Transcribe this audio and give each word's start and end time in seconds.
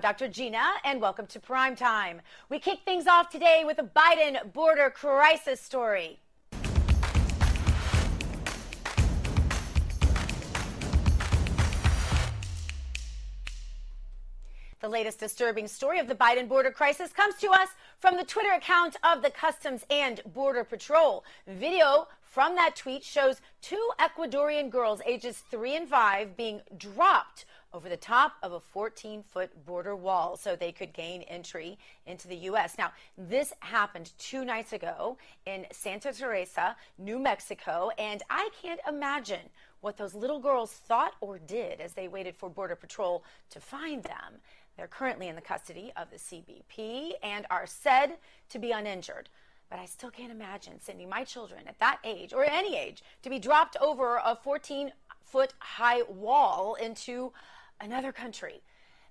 I'm 0.00 0.02
Dr. 0.02 0.28
Gina, 0.28 0.64
and 0.82 0.98
welcome 0.98 1.26
to 1.26 1.38
Prime 1.38 1.76
Time. 1.76 2.22
We 2.48 2.58
kick 2.58 2.78
things 2.86 3.06
off 3.06 3.28
today 3.28 3.64
with 3.66 3.78
a 3.78 3.82
Biden 3.82 4.50
border 4.54 4.88
crisis 4.88 5.60
story. 5.60 6.18
The 14.80 14.88
latest 14.88 15.20
disturbing 15.20 15.68
story 15.68 15.98
of 15.98 16.08
the 16.08 16.14
Biden 16.14 16.48
border 16.48 16.70
crisis 16.70 17.12
comes 17.12 17.34
to 17.34 17.50
us 17.50 17.68
from 17.98 18.16
the 18.16 18.24
Twitter 18.24 18.52
account 18.52 18.96
of 19.02 19.20
the 19.20 19.28
Customs 19.28 19.84
and 19.90 20.22
Border 20.32 20.64
Patrol. 20.64 21.24
Video 21.46 22.08
from 22.22 22.54
that 22.54 22.74
tweet 22.74 23.04
shows 23.04 23.42
two 23.60 23.90
Ecuadorian 23.98 24.70
girls 24.70 25.02
ages 25.04 25.42
three 25.50 25.76
and 25.76 25.90
five 25.90 26.38
being 26.38 26.62
dropped 26.78 27.44
over 27.72 27.88
the 27.88 27.96
top 27.96 28.34
of 28.42 28.52
a 28.52 28.60
14 28.60 29.22
foot 29.22 29.64
border 29.64 29.94
wall 29.94 30.36
so 30.36 30.56
they 30.56 30.72
could 30.72 30.92
gain 30.92 31.22
entry 31.22 31.78
into 32.06 32.28
the 32.28 32.36
U.S. 32.36 32.76
Now, 32.76 32.92
this 33.16 33.52
happened 33.60 34.12
two 34.18 34.44
nights 34.44 34.72
ago 34.72 35.18
in 35.46 35.66
Santa 35.72 36.12
Teresa, 36.12 36.76
New 36.98 37.18
Mexico, 37.18 37.90
and 37.98 38.22
I 38.28 38.48
can't 38.60 38.80
imagine 38.88 39.50
what 39.80 39.96
those 39.96 40.14
little 40.14 40.40
girls 40.40 40.72
thought 40.72 41.14
or 41.20 41.38
did 41.38 41.80
as 41.80 41.94
they 41.94 42.08
waited 42.08 42.36
for 42.36 42.50
Border 42.50 42.76
Patrol 42.76 43.24
to 43.50 43.60
find 43.60 44.02
them. 44.02 44.40
They're 44.76 44.86
currently 44.86 45.28
in 45.28 45.36
the 45.36 45.40
custody 45.40 45.92
of 45.96 46.08
the 46.10 46.16
CBP 46.16 47.12
and 47.22 47.46
are 47.50 47.66
said 47.66 48.16
to 48.50 48.58
be 48.58 48.72
uninjured. 48.72 49.28
But 49.68 49.78
I 49.78 49.86
still 49.86 50.10
can't 50.10 50.32
imagine 50.32 50.80
sending 50.80 51.08
my 51.08 51.22
children 51.22 51.62
at 51.68 51.78
that 51.78 51.98
age 52.02 52.32
or 52.32 52.44
any 52.44 52.76
age 52.76 53.02
to 53.22 53.30
be 53.30 53.38
dropped 53.38 53.76
over 53.80 54.16
a 54.16 54.34
14 54.34 54.92
foot 55.22 55.54
high 55.60 56.02
wall 56.02 56.74
into 56.74 57.32
another 57.80 58.12
country. 58.12 58.62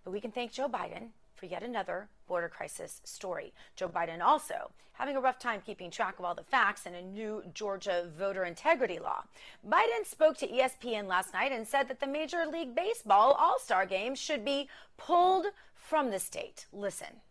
But 0.03 0.11
we 0.11 0.21
can 0.21 0.31
thank 0.31 0.51
Joe 0.51 0.69
Biden 0.69 1.09
for 1.35 1.45
yet 1.45 1.63
another 1.63 2.09
border 2.27 2.49
crisis 2.49 3.01
story. 3.03 3.53
Joe 3.75 3.89
Biden 3.89 4.21
also 4.21 4.71
having 4.93 5.15
a 5.15 5.21
rough 5.21 5.39
time 5.39 5.61
keeping 5.65 5.89
track 5.89 6.19
of 6.19 6.25
all 6.25 6.35
the 6.35 6.43
facts 6.43 6.85
in 6.85 6.93
a 6.93 7.01
new 7.01 7.41
Georgia 7.53 8.09
voter 8.17 8.43
integrity 8.43 8.99
law. 8.99 9.23
Biden 9.65 10.05
spoke 10.05 10.35
to 10.37 10.47
ESPN 10.47 11.07
last 11.07 11.33
night 11.33 11.53
and 11.53 11.65
said 11.65 11.87
that 11.87 12.01
the 12.01 12.07
Major 12.07 12.45
League 12.45 12.75
Baseball 12.75 13.31
All 13.39 13.57
Star 13.59 13.85
game 13.85 14.13
should 14.13 14.43
be 14.43 14.67
pulled 14.97 15.45
from 15.73 16.11
the 16.11 16.19
state. 16.19 16.65
Listen. 16.73 17.21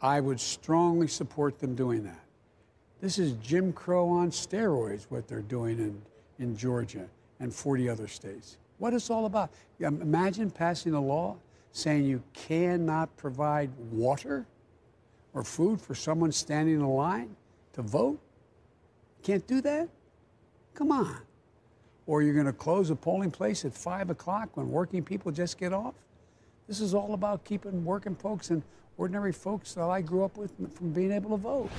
I 0.00 0.20
would 0.20 0.40
strongly 0.40 1.06
support 1.06 1.58
them 1.58 1.74
doing 1.74 2.02
that. 2.04 2.24
This 3.00 3.18
is 3.18 3.32
Jim 3.32 3.72
Crow 3.72 4.08
on 4.08 4.30
steroids, 4.30 5.04
what 5.10 5.28
they're 5.28 5.42
doing 5.42 5.78
in, 5.78 6.00
in 6.38 6.56
Georgia 6.56 7.06
and 7.40 7.52
40 7.52 7.90
other 7.90 8.08
states. 8.08 8.56
What 8.78 8.94
it's 8.94 9.10
all 9.10 9.26
about. 9.26 9.50
Imagine 9.80 10.50
passing 10.50 10.94
a 10.94 11.00
law 11.00 11.36
saying 11.72 12.04
you 12.04 12.22
cannot 12.32 13.16
provide 13.16 13.70
water 13.90 14.46
or 15.32 15.42
food 15.42 15.80
for 15.80 15.94
someone 15.94 16.32
standing 16.32 16.76
in 16.76 16.86
line 16.86 17.34
to 17.72 17.82
vote? 17.82 18.20
Can't 19.22 19.46
do 19.46 19.60
that? 19.62 19.88
Come 20.74 20.92
on. 20.92 21.18
Or 22.06 22.22
you're 22.22 22.34
going 22.34 22.46
to 22.46 22.52
close 22.52 22.90
a 22.90 22.96
polling 22.96 23.30
place 23.30 23.64
at 23.64 23.72
5 23.72 24.10
o'clock 24.10 24.56
when 24.56 24.68
working 24.68 25.02
people 25.02 25.32
just 25.32 25.58
get 25.58 25.72
off? 25.72 25.94
This 26.68 26.80
is 26.80 26.94
all 26.94 27.14
about 27.14 27.44
keeping 27.44 27.84
working 27.84 28.14
folks 28.14 28.50
and 28.50 28.62
ordinary 28.96 29.32
folks 29.32 29.74
that 29.74 29.84
I 29.84 30.00
grew 30.00 30.24
up 30.24 30.36
with 30.36 30.52
from 30.76 30.92
being 30.92 31.12
able 31.12 31.30
to 31.30 31.36
vote. 31.36 31.70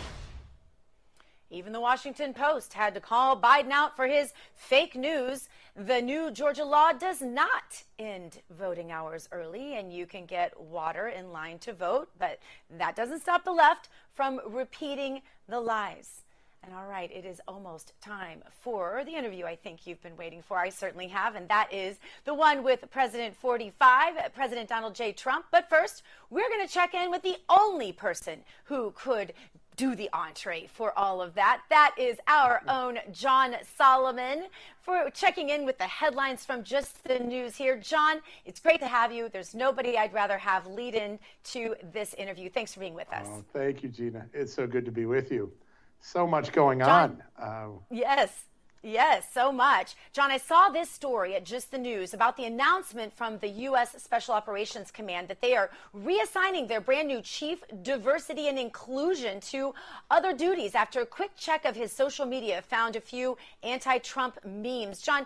Even 1.51 1.72
the 1.72 1.79
Washington 1.79 2.34
Post 2.34 2.73
had 2.73 2.94
to 2.95 3.00
call 3.00 3.39
Biden 3.39 3.69
out 3.72 3.95
for 3.95 4.07
his 4.07 4.34
fake 4.55 4.95
news. 4.95 5.47
The 5.77 6.01
new 6.01 6.31
Georgia 6.31 6.63
law 6.63 6.93
does 6.93 7.21
not 7.21 7.83
end 7.99 8.39
voting 8.49 8.93
hours 8.93 9.27
early, 9.33 9.75
and 9.75 9.91
you 9.91 10.05
can 10.05 10.25
get 10.25 10.57
water 10.57 11.09
in 11.09 11.33
line 11.33 11.59
to 11.59 11.73
vote, 11.73 12.07
but 12.17 12.39
that 12.77 12.95
doesn't 12.95 13.19
stop 13.19 13.43
the 13.43 13.51
left 13.51 13.89
from 14.13 14.39
repeating 14.47 15.21
the 15.49 15.59
lies. 15.59 16.21
And 16.63 16.73
all 16.73 16.87
right, 16.87 17.11
it 17.11 17.25
is 17.25 17.41
almost 17.45 17.91
time 17.99 18.41
for 18.61 19.03
the 19.05 19.15
interview 19.15 19.45
I 19.45 19.57
think 19.57 19.85
you've 19.85 20.01
been 20.01 20.15
waiting 20.15 20.41
for. 20.41 20.57
I 20.57 20.69
certainly 20.69 21.09
have, 21.09 21.35
and 21.35 21.47
that 21.49 21.71
is 21.73 21.97
the 22.23 22.33
one 22.33 22.63
with 22.63 22.89
President 22.89 23.35
45, 23.35 24.33
President 24.33 24.69
Donald 24.69 24.95
J. 24.95 25.11
Trump. 25.11 25.45
But 25.51 25.69
first, 25.69 26.03
we're 26.29 26.49
going 26.49 26.65
to 26.65 26.73
check 26.73 26.93
in 26.93 27.11
with 27.11 27.21
the 27.21 27.35
only 27.49 27.91
person 27.91 28.39
who 28.63 28.93
could 28.95 29.33
do 29.75 29.95
the 29.95 30.09
entree 30.13 30.67
for 30.67 30.97
all 30.97 31.21
of 31.21 31.33
that. 31.35 31.61
That 31.69 31.95
is 31.97 32.17
our 32.27 32.61
own 32.67 32.99
John 33.11 33.55
Solomon 33.77 34.45
for 34.81 35.09
checking 35.11 35.49
in 35.49 35.65
with 35.65 35.77
the 35.77 35.85
headlines 35.85 36.45
from 36.45 36.63
Just 36.63 37.03
the 37.03 37.19
News 37.19 37.55
here. 37.55 37.77
John, 37.77 38.21
it's 38.45 38.59
great 38.59 38.79
to 38.79 38.87
have 38.87 39.11
you. 39.11 39.29
There's 39.29 39.55
nobody 39.55 39.97
I'd 39.97 40.13
rather 40.13 40.37
have 40.37 40.67
lead 40.67 40.95
in 40.95 41.19
to 41.45 41.75
this 41.91 42.13
interview. 42.13 42.49
Thanks 42.49 42.73
for 42.73 42.79
being 42.79 42.93
with 42.93 43.11
us. 43.11 43.27
Oh, 43.29 43.43
thank 43.53 43.83
you, 43.83 43.89
Gina. 43.89 44.25
It's 44.33 44.53
so 44.53 44.67
good 44.67 44.85
to 44.85 44.91
be 44.91 45.05
with 45.05 45.31
you. 45.31 45.51
So 45.99 46.27
much 46.27 46.51
going 46.51 46.79
John, 46.79 47.21
on. 47.39 47.43
Uh, 47.43 47.67
yes. 47.89 48.45
Yes, 48.88 49.25
so 49.34 49.51
much. 49.51 49.96
John, 50.13 50.29
I 50.29 50.38
saw 50.38 50.69
this 50.69 50.91
story 50.91 51.34
at 51.34 51.44
Just 51.44 51.72
the 51.72 51.78
News 51.79 52.13
about 52.13 52.38
the 52.38 52.46
announcement 52.46 53.12
from 53.12 53.40
the 53.40 53.47
U.S. 53.47 54.00
Special 54.00 54.35
Operations 54.35 54.91
Command 54.91 55.28
that 55.28 55.41
they 55.41 55.56
are 55.56 55.72
reassigning 55.97 56.68
their 56.68 56.81
brand 56.81 57.07
new 57.07 57.19
Chief 57.23 57.63
Diversity 57.81 58.47
and 58.47 58.59
Inclusion 58.59 59.40
to 59.40 59.73
other 60.12 60.34
duties 60.34 60.75
after 60.75 61.01
a 61.01 61.06
quick 61.07 61.31
check 61.35 61.66
of 61.66 61.75
his 61.75 61.91
social 61.91 62.28
media 62.28 62.62
found 62.62 62.96
a 62.96 63.01
few 63.01 63.35
anti 63.63 63.97
Trump 63.97 64.38
memes. 64.46 65.02
John, 65.02 65.25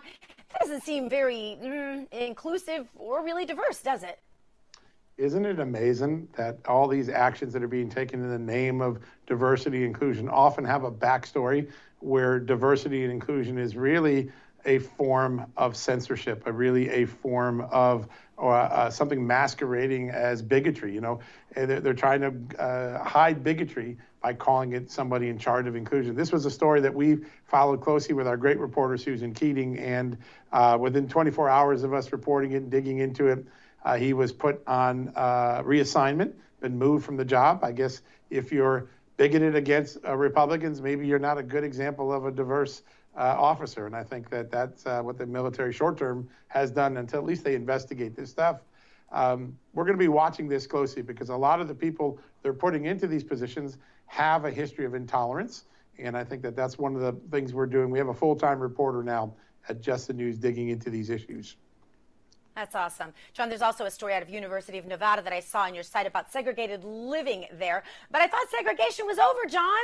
that 0.52 0.60
doesn't 0.60 0.82
seem 0.82 1.10
very 1.10 1.58
mm, 1.62 2.10
inclusive 2.12 2.88
or 2.96 3.22
really 3.22 3.44
diverse, 3.44 3.82
does 3.82 4.02
it? 4.02 4.20
Isn't 5.20 5.44
it 5.44 5.60
amazing 5.60 6.28
that 6.38 6.60
all 6.66 6.88
these 6.88 7.10
actions 7.10 7.52
that 7.52 7.62
are 7.62 7.68
being 7.68 7.90
taken 7.90 8.22
in 8.22 8.30
the 8.30 8.38
name 8.38 8.80
of 8.80 9.00
diversity 9.26 9.84
and 9.84 9.86
inclusion 9.88 10.30
often 10.30 10.64
have 10.64 10.84
a 10.84 10.90
backstory 10.90 11.70
where 11.98 12.40
diversity 12.40 13.02
and 13.02 13.12
inclusion 13.12 13.58
is 13.58 13.76
really 13.76 14.32
a 14.64 14.78
form 14.78 15.44
of 15.58 15.76
censorship, 15.76 16.44
a 16.46 16.52
really 16.52 16.88
a 16.88 17.04
form 17.04 17.60
of 17.60 18.08
or 18.38 18.56
uh, 18.56 18.88
something 18.88 19.26
masquerading 19.26 20.08
as 20.08 20.40
bigotry. 20.40 20.94
You 20.94 21.02
know, 21.02 21.20
they're, 21.54 21.80
they're 21.80 21.92
trying 21.92 22.22
to 22.22 22.58
uh, 22.58 23.04
hide 23.04 23.44
bigotry 23.44 23.98
by 24.22 24.32
calling 24.32 24.72
it 24.72 24.90
somebody 24.90 25.28
in 25.28 25.36
charge 25.36 25.66
of 25.66 25.76
inclusion. 25.76 26.14
This 26.14 26.32
was 26.32 26.46
a 26.46 26.50
story 26.50 26.80
that 26.80 26.94
we 26.94 27.18
followed 27.44 27.82
closely 27.82 28.14
with 28.14 28.26
our 28.26 28.38
great 28.38 28.58
reporter 28.58 28.96
Susan 28.96 29.34
Keating, 29.34 29.78
and 29.78 30.16
uh, 30.52 30.78
within 30.80 31.08
24 31.08 31.50
hours 31.50 31.82
of 31.82 31.92
us 31.92 32.10
reporting 32.10 32.52
it 32.52 32.62
and 32.62 32.70
digging 32.70 32.98
into 32.98 33.26
it, 33.26 33.44
uh, 33.84 33.96
he 33.96 34.12
was 34.12 34.32
put 34.32 34.62
on 34.66 35.12
uh, 35.16 35.62
reassignment, 35.62 36.32
been 36.60 36.78
moved 36.78 37.04
from 37.04 37.16
the 37.16 37.24
job. 37.24 37.64
I 37.64 37.72
guess 37.72 38.02
if 38.28 38.52
you're 38.52 38.88
bigoted 39.16 39.54
against 39.54 39.98
uh, 40.06 40.16
Republicans, 40.16 40.80
maybe 40.80 41.06
you're 41.06 41.18
not 41.18 41.38
a 41.38 41.42
good 41.42 41.64
example 41.64 42.12
of 42.12 42.26
a 42.26 42.30
diverse 42.30 42.82
uh, 43.16 43.34
officer. 43.38 43.86
And 43.86 43.94
I 43.94 44.02
think 44.02 44.30
that 44.30 44.50
that's 44.50 44.86
uh, 44.86 45.02
what 45.02 45.18
the 45.18 45.26
military 45.26 45.72
short 45.72 45.98
term 45.98 46.28
has 46.48 46.70
done 46.70 46.96
until 46.96 47.18
at 47.18 47.26
least 47.26 47.44
they 47.44 47.54
investigate 47.54 48.16
this 48.16 48.30
stuff. 48.30 48.60
Um, 49.12 49.56
we're 49.74 49.84
going 49.84 49.96
to 49.96 50.02
be 50.02 50.08
watching 50.08 50.48
this 50.48 50.66
closely 50.66 51.02
because 51.02 51.30
a 51.30 51.36
lot 51.36 51.60
of 51.60 51.68
the 51.68 51.74
people 51.74 52.18
they're 52.42 52.54
putting 52.54 52.86
into 52.86 53.06
these 53.06 53.24
positions 53.24 53.76
have 54.06 54.44
a 54.44 54.50
history 54.50 54.84
of 54.84 54.94
intolerance. 54.94 55.64
And 55.98 56.16
I 56.16 56.24
think 56.24 56.42
that 56.42 56.56
that's 56.56 56.78
one 56.78 56.94
of 56.94 57.00
the 57.02 57.12
things 57.30 57.52
we're 57.52 57.66
doing. 57.66 57.90
We 57.90 57.98
have 57.98 58.08
a 58.08 58.14
full 58.14 58.36
time 58.36 58.60
reporter 58.60 59.02
now 59.02 59.34
at 59.68 59.80
Just 59.80 60.06
the 60.06 60.12
News 60.14 60.38
digging 60.38 60.68
into 60.68 60.90
these 60.90 61.10
issues. 61.10 61.56
That's 62.54 62.74
awesome. 62.74 63.12
John, 63.32 63.48
there's 63.48 63.62
also 63.62 63.84
a 63.84 63.90
story 63.90 64.14
out 64.14 64.22
of 64.22 64.28
University 64.28 64.78
of 64.78 64.86
Nevada 64.86 65.22
that 65.22 65.32
I 65.32 65.40
saw 65.40 65.62
on 65.62 65.74
your 65.74 65.84
site 65.84 66.06
about 66.06 66.32
segregated 66.32 66.84
living 66.84 67.46
there. 67.58 67.84
But 68.10 68.20
I 68.20 68.26
thought 68.26 68.46
segregation 68.50 69.06
was 69.06 69.18
over, 69.18 69.46
John. 69.48 69.78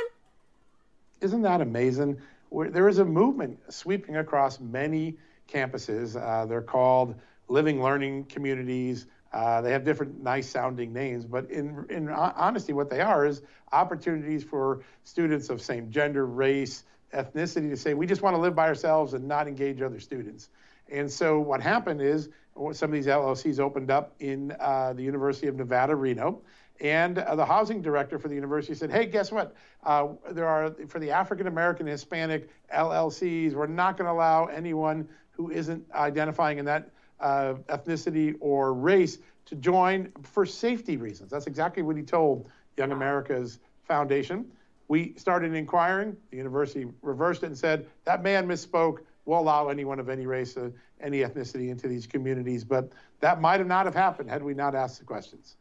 Isn't 1.21 1.41
that 1.43 1.61
amazing? 1.61 2.19
There 2.51 2.87
is 2.87 2.99
a 2.99 3.05
movement 3.05 3.59
sweeping 3.69 4.17
across 4.17 4.59
many 4.59 5.17
campuses. 5.51 6.21
Uh, 6.21 6.45
they're 6.45 6.61
called 6.61 7.15
living 7.47 7.81
learning 7.81 8.25
communities. 8.25 9.07
Uh, 9.33 9.61
they 9.61 9.71
have 9.71 9.83
different 9.83 10.21
nice 10.21 10.49
sounding 10.49 10.93
names, 10.93 11.25
but 11.25 11.49
in, 11.51 11.85
in 11.89 12.09
honesty, 12.09 12.73
what 12.73 12.89
they 12.89 13.01
are 13.01 13.25
is 13.25 13.41
opportunities 13.71 14.43
for 14.43 14.81
students 15.03 15.49
of 15.49 15.61
same 15.61 15.91
gender, 15.91 16.25
race, 16.25 16.83
ethnicity 17.13 17.69
to 17.69 17.77
say, 17.77 17.93
we 17.93 18.05
just 18.05 18.21
want 18.21 18.35
to 18.35 18.41
live 18.41 18.55
by 18.55 18.67
ourselves 18.67 19.13
and 19.13 19.27
not 19.27 19.47
engage 19.47 19.81
other 19.81 19.99
students. 19.99 20.49
And 20.91 21.11
so 21.11 21.39
what 21.39 21.61
happened 21.61 22.01
is 22.01 22.29
some 22.71 22.89
of 22.89 22.91
these 22.91 23.07
LLCs 23.07 23.59
opened 23.59 23.91
up 23.91 24.15
in 24.19 24.55
uh, 24.59 24.93
the 24.93 25.03
University 25.03 25.47
of 25.47 25.55
Nevada, 25.55 25.95
Reno. 25.95 26.41
And 26.79 27.17
uh, 27.17 27.35
the 27.35 27.45
housing 27.45 27.81
director 27.81 28.19
for 28.19 28.27
the 28.27 28.35
university 28.35 28.75
said, 28.75 28.91
hey, 28.91 29.05
guess 29.05 29.31
what? 29.31 29.55
Uh, 29.83 30.09
there 30.31 30.47
are, 30.47 30.71
for 30.87 30.99
the 30.99 31.11
African 31.11 31.47
American 31.47 31.87
Hispanic 31.87 32.49
LLCs, 32.73 33.53
we're 33.53 33.67
not 33.67 33.97
going 33.97 34.05
to 34.05 34.11
allow 34.11 34.45
anyone 34.45 35.07
who 35.31 35.49
isn't 35.51 35.83
identifying 35.93 36.59
in 36.59 36.65
that 36.65 36.89
uh, 37.19 37.55
ethnicity 37.69 38.35
or 38.39 38.73
race 38.73 39.17
to 39.45 39.55
join 39.55 40.11
for 40.23 40.45
safety 40.45 40.97
reasons. 40.97 41.31
That's 41.31 41.47
exactly 41.47 41.81
what 41.81 41.95
he 41.95 42.03
told 42.03 42.49
Young 42.75 42.91
America's 42.91 43.59
Foundation. 43.87 44.45
We 44.87 45.13
started 45.17 45.53
inquiring. 45.53 46.15
The 46.31 46.37
university 46.37 46.85
reversed 47.01 47.43
it 47.43 47.47
and 47.47 47.57
said, 47.57 47.87
that 48.05 48.23
man 48.23 48.47
misspoke. 48.47 48.99
We'll 49.27 49.39
allow 49.39 49.67
anyone 49.67 49.99
of 49.99 50.09
any 50.09 50.25
race, 50.25 50.55
uh, 50.57 50.69
any 51.01 51.19
ethnicity 51.19 51.69
into 51.69 51.87
these 51.87 52.07
communities. 52.07 52.63
But 52.63 52.89
that 53.19 53.41
might 53.41 53.59
have 53.59 53.67
not 53.67 53.85
have 53.85 53.93
happened 53.93 54.29
had 54.29 54.41
we 54.41 54.53
not 54.53 54.73
asked 54.73 54.99
the 54.99 55.05
questions. 55.05 55.57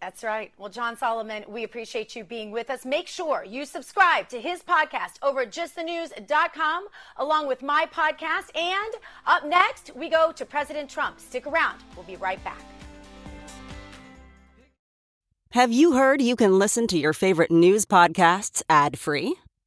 That's 0.00 0.22
right. 0.22 0.52
Well, 0.58 0.68
John 0.68 0.96
Solomon, 0.96 1.44
we 1.48 1.64
appreciate 1.64 2.14
you 2.14 2.24
being 2.24 2.50
with 2.50 2.68
us. 2.68 2.84
Make 2.84 3.06
sure 3.06 3.44
you 3.44 3.64
subscribe 3.64 4.28
to 4.28 4.40
his 4.40 4.62
podcast 4.62 5.14
over 5.22 5.42
at 5.42 5.52
justthenews.com, 5.52 6.88
along 7.16 7.46
with 7.46 7.62
my 7.62 7.86
podcast. 7.92 8.54
And 8.54 8.94
up 9.26 9.46
next, 9.46 9.92
we 9.96 10.10
go 10.10 10.32
to 10.32 10.44
President 10.44 10.90
Trump. 10.90 11.18
Stick 11.18 11.46
around. 11.46 11.78
We'll 11.94 12.04
be 12.04 12.16
right 12.16 12.42
back. 12.44 12.60
Have 15.52 15.72
you 15.72 15.92
heard 15.92 16.20
you 16.20 16.36
can 16.36 16.58
listen 16.58 16.86
to 16.88 16.98
your 16.98 17.14
favorite 17.14 17.50
news 17.50 17.86
podcasts 17.86 18.62
ad 18.68 18.98
free? 18.98 19.36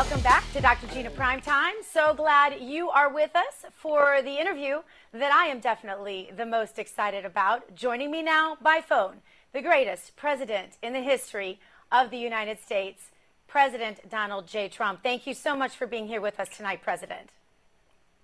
Welcome 0.00 0.22
back 0.22 0.50
to 0.54 0.62
Dr. 0.62 0.86
Gina 0.94 1.10
Primetime. 1.10 1.72
So 1.86 2.14
glad 2.14 2.58
you 2.58 2.88
are 2.88 3.12
with 3.12 3.36
us 3.36 3.66
for 3.70 4.22
the 4.22 4.40
interview 4.40 4.80
that 5.12 5.30
I 5.30 5.48
am 5.48 5.60
definitely 5.60 6.30
the 6.34 6.46
most 6.46 6.78
excited 6.78 7.26
about. 7.26 7.74
Joining 7.74 8.10
me 8.10 8.22
now 8.22 8.56
by 8.62 8.80
phone, 8.80 9.16
the 9.52 9.60
greatest 9.60 10.16
president 10.16 10.78
in 10.82 10.94
the 10.94 11.02
history 11.02 11.60
of 11.92 12.10
the 12.10 12.16
United 12.16 12.62
States, 12.62 13.10
President 13.46 14.08
Donald 14.08 14.46
J. 14.46 14.70
Trump. 14.70 15.02
Thank 15.02 15.26
you 15.26 15.34
so 15.34 15.54
much 15.54 15.76
for 15.76 15.86
being 15.86 16.06
here 16.06 16.22
with 16.22 16.40
us 16.40 16.48
tonight, 16.48 16.80
President. 16.82 17.28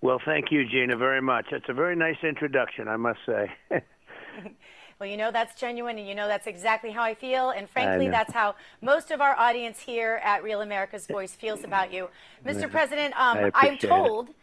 Well, 0.01 0.19
thank 0.25 0.45
you, 0.49 0.67
Gina, 0.67 0.97
very 0.97 1.21
much. 1.21 1.45
It's 1.51 1.69
a 1.69 1.73
very 1.73 1.95
nice 1.95 2.23
introduction, 2.23 2.87
I 2.87 2.97
must 2.97 3.19
say. 3.23 3.53
Well, 4.99 5.07
you 5.07 5.17
know 5.17 5.31
that's 5.31 5.59
genuine, 5.59 5.99
and 5.99 6.07
you 6.07 6.15
know 6.15 6.27
that's 6.27 6.47
exactly 6.47 6.89
how 6.89 7.03
I 7.03 7.13
feel. 7.13 7.51
And 7.51 7.69
frankly, 7.69 8.09
that's 8.09 8.33
how 8.33 8.55
most 8.81 9.11
of 9.11 9.21
our 9.21 9.35
audience 9.35 9.79
here 9.79 10.19
at 10.23 10.43
Real 10.43 10.61
America's 10.61 11.05
Voice 11.05 11.35
feels 11.35 11.63
about 11.63 11.93
you, 11.93 12.09
Mr. 12.43 12.69
President. 12.69 13.13
Um, 13.19 13.51
I'm 13.53 13.77
told. 13.77 14.29
It. 14.29 14.35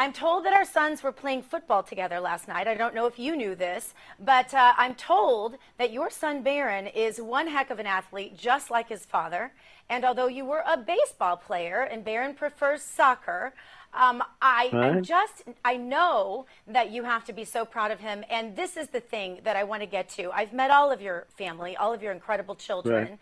I'm 0.00 0.12
told 0.12 0.44
that 0.44 0.52
our 0.52 0.64
sons 0.64 1.02
were 1.02 1.10
playing 1.10 1.42
football 1.42 1.82
together 1.82 2.20
last 2.20 2.46
night. 2.46 2.68
I 2.68 2.74
don't 2.74 2.94
know 2.94 3.06
if 3.06 3.18
you 3.18 3.34
knew 3.34 3.56
this, 3.56 3.94
but 4.20 4.54
uh, 4.54 4.72
I'm 4.76 4.94
told 4.94 5.56
that 5.76 5.92
your 5.92 6.08
son 6.08 6.44
Barron 6.44 6.86
is 6.86 7.20
one 7.20 7.48
heck 7.48 7.70
of 7.70 7.80
an 7.80 7.86
athlete, 7.86 8.38
just 8.38 8.70
like 8.70 8.88
his 8.88 9.04
father. 9.04 9.52
And 9.90 10.04
although 10.04 10.28
you 10.28 10.44
were 10.44 10.62
a 10.64 10.76
baseball 10.76 11.36
player 11.36 11.80
and 11.80 12.04
Barron 12.04 12.34
prefers 12.34 12.82
soccer, 12.82 13.54
um, 13.98 14.22
I, 14.40 14.70
right. 14.72 14.96
I 14.96 15.00
just, 15.00 15.42
I 15.64 15.76
know 15.76 16.46
that 16.68 16.92
you 16.92 17.02
have 17.02 17.24
to 17.24 17.32
be 17.32 17.44
so 17.44 17.64
proud 17.64 17.90
of 17.90 17.98
him. 17.98 18.24
And 18.30 18.54
this 18.54 18.76
is 18.76 18.88
the 18.88 19.00
thing 19.00 19.40
that 19.42 19.56
I 19.56 19.64
want 19.64 19.82
to 19.82 19.86
get 19.86 20.08
to. 20.10 20.30
I've 20.30 20.52
met 20.52 20.70
all 20.70 20.92
of 20.92 21.02
your 21.02 21.26
family, 21.36 21.76
all 21.76 21.92
of 21.92 22.00
your 22.00 22.12
incredible 22.12 22.54
children. 22.54 23.08
Right. 23.08 23.18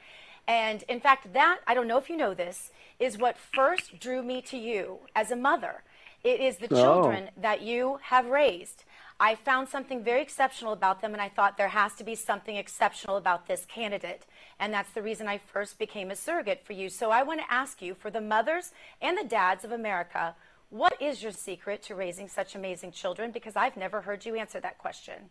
And 0.47 0.85
in 0.87 1.01
fact, 1.01 1.33
that, 1.33 1.61
I 1.67 1.73
don't 1.75 1.89
know 1.89 1.97
if 1.97 2.11
you 2.11 2.17
know 2.17 2.35
this, 2.35 2.71
is 3.01 3.17
what 3.17 3.37
first 3.39 3.99
drew 3.99 4.23
me 4.23 4.43
to 4.43 4.59
you 4.59 4.99
as 5.17 5.31
a 5.31 5.37
mother. 5.37 5.83
It 6.23 6.41
is 6.41 6.59
the 6.59 6.69
oh. 6.71 6.83
children 6.83 7.31
that 7.37 7.63
you 7.63 7.99
have 8.03 8.27
raised. 8.27 8.85
I 9.19 9.35
found 9.35 9.71
something 9.71 10.05
very 10.05 10.21
exceptional 10.21 10.75
about 10.75 11.01
them, 11.01 11.15
and 11.15 11.23
I 11.23 11.31
thought 11.31 11.57
there 11.57 11.69
has 11.69 11.95
to 11.95 12.05
be 12.05 12.15
something 12.15 12.57
exceptional 12.57 13.17
about 13.17 13.47
this 13.47 13.65
candidate. 13.65 14.27
And 14.61 14.75
that's 14.75 14.93
the 14.93 15.03
reason 15.03 15.27
I 15.27 15.39
first 15.39 15.79
became 15.79 16.11
a 16.11 16.17
surrogate 16.17 16.67
for 16.67 16.75
you. 16.75 16.91
So 16.91 17.11
I 17.11 17.23
want 17.23 17.41
to 17.41 17.53
ask 17.53 17.81
you, 17.81 17.95
for 17.95 18.11
the 18.11 18.21
mothers 18.21 18.73
and 19.01 19.17
the 19.17 19.25
dads 19.25 19.65
of 19.65 19.73
America, 19.73 20.35
what 20.71 21.01
is 21.01 21.23
your 21.23 21.33
secret 21.33 21.83
to 21.85 21.95
raising 21.95 22.29
such 22.29 22.55
amazing 22.55 22.93
children? 22.93 23.31
Because 23.31 23.57
I've 23.57 23.77
never 23.77 24.03
heard 24.03 24.27
you 24.27 24.37
answer 24.37 24.61
that 24.61 24.79
question. 24.79 25.31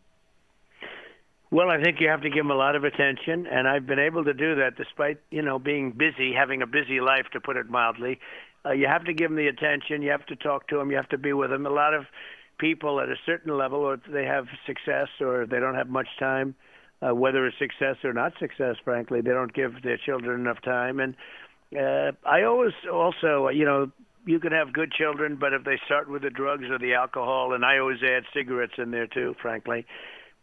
Well, 1.52 1.70
I 1.70 1.82
think 1.82 2.02
you 2.02 2.10
have 2.10 2.22
to 2.22 2.30
give 2.30 2.44
them 2.44 2.52
a 2.52 2.56
lot 2.56 2.76
of 2.76 2.84
attention, 2.84 3.46
and 3.48 3.68
I've 3.68 3.86
been 3.86 4.00
able 4.00 4.26
to 4.26 4.34
do 4.34 4.56
that 4.56 4.76
despite, 4.78 5.20
you 5.30 5.42
know, 5.42 5.60
being 5.60 5.92
busy, 5.92 6.34
having 6.34 6.62
a 6.62 6.68
busy 6.68 7.00
life, 7.00 7.28
to 7.34 7.40
put 7.40 7.56
it 7.56 7.70
mildly. 7.70 8.20
Uh, 8.66 8.72
you 8.72 8.88
have 8.88 9.06
to 9.06 9.14
give 9.14 9.30
them 9.30 9.38
the 9.38 9.48
attention. 9.48 10.02
You 10.02 10.10
have 10.12 10.26
to 10.26 10.36
talk 10.36 10.68
to 10.70 10.78
them. 10.78 10.90
You 10.90 10.98
have 10.98 11.10
to 11.10 11.18
be 11.18 11.34
with 11.34 11.52
them. 11.52 11.66
A 11.66 11.70
lot 11.70 11.94
of 11.94 12.06
people 12.58 13.00
at 13.00 13.10
a 13.10 13.16
certain 13.26 13.56
level, 13.56 13.80
or 13.80 13.98
they 14.12 14.26
have 14.26 14.48
success, 14.66 15.08
or 15.22 15.46
they 15.46 15.60
don't 15.60 15.76
have 15.76 15.88
much 15.88 16.08
time, 16.20 16.56
uh, 17.02 17.14
whether 17.14 17.46
it's 17.46 17.58
success 17.60 17.98
or 18.04 18.12
not 18.12 18.34
success. 18.40 18.76
Frankly, 18.84 19.22
they 19.22 19.32
don't 19.32 19.54
give 19.54 19.84
their 19.84 19.98
children 19.98 20.42
enough 20.42 20.62
time. 20.64 21.00
And 21.00 21.16
uh, 21.78 22.14
I 22.28 22.44
always 22.44 22.74
also, 22.92 23.50
you 23.50 23.66
know, 23.66 23.92
you 24.25 24.39
can 24.39 24.51
have 24.51 24.74
good 24.74 24.92
children, 24.92 25.38
but 25.39 25.54
if 25.54 25.63
they 25.63 25.80
start 25.86 26.10
with 26.10 26.24
the 26.24 26.30
drugs 26.30 26.66
or 26.69 26.80
the 26.80 26.94
alcohol, 26.94 27.54
and 27.54 27.63
I 27.63 27.77
always 27.77 28.01
add 28.04 28.24
cigarettes 28.33 28.74
in 28.77 28.92
there 28.92 29.07
too, 29.07 29.36
frankly. 29.42 29.86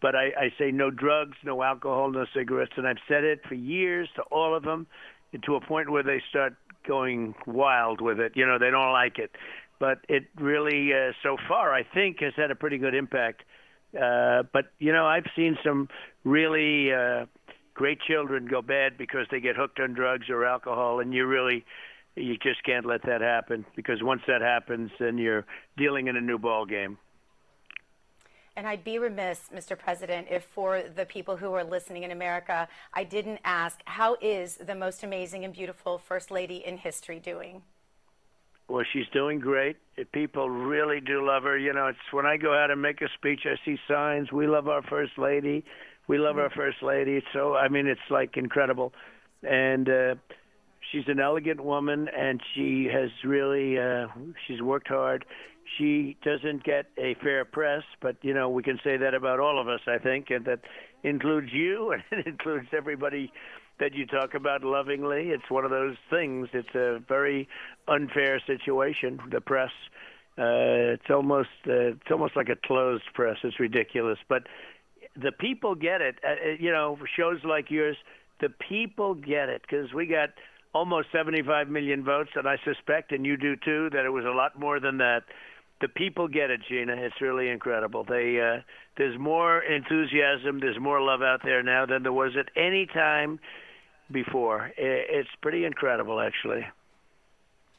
But 0.01 0.15
I, 0.15 0.33
I 0.39 0.53
say 0.59 0.71
no 0.71 0.91
drugs, 0.91 1.37
no 1.45 1.63
alcohol, 1.63 2.11
no 2.11 2.27
cigarettes, 2.35 2.73
and 2.77 2.87
I've 2.87 2.97
said 3.09 3.25
it 3.25 3.41
for 3.49 3.55
years 3.55 4.09
to 4.17 4.23
all 4.23 4.55
of 4.55 4.65
them, 4.65 4.87
to 5.45 5.55
a 5.55 5.61
point 5.61 5.91
where 5.91 6.03
they 6.03 6.23
start 6.29 6.55
going 6.87 7.35
wild 7.47 8.01
with 8.01 8.19
it. 8.21 8.33
You 8.35 8.47
know, 8.47 8.59
they 8.59 8.71
don't 8.71 8.93
like 8.93 9.19
it. 9.19 9.31
But 9.79 9.99
it 10.09 10.25
really, 10.37 10.93
uh, 10.93 11.13
so 11.23 11.37
far, 11.49 11.73
I 11.73 11.83
think, 11.83 12.21
has 12.21 12.33
had 12.37 12.51
a 12.51 12.55
pretty 12.55 12.79
good 12.79 12.95
impact. 12.95 13.43
Uh, 14.01 14.45
but 14.53 14.67
you 14.79 14.93
know, 14.93 15.07
I've 15.07 15.27
seen 15.37 15.59
some 15.65 15.89
really 16.25 16.93
uh, 16.93 17.27
great 17.75 18.01
children 18.01 18.47
go 18.47 18.63
bad 18.63 18.97
because 18.97 19.27
they 19.31 19.41
get 19.41 19.57
hooked 19.57 19.81
on 19.81 19.93
drugs 19.93 20.31
or 20.31 20.45
alcohol, 20.45 21.01
and 21.01 21.13
you 21.13 21.27
really 21.27 21.65
you 22.17 22.37
just 22.39 22.63
can't 22.65 22.85
let 22.85 23.03
that 23.07 23.21
happen 23.21 23.65
because 23.75 24.03
once 24.03 24.23
that 24.27 24.43
happens, 24.43 24.91
then 24.99 25.19
you're 25.19 25.47
dealing 25.77 26.09
in 26.09 26.17
a 26.17 26.21
new 26.21 26.39
ball 26.39 26.67
game. 26.67 26.99
And 28.55 28.67
I'd 28.67 28.85
be 28.85 28.99
remiss, 28.99 29.49
Mr. 29.55 29.79
President, 29.79 30.27
if 30.31 30.45
for 30.45 30.83
the 30.83 31.07
people 31.07 31.39
who 31.39 31.55
are 31.55 31.65
listening 31.65 32.03
in 32.03 32.11
America, 32.11 32.69
I 32.93 33.05
didn't 33.05 33.41
ask, 33.45 33.81
how 33.87 34.19
is 34.21 34.57
the 34.57 34.75
most 34.75 35.03
amazing 35.03 35.45
and 35.45 35.55
beautiful 35.55 35.97
First 35.97 36.31
Lady 36.31 36.57
in 36.57 36.77
history 36.77 37.19
doing? 37.19 37.63
Well, 38.69 38.85
she's 38.93 39.09
doing 39.13 39.39
great. 39.39 39.77
People 40.13 40.51
really 40.51 41.01
do 41.01 41.27
love 41.27 41.45
her. 41.45 41.57
You 41.57 41.73
know, 41.73 41.87
it's 41.87 41.99
when 42.11 42.27
I 42.27 42.37
go 42.37 42.55
out 42.55 42.71
and 42.71 42.81
make 42.81 43.01
a 43.01 43.09
speech, 43.17 43.41
I 43.47 43.57
see 43.65 43.79
signs. 43.89 44.31
We 44.31 44.47
love 44.47 44.69
our 44.69 44.83
First 44.83 45.19
Lady. 45.19 45.65
We 46.07 46.19
love 46.19 46.37
mm-hmm. 46.37 46.41
our 46.41 46.51
First 46.51 46.83
Lady. 46.83 47.23
So, 47.33 47.55
I 47.57 47.69
mean, 47.69 47.87
it's 47.87 48.01
like 48.11 48.37
incredible. 48.37 48.93
And, 49.43 49.89
uh, 49.89 50.15
she's 50.93 51.05
an 51.09 51.19
elegant 51.19 51.65
woman, 51.65 52.09
and 52.09 52.41
she 52.55 52.89
has 52.93 53.11
really 53.25 53.79
uh, 53.79 54.07
she's 54.47 54.61
worked 54.61 54.89
hard. 54.89 55.25
She 55.79 56.17
doesn't 56.23 56.65
get 56.65 56.87
a 56.99 57.15
fair 57.23 57.45
press, 57.45 57.83
but 58.01 58.17
you 58.23 58.35
know 58.35 58.49
we 58.51 58.63
can 58.63 58.79
say 58.85 58.97
that 58.99 59.15
about 59.15 59.41
all 59.41 59.61
of 59.61 59.69
us, 59.69 59.81
I 59.87 59.99
think, 59.99 60.27
and 60.31 60.45
that 60.45 60.61
includes 61.03 61.49
you, 61.53 61.93
and 62.11 62.21
it 62.21 62.27
includes 62.27 62.69
everybody 62.77 63.33
that 63.81 63.95
you 63.95 64.07
talk 64.07 64.35
about 64.35 64.63
lovingly. 64.63 65.31
It's 65.31 65.51
one 65.51 65.65
of 65.65 65.71
those 65.71 65.97
things. 66.11 66.49
It's 66.53 66.75
a 66.75 67.01
very 67.09 67.49
unfair 67.89 68.41
situation. 68.47 69.19
The 69.31 69.41
press. 69.41 69.71
Uh, 70.39 70.97
it's 70.97 71.11
almost 71.11 71.49
uh, 71.67 71.93
it's 71.93 72.11
almost 72.11 72.37
like 72.37 72.49
a 72.49 72.57
closed 72.67 73.05
press. 73.15 73.37
It's 73.43 73.59
ridiculous, 73.61 74.19
but 74.29 74.45
the 75.15 75.33
people 75.33 75.75
get 75.75 76.01
it. 76.01 76.17
Uh, 76.25 76.31
uh 76.31 76.35
you 76.59 76.71
know, 76.71 76.99
shows 77.17 77.39
like 77.45 77.71
yours, 77.71 77.97
the 78.41 78.49
people 78.49 79.15
get 79.15 79.49
it 79.49 79.63
because 79.63 79.93
we 79.93 80.07
got 80.07 80.31
almost 80.75 81.09
75 81.13 81.69
million 81.69 82.03
votes, 82.05 82.31
and 82.35 82.49
I 82.49 82.57
suspect, 82.65 83.13
and 83.13 83.27
you 83.27 83.37
do 83.37 83.57
too, 83.57 83.91
that 83.91 84.05
it 84.05 84.11
was 84.11 84.25
a 84.25 84.31
lot 84.31 84.59
more 84.59 84.81
than 84.81 84.99
that. 84.99 85.25
The 85.81 85.89
people 85.89 86.29
get 86.29 86.51
it, 86.51 86.61
Gina. 86.69 86.95
It's 86.95 87.21
really 87.21 87.49
incredible. 87.49 88.05
They 88.05 88.41
uh, 88.41 88.63
there's 88.97 89.19
more 89.19 89.61
enthusiasm, 89.61 90.61
there's 90.61 90.79
more 90.79 91.01
love 91.01 91.23
out 91.23 91.41
there 91.45 91.63
now 91.63 91.87
than 91.87 92.03
there 92.05 92.13
was 92.13 92.33
at 92.39 92.47
any 92.57 92.87
time 92.87 93.41
before. 94.11 94.73
It's 94.77 95.29
pretty 95.41 95.65
incredible, 95.65 96.21
actually. 96.21 96.67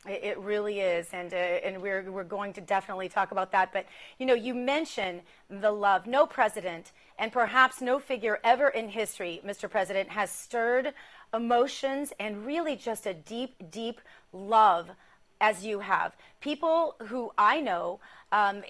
It 0.05 0.37
really 0.37 0.81
is, 0.81 1.07
and 1.13 1.33
uh, 1.33 1.37
and 1.37 1.81
we're 1.81 2.11
we're 2.11 2.25
going 2.25 2.51
to 2.53 2.61
definitely 2.61 3.07
talk 3.07 3.31
about 3.31 3.53
that. 3.53 3.71
But 3.71 3.85
you 4.19 4.25
know, 4.25 4.33
you 4.33 4.53
mentioned 4.53 5.21
the 5.49 5.71
love. 5.71 6.07
No 6.07 6.25
president, 6.25 6.91
and 7.17 7.31
perhaps 7.31 7.79
no 7.79 7.99
figure 7.99 8.39
ever 8.43 8.67
in 8.67 8.89
history, 8.89 9.39
Mr. 9.45 9.69
President, 9.69 10.09
has 10.09 10.29
stirred 10.29 10.93
emotions 11.33 12.13
and 12.19 12.45
really 12.45 12.75
just 12.75 13.05
a 13.05 13.13
deep, 13.13 13.71
deep 13.71 13.99
love 14.31 14.91
as 15.41 15.65
you 15.65 15.79
have. 15.79 16.15
People 16.39 16.95
who 17.07 17.31
I 17.37 17.59
know 17.59 17.99
um, 18.31 18.63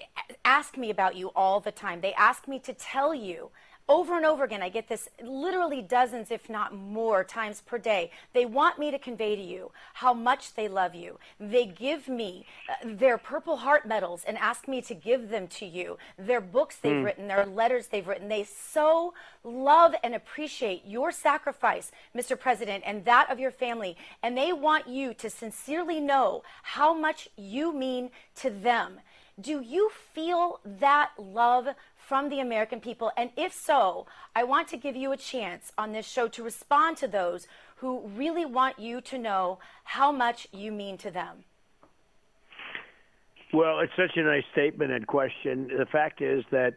ask 0.44 0.76
me 0.76 0.90
about 0.90 1.14
you 1.14 1.28
all 1.36 1.60
the 1.60 1.72
time. 1.72 2.00
They 2.00 2.14
ask 2.14 2.48
me 2.48 2.58
to 2.60 2.72
tell 2.72 3.14
you 3.14 3.50
over 3.88 4.16
and 4.16 4.24
over 4.24 4.44
again, 4.44 4.62
I 4.62 4.70
get 4.70 4.88
this 4.88 5.08
literally 5.22 5.82
dozens, 5.82 6.30
if 6.30 6.48
not 6.48 6.74
more, 6.74 7.22
times 7.22 7.60
per 7.60 7.76
day. 7.76 8.10
They 8.32 8.46
want 8.46 8.78
me 8.78 8.90
to 8.90 8.98
convey 8.98 9.36
to 9.36 9.42
you 9.42 9.72
how 9.94 10.14
much 10.14 10.54
they 10.54 10.68
love 10.68 10.94
you. 10.94 11.18
They 11.38 11.66
give 11.66 12.08
me 12.08 12.46
uh, 12.68 12.88
their 12.96 13.18
Purple 13.18 13.56
Heart 13.56 13.86
medals 13.86 14.24
and 14.26 14.38
ask 14.38 14.66
me 14.66 14.80
to 14.82 14.94
give 14.94 15.28
them 15.28 15.48
to 15.48 15.66
you. 15.66 15.98
Their 16.18 16.40
books 16.40 16.76
they've 16.76 16.92
mm. 16.92 17.04
written, 17.04 17.28
their 17.28 17.44
letters 17.44 17.88
they've 17.88 18.06
written. 18.06 18.28
They 18.28 18.44
so 18.44 19.12
love 19.42 19.94
and 20.02 20.14
appreciate 20.14 20.86
your 20.86 21.12
sacrifice, 21.12 21.92
Mr. 22.16 22.38
President, 22.38 22.84
and 22.86 23.04
that 23.04 23.30
of 23.30 23.38
your 23.38 23.50
family. 23.50 23.96
And 24.22 24.36
they 24.36 24.54
want 24.54 24.88
you 24.88 25.12
to 25.14 25.28
sincerely 25.28 26.00
know 26.00 26.42
how 26.62 26.94
much 26.94 27.28
you 27.36 27.74
mean 27.74 28.10
to 28.36 28.48
them. 28.48 29.00
Do 29.40 29.60
you 29.60 29.90
feel 30.12 30.60
that 30.64 31.10
love 31.18 31.68
from 31.96 32.28
the 32.28 32.38
American 32.40 32.80
people? 32.80 33.10
And 33.16 33.30
if 33.36 33.52
so, 33.52 34.06
I 34.34 34.44
want 34.44 34.68
to 34.68 34.76
give 34.76 34.94
you 34.94 35.10
a 35.10 35.16
chance 35.16 35.72
on 35.76 35.92
this 35.92 36.06
show 36.06 36.28
to 36.28 36.42
respond 36.42 36.98
to 36.98 37.08
those 37.08 37.48
who 37.76 38.00
really 38.16 38.44
want 38.44 38.78
you 38.78 39.00
to 39.00 39.18
know 39.18 39.58
how 39.82 40.12
much 40.12 40.46
you 40.52 40.70
mean 40.70 40.98
to 40.98 41.10
them. 41.10 41.44
Well, 43.52 43.80
it's 43.80 43.92
such 43.96 44.16
a 44.16 44.22
nice 44.22 44.44
statement 44.52 44.92
and 44.92 45.06
question. 45.06 45.68
The 45.76 45.86
fact 45.86 46.20
is 46.20 46.44
that 46.50 46.74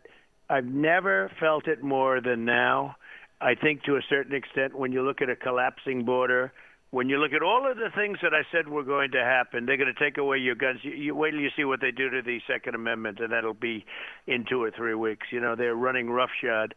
I've 0.50 0.66
never 0.66 1.32
felt 1.40 1.68
it 1.68 1.84
more 1.84 2.22
than 2.22 2.46
now. 2.46 2.96
I 3.40 3.54
think 3.54 3.84
to 3.84 3.98
a 3.98 4.02
certain 4.10 4.36
extent, 4.36 4.76
when 4.76 4.92
you 4.92 5.04
look 5.04 5.22
at 5.22 5.30
a 5.30 5.36
collapsing 5.36 6.06
border, 6.06 6.52
when 6.92 7.10
you 7.10 7.18
look 7.18 7.34
at 7.34 7.44
all 7.44 7.70
of 7.70 7.78
the 7.78 7.90
things 7.96 8.18
that 8.22 8.34
I 8.34 8.44
said 8.52 8.70
were 8.70 8.84
going 8.84 9.12
to 9.12 9.24
happen, 9.24 9.66
they're 9.66 9.78
going 9.78 9.94
to 9.94 10.04
take 10.04 10.18
away 10.18 10.38
your 10.38 10.56
guns. 10.56 10.80
You, 10.84 10.92
you 10.92 11.16
wait 11.16 11.32
till 11.32 11.42
you 11.42 11.50
see 11.56 11.66
what 11.66 11.82
they 11.82 11.92
do 11.92 12.10
to 12.10 12.22
the 12.22 12.40
Second 12.48 12.76
Amendment, 12.76 13.20
and 13.20 13.34
that'll 13.34 13.54
be 13.54 13.86
in 14.26 14.46
two 14.50 14.64
or 14.64 14.72
three 14.72 14.94
weeks. 14.94 15.28
You 15.32 15.42
know, 15.42 15.56
they're 15.56 15.76
running 15.76 16.10
roughshod, 16.10 16.74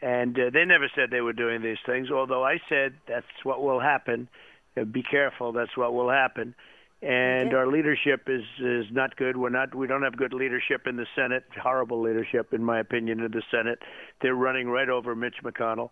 and 0.00 0.38
uh, 0.38 0.50
they 0.52 0.64
never 0.64 0.90
said 0.94 1.10
they 1.10 1.20
were 1.20 1.34
doing 1.34 1.62
these 1.62 1.78
things. 1.84 2.10
Although 2.10 2.44
I 2.44 2.58
said 2.68 2.94
that's 3.06 3.26
what 3.42 3.62
will 3.62 3.80
happen. 3.80 4.28
Uh, 4.76 4.84
be 4.84 5.02
careful, 5.02 5.52
that's 5.52 5.76
what 5.76 5.92
will 5.92 6.10
happen. 6.10 6.54
And 7.02 7.54
our 7.54 7.66
leadership 7.66 8.28
is 8.28 8.42
is 8.62 8.84
not 8.90 9.16
good. 9.16 9.38
We're 9.38 9.48
not. 9.48 9.74
We 9.74 9.86
don't 9.86 10.02
have 10.02 10.18
good 10.18 10.34
leadership 10.34 10.86
in 10.86 10.96
the 10.96 11.06
Senate. 11.16 11.44
Horrible 11.58 12.02
leadership, 12.02 12.52
in 12.52 12.62
my 12.62 12.78
opinion, 12.78 13.20
in 13.20 13.30
the 13.30 13.42
Senate. 13.50 13.78
They're 14.20 14.34
running 14.34 14.68
right 14.68 14.88
over 14.88 15.14
Mitch 15.14 15.36
McConnell 15.42 15.90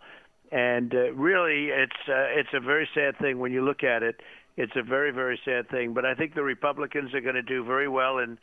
and 0.51 0.95
uh, 0.95 1.13
really, 1.13 1.67
it's 1.67 2.09
uh, 2.09 2.39
it's 2.39 2.51
a 2.55 2.61
very 2.61 2.89
sad 2.95 3.19
thing 3.19 3.39
when 3.39 3.53
you 3.53 3.65
look 3.65 3.83
at 3.83 4.03
it. 4.03 4.21
It's 4.57 4.73
a 4.77 4.83
very 4.83 5.11
very 5.11 5.39
sad 5.45 5.69
thing. 5.69 5.95
But 5.95 6.05
I 6.05 6.15
think 6.15 6.35
the 6.35 6.43
Republicans 6.43 7.15
are 7.15 7.21
going 7.21 7.35
to 7.35 7.43
do 7.43 7.65
very 7.65 7.89
well 7.89 8.19
in 8.19 8.39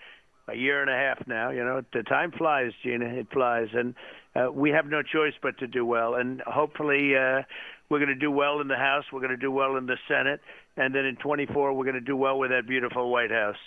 a 0.47 0.55
year 0.55 0.81
and 0.81 0.89
a 0.89 0.95
half 0.95 1.27
now. 1.27 1.49
You 1.49 1.63
know, 1.63 1.83
the 1.93 2.03
time 2.03 2.31
flies, 2.31 2.71
Gina. 2.83 3.05
It 3.05 3.27
flies, 3.31 3.69
and 3.73 3.95
uh, 4.35 4.51
we 4.51 4.69
have 4.71 4.85
no 4.85 5.01
choice 5.01 5.33
but 5.41 5.57
to 5.59 5.67
do 5.67 5.85
well. 5.85 6.15
And 6.15 6.41
hopefully, 6.41 7.15
uh, 7.15 7.41
we're 7.89 7.99
going 7.99 8.09
to 8.09 8.15
do 8.15 8.31
well 8.31 8.61
in 8.61 8.67
the 8.67 8.77
House. 8.77 9.05
We're 9.11 9.21
going 9.21 9.31
to 9.31 9.37
do 9.37 9.51
well 9.51 9.75
in 9.75 9.85
the 9.85 9.97
Senate, 10.07 10.41
and 10.77 10.93
then 10.93 11.05
in 11.05 11.15
24, 11.15 11.73
we're 11.73 11.83
going 11.83 11.95
to 11.95 12.01
do 12.01 12.17
well 12.17 12.37
with 12.37 12.51
that 12.51 12.67
beautiful 12.67 13.09
White 13.09 13.31
House. 13.31 13.57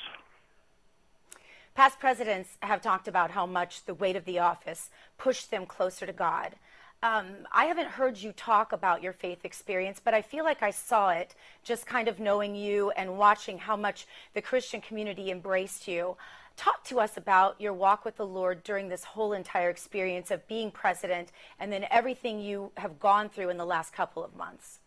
Past 1.75 2.01
presidents 2.01 2.57
have 2.61 2.83
talked 2.83 3.07
about 3.07 3.31
how 3.31 3.47
much 3.47 3.85
the 3.85 3.95
weight 3.95 4.17
of 4.17 4.25
the 4.25 4.41
office 4.41 4.91
pushed 5.17 5.53
them 5.53 5.65
closer 5.65 6.07
to 6.07 6.13
God. 6.13 6.57
Um, 7.01 7.47
I 7.53 7.67
haven't 7.67 7.87
heard 7.87 8.19
you 8.19 8.33
talk 8.33 8.73
about 8.73 9.05
your 9.05 9.13
faith 9.13 9.45
experience, 9.45 10.01
but 10.03 10.15
I 10.15 10.23
feel 10.23 10.45
like 10.45 10.65
I 10.65 10.73
saw 10.73 11.11
it 11.11 11.37
just 11.63 11.87
kind 11.87 12.09
of 12.09 12.19
knowing 12.19 12.57
you 12.57 12.91
and 12.91 13.17
watching 13.17 13.59
how 13.59 13.77
much 13.77 14.07
the 14.35 14.43
Christian 14.43 14.81
community 14.81 15.31
embraced 15.31 15.87
you. 15.87 16.17
Talk 16.57 16.83
to 16.87 16.99
us 16.99 17.17
about 17.17 17.61
your 17.61 17.73
walk 17.73 18.05
with 18.05 18.17
the 18.17 18.27
Lord 18.27 18.65
during 18.65 18.89
this 18.89 19.05
whole 19.05 19.33
entire 19.33 19.71
experience 19.71 20.33
of 20.33 20.49
being 20.49 20.73
president 20.73 21.31
and 21.61 21.73
then 21.73 21.87
everything 21.89 22.41
you 22.41 22.73
have 22.77 22.99
gone 22.99 23.29
through 23.29 23.51
in 23.51 23.59
the 23.59 23.65
last 23.65 23.93
couple 23.93 24.25
of 24.25 24.35
months. 24.35 24.81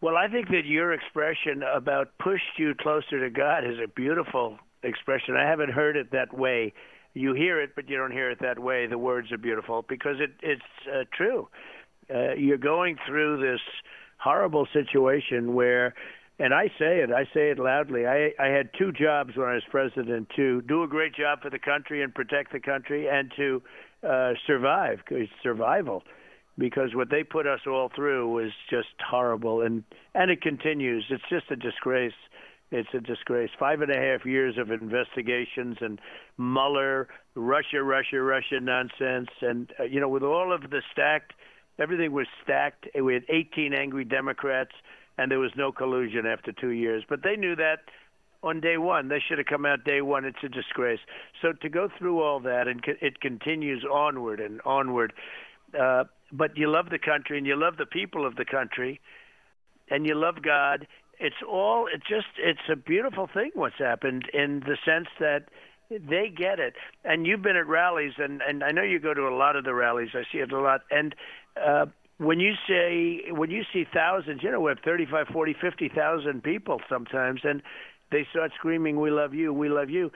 Well, 0.00 0.16
I 0.16 0.28
think 0.28 0.50
that 0.50 0.66
your 0.66 0.92
expression 0.92 1.64
about 1.64 2.16
pushed 2.18 2.58
you 2.58 2.74
closer 2.78 3.18
to 3.18 3.30
God 3.30 3.64
is 3.64 3.78
a 3.82 3.88
beautiful 3.88 4.58
expression. 4.84 5.34
I 5.34 5.48
haven't 5.48 5.70
heard 5.70 5.96
it 5.96 6.12
that 6.12 6.32
way 6.32 6.74
you 7.14 7.32
hear 7.32 7.60
it, 7.60 7.70
but 7.74 7.88
you 7.88 7.96
don't 7.96 8.10
hear 8.10 8.30
it 8.30 8.38
that 8.40 8.58
way. 8.58 8.86
The 8.86 8.98
words 8.98 9.30
are 9.32 9.38
beautiful 9.38 9.84
because 9.88 10.16
it, 10.20 10.32
it's 10.42 10.62
uh, 10.92 11.04
true. 11.16 11.48
Uh, 12.12 12.34
you're 12.34 12.58
going 12.58 12.96
through 13.06 13.40
this 13.40 13.60
horrible 14.18 14.66
situation 14.72 15.54
where, 15.54 15.94
and 16.38 16.52
I 16.52 16.66
say 16.78 16.98
it, 17.00 17.10
I 17.10 17.24
say 17.32 17.50
it 17.50 17.58
loudly. 17.58 18.06
I, 18.06 18.32
I 18.38 18.48
had 18.48 18.70
two 18.76 18.92
jobs 18.92 19.36
when 19.36 19.48
I 19.48 19.54
was 19.54 19.62
president: 19.70 20.28
to 20.36 20.60
do 20.62 20.82
a 20.82 20.88
great 20.88 21.14
job 21.14 21.40
for 21.40 21.50
the 21.50 21.58
country 21.58 22.02
and 22.02 22.12
protect 22.12 22.52
the 22.52 22.60
country, 22.60 23.08
and 23.08 23.32
to 23.36 23.62
uh, 24.06 24.32
survive, 24.46 24.98
survival. 25.42 26.02
Because 26.56 26.94
what 26.94 27.10
they 27.10 27.24
put 27.24 27.48
us 27.48 27.60
all 27.66 27.90
through 27.94 28.32
was 28.32 28.52
just 28.70 28.88
horrible, 29.08 29.62
and 29.62 29.82
and 30.14 30.30
it 30.30 30.42
continues. 30.42 31.04
It's 31.10 31.22
just 31.28 31.50
a 31.50 31.56
disgrace. 31.56 32.12
It's 32.70 32.88
a 32.94 33.00
disgrace. 33.00 33.50
Five 33.58 33.82
and 33.82 33.90
a 33.90 33.96
half 33.96 34.26
years 34.26 34.56
of 34.58 34.70
investigations 34.70 35.76
and 35.80 36.00
Mueller, 36.38 37.08
Russia, 37.34 37.82
Russia, 37.82 38.20
Russia 38.20 38.58
nonsense, 38.60 39.28
and 39.40 39.72
uh, 39.78 39.84
you 39.84 40.00
know, 40.00 40.08
with 40.08 40.22
all 40.22 40.52
of 40.52 40.70
the 40.70 40.82
stacked, 40.90 41.34
everything 41.78 42.12
was 42.12 42.26
stacked. 42.42 42.86
We 43.00 43.14
had 43.14 43.24
18 43.28 43.74
angry 43.74 44.04
Democrats, 44.04 44.72
and 45.18 45.30
there 45.30 45.38
was 45.38 45.52
no 45.56 45.72
collusion 45.72 46.26
after 46.26 46.52
two 46.52 46.70
years. 46.70 47.04
But 47.08 47.22
they 47.22 47.36
knew 47.36 47.54
that 47.56 47.80
on 48.44 48.60
day 48.60 48.76
one. 48.76 49.08
They 49.08 49.20
should 49.26 49.38
have 49.38 49.46
come 49.46 49.64
out 49.64 49.84
day 49.84 50.02
one. 50.02 50.24
It's 50.24 50.42
a 50.44 50.48
disgrace. 50.48 51.00
So 51.42 51.52
to 51.52 51.68
go 51.68 51.88
through 51.98 52.22
all 52.22 52.40
that, 52.40 52.68
and 52.68 52.82
it 53.00 53.20
continues 53.20 53.84
onward 53.90 54.40
and 54.40 54.60
onward. 54.64 55.12
Uh, 55.78 56.04
but 56.32 56.56
you 56.56 56.68
love 56.68 56.90
the 56.90 56.98
country, 56.98 57.38
and 57.38 57.46
you 57.46 57.56
love 57.56 57.76
the 57.76 57.86
people 57.86 58.26
of 58.26 58.36
the 58.36 58.44
country, 58.44 59.00
and 59.90 60.06
you 60.06 60.14
love 60.14 60.42
God, 60.42 60.86
it's 61.24 61.42
all 61.48 61.86
it 61.86 62.02
just 62.06 62.26
it's 62.36 62.68
a 62.70 62.76
beautiful 62.76 63.26
thing 63.32 63.50
what's 63.54 63.78
happened 63.78 64.28
in 64.34 64.60
the 64.60 64.76
sense 64.84 65.08
that 65.18 65.44
they 65.88 66.28
get 66.28 66.58
it 66.60 66.74
and 67.02 67.26
you've 67.26 67.40
been 67.40 67.56
at 67.56 67.66
rallies 67.66 68.12
and 68.18 68.42
and 68.42 68.62
I 68.62 68.72
know 68.72 68.82
you 68.82 68.98
go 68.98 69.14
to 69.14 69.22
a 69.22 69.34
lot 69.34 69.56
of 69.56 69.64
the 69.64 69.72
rallies 69.72 70.10
I 70.12 70.24
see 70.30 70.38
it 70.38 70.52
a 70.52 70.60
lot 70.60 70.82
and 70.90 71.14
uh 71.56 71.86
when 72.18 72.40
you 72.40 72.52
say 72.68 73.32
when 73.32 73.50
you 73.50 73.62
see 73.72 73.86
thousands 73.90 74.42
you 74.42 74.50
know 74.50 74.60
we 74.60 74.70
have 74.70 74.80
35 74.84 75.28
40 75.28 75.56
50,000 75.58 76.42
people 76.42 76.80
sometimes 76.90 77.40
and 77.42 77.62
they 78.12 78.26
start 78.30 78.52
screaming 78.58 79.00
we 79.00 79.10
love 79.10 79.32
you 79.32 79.50
we 79.54 79.70
love 79.70 79.88
you 79.88 80.12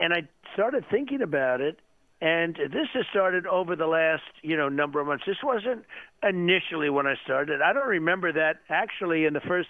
and 0.00 0.14
I 0.14 0.28
started 0.54 0.86
thinking 0.90 1.20
about 1.20 1.60
it 1.60 1.78
and 2.20 2.56
this 2.56 2.88
has 2.94 3.04
started 3.10 3.46
over 3.46 3.76
the 3.76 3.86
last, 3.86 4.22
you 4.40 4.56
know, 4.56 4.70
number 4.70 5.00
of 5.00 5.06
months. 5.06 5.24
This 5.26 5.36
wasn't 5.44 5.84
initially 6.22 6.88
when 6.88 7.06
I 7.06 7.14
started. 7.24 7.60
I 7.60 7.74
don't 7.74 7.86
remember 7.86 8.32
that 8.32 8.60
actually 8.70 9.26
in 9.26 9.34
the 9.34 9.40
first 9.40 9.68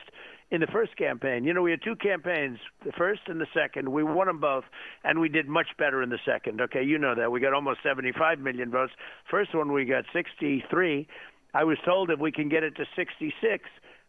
in 0.50 0.60
the 0.60 0.66
first 0.68 0.96
campaign. 0.96 1.44
You 1.44 1.52
know, 1.52 1.62
we 1.62 1.72
had 1.72 1.82
two 1.82 1.96
campaigns, 1.96 2.58
the 2.84 2.92
first 2.92 3.22
and 3.26 3.40
the 3.40 3.46
second. 3.52 3.88
We 3.88 4.04
won 4.04 4.28
them 4.28 4.40
both, 4.40 4.64
and 5.02 5.20
we 5.20 5.28
did 5.28 5.48
much 5.48 5.68
better 5.78 6.02
in 6.02 6.08
the 6.08 6.20
second. 6.24 6.60
Okay, 6.60 6.82
you 6.82 6.98
know 6.98 7.14
that. 7.14 7.32
We 7.32 7.40
got 7.40 7.52
almost 7.52 7.80
75 7.82 8.38
million 8.38 8.70
votes. 8.70 8.92
First 9.30 9.54
one, 9.54 9.72
we 9.72 9.84
got 9.84 10.04
63. 10.12 11.08
I 11.54 11.64
was 11.64 11.78
told 11.84 12.10
if 12.10 12.20
we 12.20 12.30
can 12.30 12.48
get 12.48 12.62
it 12.62 12.76
to 12.76 12.84
66, 12.94 13.64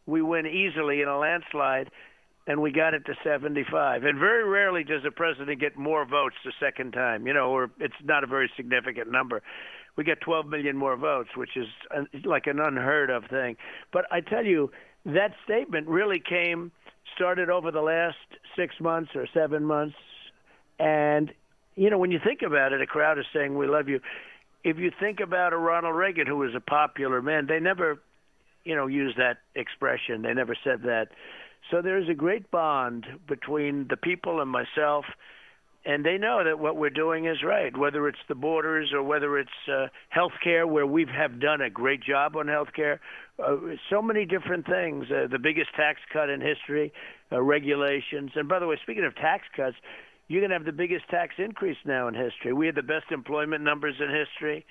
we 0.06 0.22
win 0.22 0.46
easily 0.46 1.02
in 1.02 1.08
a 1.08 1.18
landslide 1.18 1.90
and 2.48 2.62
we 2.62 2.72
got 2.72 2.94
it 2.94 3.06
to 3.06 3.14
75. 3.24 4.04
And 4.04 4.18
very 4.18 4.48
rarely 4.48 4.84
does 4.84 5.04
a 5.06 5.12
president 5.12 5.60
get 5.60 5.78
more 5.78 6.06
votes 6.06 6.36
the 6.46 6.54
second 6.60 6.94
time, 6.94 7.28
you 7.28 7.34
know, 7.34 7.50
or 7.50 7.70
it's 7.80 7.94
not 8.04 8.24
a 8.24 8.28
very 8.28 8.50
significant 8.56 9.12
number. 9.12 9.42
We 9.98 10.04
got 10.04 10.22
12 10.22 10.48
million 10.48 10.78
more 10.78 10.96
votes, 10.96 11.30
which 11.36 11.58
is 11.58 11.68
like 12.24 12.48
an 12.48 12.60
unheard 12.60 13.10
of 13.10 13.26
thing. 13.30 13.58
But 13.92 14.06
I 14.12 14.22
tell 14.22 14.46
you, 14.46 14.72
that 15.08 15.32
statement 15.46 15.88
really 15.88 16.20
came, 16.20 16.72
started 17.16 17.50
over 17.50 17.72
the 17.72 17.82
last 17.82 18.18
six 18.56 18.76
months 18.80 19.12
or 19.16 19.26
seven 19.34 19.64
months. 19.64 19.96
And, 20.80 21.34
you 21.76 21.90
know, 21.90 21.98
when 21.98 22.12
you 22.12 22.20
think 22.24 22.42
about 22.42 22.74
it, 22.74 22.82
a 22.82 22.86
crowd 22.86 23.18
is 23.18 23.26
saying, 23.34 23.58
We 23.58 23.68
love 23.68 23.88
you. 23.88 24.02
If 24.64 24.78
you 24.78 24.92
think 25.00 25.20
about 25.22 25.54
a 25.54 25.58
Ronald 25.58 25.96
Reagan 25.96 26.28
who 26.28 26.38
was 26.38 26.54
a 26.56 26.60
popular 26.60 27.22
man, 27.22 27.48
they 27.48 27.60
never, 27.60 28.02
you 28.66 28.76
know, 28.76 28.88
used 28.88 29.18
that 29.18 29.38
expression. 29.56 30.24
They 30.24 30.34
never 30.34 30.56
said 30.62 30.82
that. 30.84 31.08
So 31.72 31.82
there's 31.82 32.10
a 32.10 32.14
great 32.14 32.52
bond 32.52 33.06
between 33.28 33.88
the 33.90 33.98
people 33.98 34.42
and 34.42 34.50
myself, 34.50 35.06
and 35.88 36.06
they 36.06 36.18
know 36.18 36.44
that 36.44 36.60
what 36.60 36.76
we're 36.76 36.90
doing 36.90 37.28
is 37.28 37.38
right, 37.46 37.76
whether 37.76 38.10
it's 38.10 38.20
the 38.28 38.36
borders 38.36 38.92
or 38.94 39.02
whether 39.02 39.40
it's 39.40 39.50
uh, 39.72 39.88
healthcare, 40.14 40.70
where 40.70 40.86
we 40.86 41.06
have 41.18 41.40
done 41.40 41.62
a 41.62 41.70
great 41.70 42.04
job 42.04 42.36
on 42.36 42.48
healthcare. 42.48 43.00
Uh, 43.40 43.56
so 43.90 44.02
many 44.02 44.26
different 44.26 44.68
things. 44.68 45.06
Uh, 45.10 45.28
the 45.32 45.40
biggest 45.40 45.70
tax 45.78 46.02
cut 46.12 46.30
in 46.30 46.42
history, 46.42 46.92
uh, 47.32 47.42
regulations, 47.42 48.32
and 48.36 48.50
by 48.50 48.60
the 48.60 48.68
way, 48.68 48.78
speaking 48.84 49.06
of 49.06 49.16
tax 49.16 49.46
cuts, 49.56 49.78
you're 50.28 50.42
going 50.42 50.50
to 50.50 50.58
have 50.58 50.66
the 50.66 50.74
biggest 50.74 51.08
tax 51.10 51.36
increase 51.38 51.78
now 51.86 52.10
in 52.10 52.14
history. 52.14 52.52
We 52.52 52.66
had 52.66 52.76
the 52.76 52.84
best 52.84 53.06
employment 53.12 53.64
numbers 53.64 53.96
in 54.02 54.14
history. 54.14 54.66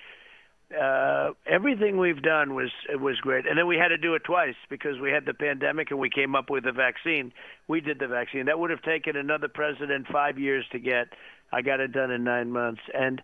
Uh, 0.75 1.31
everything 1.45 1.97
we've 1.97 2.21
done 2.21 2.53
was 2.53 2.69
was 2.89 3.17
great, 3.21 3.47
and 3.47 3.57
then 3.57 3.67
we 3.67 3.77
had 3.77 3.87
to 3.87 3.97
do 3.97 4.15
it 4.15 4.23
twice 4.25 4.55
because 4.69 4.99
we 4.99 5.09
had 5.09 5.25
the 5.25 5.33
pandemic 5.33 5.91
and 5.91 5.99
we 5.99 6.09
came 6.09 6.35
up 6.35 6.49
with 6.49 6.65
the 6.65 6.73
vaccine. 6.73 7.31
We 7.69 7.79
did 7.79 7.99
the 7.99 8.07
vaccine. 8.07 8.47
That 8.47 8.59
would 8.59 8.69
have 8.69 8.81
taken 8.81 9.15
another 9.15 9.47
president 9.47 10.07
five 10.11 10.37
years 10.37 10.65
to 10.73 10.79
get. 10.79 11.07
I 11.53 11.61
got 11.61 11.79
it 11.79 11.93
done 11.93 12.11
in 12.11 12.25
nine 12.25 12.51
months, 12.51 12.81
and 12.93 13.21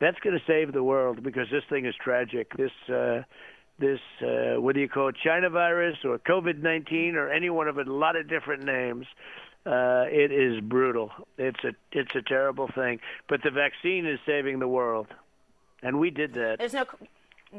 that's 0.00 0.18
going 0.20 0.38
to 0.38 0.44
save 0.46 0.74
the 0.74 0.82
world 0.82 1.22
because 1.22 1.46
this 1.50 1.64
thing 1.70 1.86
is 1.86 1.94
tragic. 1.94 2.54
This 2.58 2.72
uh, 2.94 3.22
this 3.78 4.00
uh, 4.20 4.60
what 4.60 4.74
do 4.74 4.82
you 4.82 4.88
call 4.88 5.08
it, 5.08 5.16
China 5.24 5.48
virus 5.48 5.96
or 6.04 6.18
COVID 6.18 6.60
nineteen 6.60 7.16
or 7.16 7.30
any 7.30 7.48
one 7.48 7.68
of 7.68 7.78
a 7.78 7.84
lot 7.84 8.16
of 8.16 8.28
different 8.28 8.64
names. 8.64 9.06
Uh, 9.64 10.04
it 10.10 10.32
is 10.32 10.60
brutal. 10.60 11.10
It's 11.38 11.64
a 11.64 11.72
it's 11.92 12.14
a 12.14 12.20
terrible 12.20 12.68
thing, 12.74 13.00
but 13.28 13.42
the 13.42 13.50
vaccine 13.50 14.04
is 14.04 14.18
saving 14.26 14.58
the 14.58 14.68
world. 14.68 15.06
And 15.82 15.98
we 15.98 16.10
did 16.10 16.34
that. 16.34 16.58
There's 16.58 16.72
no 16.74 16.84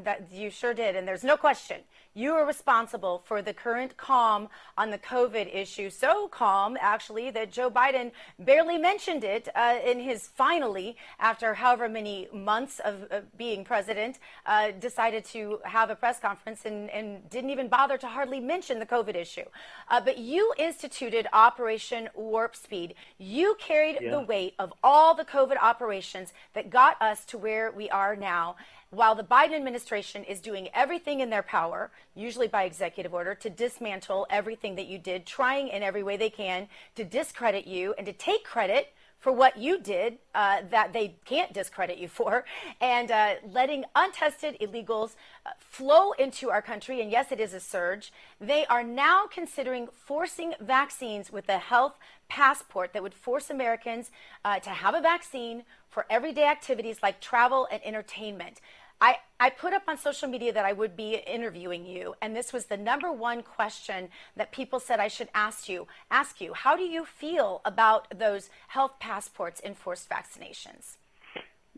that 0.04 0.32
you 0.32 0.50
sure 0.50 0.74
did, 0.74 0.96
and 0.96 1.08
there's 1.08 1.24
no 1.24 1.38
question. 1.38 1.82
You 2.16 2.34
are 2.34 2.46
responsible 2.46 3.24
for 3.26 3.42
the 3.42 3.54
current 3.54 3.98
calm 3.98 4.50
on 4.78 4.92
the 4.92 5.00
COVID 5.00 5.54
issue. 5.54 5.90
So 5.90 6.28
calm, 6.28 6.78
actually, 6.80 7.32
that 7.32 7.52
Joe 7.52 7.72
Biden 7.72 8.12
barely 8.38 8.78
mentioned 8.78 9.24
it 9.24 9.48
uh, 9.56 9.80
in 9.84 10.00
his 10.00 10.28
finally, 10.28 10.96
after 11.20 11.56
however 11.56 11.90
many 11.90 12.28
months 12.32 12.80
of 12.80 13.08
uh, 13.10 13.22
being 13.36 13.64
president, 13.64 14.20
uh, 14.46 14.72
decided 14.80 15.26
to 15.26 15.60
have 15.64 15.90
a 15.90 15.96
press 15.96 16.20
conference 16.20 16.66
and, 16.66 16.90
and, 16.92 17.28
didn't 17.30 17.50
even 17.50 17.68
bother 17.68 17.98
to 17.98 18.08
hardly 18.08 18.40
mention 18.40 18.80
the 18.80 18.86
COVID 18.86 19.16
issue. 19.16 19.46
Uh, 19.90 20.00
but 20.00 20.20
you 20.20 20.54
instituted 20.60 21.26
Operation 21.34 22.10
Warp 22.14 22.56
Speed. 22.56 22.94
You 23.18 23.56
carried 23.60 23.98
yeah. 24.02 24.12
the 24.12 24.22
weight 24.22 24.54
of 24.60 24.72
all 24.84 25.16
the 25.16 25.26
COVID 25.26 25.58
operations 25.60 26.34
that 26.54 26.70
got 26.70 27.02
us 27.02 27.26
to 27.26 27.38
where 27.38 27.72
we 27.72 27.90
are 27.90 28.16
now 28.16 28.56
while 28.94 29.16
the 29.16 29.24
Biden 29.24 29.56
administration 29.56 30.24
is 30.24 30.40
doing 30.40 30.70
everything 30.74 31.20
in 31.20 31.30
their 31.30 31.44
power, 31.44 31.92
usually 32.16 32.48
by 32.48 32.64
executive 32.64 33.14
order, 33.14 33.34
to 33.36 33.50
dismantle 33.50 34.28
everything 34.30 34.76
that 34.76 34.88
you 34.88 34.98
did, 34.98 35.26
trying 35.26 35.68
in 35.68 35.82
every 35.82 36.04
way 36.04 36.16
they 36.16 36.30
can 36.30 36.68
to 36.96 37.04
discredit 37.04 37.66
you 37.66 37.96
and 37.98 38.06
to 38.06 38.14
take 38.14 38.44
credit 38.44 38.94
for 39.24 39.32
what 39.32 39.58
you 39.58 39.80
did 39.80 40.18
uh, 40.36 40.58
that 40.70 40.92
they 40.92 41.16
can't 41.24 41.54
discredit 41.54 41.98
you 41.98 42.10
for, 42.10 42.44
and 42.82 43.10
uh, 43.10 43.36
letting 43.50 43.86
untested 43.96 44.58
illegals 44.60 45.16
uh, 45.46 45.52
flow 45.58 46.12
into 46.12 46.50
our 46.50 46.62
country. 46.62 47.02
And 47.02 47.10
yes, 47.10 47.32
it 47.32 47.40
is 47.40 47.54
a 47.54 47.62
surge. 47.62 48.12
They 48.42 48.66
are 48.66 48.84
now 48.84 49.26
considering 49.26 49.88
forcing 49.94 50.56
vaccines 50.60 51.32
with 51.32 51.48
a 51.48 51.58
health 51.58 51.98
passport 52.28 52.92
that 52.92 53.02
would 53.02 53.14
force 53.14 53.50
Americans 53.50 54.12
uh, 54.44 54.60
to 54.60 54.72
have 54.72 54.94
a 54.94 55.00
vaccine 55.00 55.64
for 55.90 56.06
everyday 56.10 56.46
activities 56.46 56.98
like 57.02 57.22
travel 57.22 57.66
and 57.72 57.80
entertainment. 57.86 58.60
I, 59.04 59.18
I 59.38 59.50
put 59.50 59.74
up 59.74 59.84
on 59.90 59.98
social 59.98 60.30
media 60.30 60.54
that 60.54 60.64
I 60.64 60.72
would 60.72 60.96
be 60.96 61.22
interviewing 61.28 61.86
you, 61.86 62.16
and 62.22 62.34
this 62.34 62.54
was 62.54 62.68
the 62.68 62.78
number 62.78 63.12
one 63.12 63.44
question 63.44 64.08
that 64.38 64.54
people 64.54 64.80
said 64.80 65.02
I 65.02 65.10
should 65.10 65.28
ask 65.36 65.68
you. 65.68 65.88
Ask 66.10 66.40
you, 66.40 66.54
how 66.54 66.78
do 66.78 66.84
you 66.84 67.04
feel 67.04 67.60
about 67.66 68.18
those 68.18 68.50
health 68.70 68.94
passports 69.02 69.60
and 69.60 69.76
forced 69.76 70.10
vaccinations? 70.10 70.96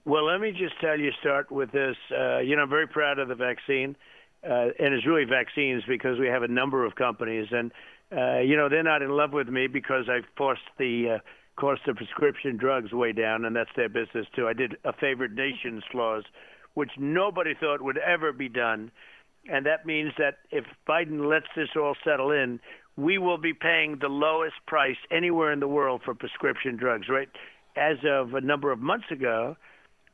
Well, 0.05 0.25
let 0.27 0.39
me 0.39 0.51
just 0.51 0.79
tell 0.79 0.99
you. 0.99 1.09
Start 1.19 1.51
with 1.51 1.71
this. 1.71 1.95
Uh, 2.15 2.41
you 2.41 2.55
know, 2.55 2.61
I'm 2.61 2.69
very 2.69 2.87
proud 2.87 3.17
of 3.17 3.27
the 3.27 3.33
vaccine, 3.33 3.95
uh, 4.47 4.67
and 4.77 4.93
it's 4.93 5.07
really 5.07 5.25
vaccines 5.25 5.81
because 5.87 6.19
we 6.19 6.27
have 6.27 6.43
a 6.43 6.47
number 6.47 6.85
of 6.85 6.93
companies, 6.93 7.47
and 7.49 7.71
uh, 8.15 8.41
you 8.41 8.55
know 8.55 8.69
they're 8.69 8.83
not 8.83 9.01
in 9.01 9.09
love 9.09 9.33
with 9.33 9.49
me 9.49 9.65
because 9.65 10.05
I 10.09 10.19
forced 10.37 10.69
the 10.77 11.15
uh, 11.15 11.17
cost 11.59 11.87
of 11.87 11.95
prescription 11.95 12.55
drugs 12.55 12.91
way 12.91 13.13
down, 13.13 13.45
and 13.45 13.55
that's 13.55 13.71
their 13.75 13.89
business 13.89 14.27
too. 14.35 14.47
I 14.47 14.53
did 14.53 14.77
a 14.83 14.93
favored 14.93 15.35
nations 15.35 15.83
clause 15.91 16.25
which 16.75 16.91
nobody 16.97 17.53
thought 17.59 17.81
would 17.81 17.97
ever 17.97 18.31
be 18.31 18.47
done. 18.47 18.91
And 19.51 19.65
that 19.65 19.85
means 19.85 20.11
that 20.17 20.37
if 20.51 20.65
Biden 20.87 21.27
lets 21.27 21.47
this 21.55 21.69
all 21.75 21.95
settle 22.03 22.31
in, 22.31 22.59
we 22.97 23.17
will 23.17 23.37
be 23.37 23.53
paying 23.53 23.97
the 23.99 24.07
lowest 24.07 24.55
price 24.67 24.97
anywhere 25.11 25.51
in 25.51 25.59
the 25.59 25.67
world 25.67 26.01
for 26.05 26.13
prescription 26.13 26.77
drugs, 26.77 27.07
right? 27.09 27.29
As 27.75 27.97
of 28.05 28.33
a 28.33 28.41
number 28.41 28.71
of 28.71 28.79
months 28.79 29.07
ago, 29.11 29.57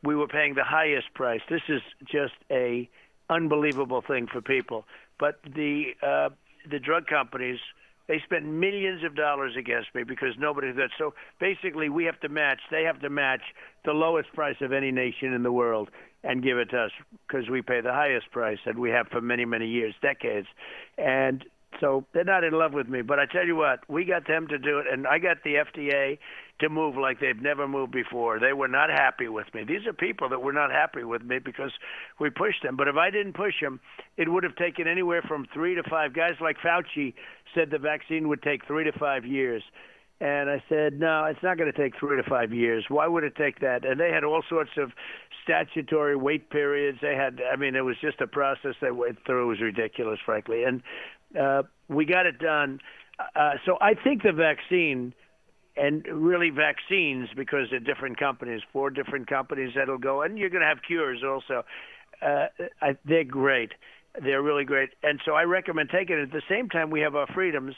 we 0.03 0.15
were 0.15 0.27
paying 0.27 0.55
the 0.55 0.63
highest 0.63 1.13
price. 1.13 1.41
This 1.49 1.61
is 1.69 1.81
just 2.11 2.33
a 2.49 2.89
unbelievable 3.29 4.03
thing 4.05 4.27
for 4.31 4.41
people. 4.41 4.85
But 5.19 5.39
the 5.43 5.91
uh, 6.01 6.29
the 6.69 6.79
drug 6.79 7.07
companies 7.07 7.59
they 8.07 8.19
spent 8.25 8.45
millions 8.45 9.03
of 9.05 9.15
dollars 9.15 9.53
against 9.57 9.93
me 9.95 10.03
because 10.03 10.33
nobody 10.37 10.73
did. 10.73 10.91
So 10.97 11.13
basically, 11.39 11.87
we 11.87 12.03
have 12.05 12.19
to 12.21 12.29
match. 12.29 12.59
They 12.69 12.83
have 12.83 12.99
to 13.01 13.09
match 13.09 13.41
the 13.85 13.93
lowest 13.93 14.33
price 14.33 14.57
of 14.59 14.73
any 14.73 14.91
nation 14.91 15.33
in 15.33 15.43
the 15.43 15.51
world 15.51 15.89
and 16.23 16.43
give 16.43 16.57
it 16.57 16.69
to 16.69 16.77
us 16.77 16.91
because 17.27 17.49
we 17.49 17.61
pay 17.61 17.81
the 17.81 17.93
highest 17.93 18.31
price 18.31 18.59
that 18.65 18.77
we 18.77 18.89
have 18.89 19.07
for 19.07 19.21
many, 19.21 19.45
many 19.45 19.67
years, 19.67 19.95
decades. 20.01 20.47
And 20.97 21.43
so 21.79 22.05
they're 22.13 22.23
not 22.23 22.43
in 22.43 22.53
love 22.53 22.73
with 22.73 22.87
me. 22.87 23.01
But 23.01 23.19
I 23.19 23.25
tell 23.25 23.45
you 23.45 23.55
what, 23.55 23.79
we 23.89 24.05
got 24.05 24.27
them 24.27 24.47
to 24.47 24.57
do 24.57 24.79
it, 24.79 24.85
and 24.91 25.07
I 25.07 25.17
got 25.19 25.37
the 25.43 25.55
FDA 25.55 26.19
to 26.59 26.69
move 26.69 26.95
like 26.95 27.19
they've 27.19 27.41
never 27.41 27.67
moved 27.67 27.91
before. 27.91 28.39
They 28.39 28.53
were 28.53 28.67
not 28.67 28.89
happy 28.89 29.27
with 29.27 29.47
me. 29.53 29.63
These 29.63 29.87
are 29.87 29.93
people 29.93 30.29
that 30.29 30.41
were 30.41 30.53
not 30.53 30.71
happy 30.71 31.03
with 31.03 31.23
me 31.23 31.39
because 31.39 31.71
we 32.19 32.29
pushed 32.29 32.61
them. 32.61 32.75
But 32.75 32.87
if 32.87 32.97
I 32.97 33.09
didn't 33.09 33.33
push 33.33 33.55
them, 33.61 33.79
it 34.17 34.31
would 34.31 34.43
have 34.43 34.55
taken 34.55 34.87
anywhere 34.87 35.23
from 35.27 35.47
three 35.53 35.73
to 35.75 35.83
five. 35.89 36.13
Guys 36.13 36.35
like 36.39 36.57
Fauci 36.63 37.15
said 37.55 37.71
the 37.71 37.79
vaccine 37.79 38.27
would 38.27 38.43
take 38.43 38.67
three 38.67 38.83
to 38.83 38.91
five 38.91 39.25
years. 39.25 39.63
And 40.21 40.51
I 40.51 40.63
said, 40.69 40.99
no, 40.99 41.25
it's 41.25 41.41
not 41.41 41.57
going 41.57 41.71
to 41.71 41.75
take 41.75 41.97
three 41.99 42.15
to 42.15 42.29
five 42.29 42.53
years. 42.53 42.85
Why 42.89 43.07
would 43.07 43.23
it 43.23 43.35
take 43.35 43.59
that? 43.61 43.83
And 43.83 43.99
they 43.99 44.11
had 44.11 44.23
all 44.23 44.43
sorts 44.47 44.69
of 44.77 44.91
statutory 45.43 46.15
wait 46.15 46.51
periods. 46.51 46.99
They 47.01 47.15
had, 47.15 47.41
I 47.51 47.55
mean, 47.55 47.75
it 47.75 47.81
was 47.81 47.95
just 47.99 48.21
a 48.21 48.27
process 48.27 48.75
they 48.79 48.91
went 48.91 49.17
through. 49.25 49.45
It 49.45 49.47
was 49.47 49.61
ridiculous, 49.61 50.19
frankly. 50.23 50.63
And 50.63 50.83
uh, 51.39 51.63
we 51.87 52.05
got 52.05 52.27
it 52.27 52.37
done. 52.37 52.79
Uh, 53.35 53.53
so 53.65 53.79
I 53.81 53.95
think 53.95 54.21
the 54.21 54.31
vaccine, 54.31 55.15
and 55.75 56.05
really 56.05 56.51
vaccines, 56.51 57.29
because 57.35 57.71
they're 57.71 57.79
different 57.79 58.19
companies, 58.19 58.61
four 58.71 58.91
different 58.91 59.25
companies 59.25 59.71
that'll 59.75 59.97
go, 59.97 60.21
and 60.21 60.37
you're 60.37 60.51
going 60.51 60.61
to 60.61 60.67
have 60.67 60.83
cures 60.85 61.23
also. 61.23 61.65
Uh, 62.21 62.45
I, 62.79 62.95
they're 63.05 63.23
great. 63.23 63.71
They're 64.21 64.43
really 64.43 64.65
great. 64.65 64.89
And 65.01 65.19
so 65.25 65.33
I 65.33 65.45
recommend 65.45 65.89
taking 65.89 66.19
it. 66.19 66.21
At 66.21 66.31
the 66.31 66.43
same 66.47 66.69
time, 66.69 66.91
we 66.91 66.99
have 66.99 67.15
our 67.15 67.27
freedoms. 67.33 67.73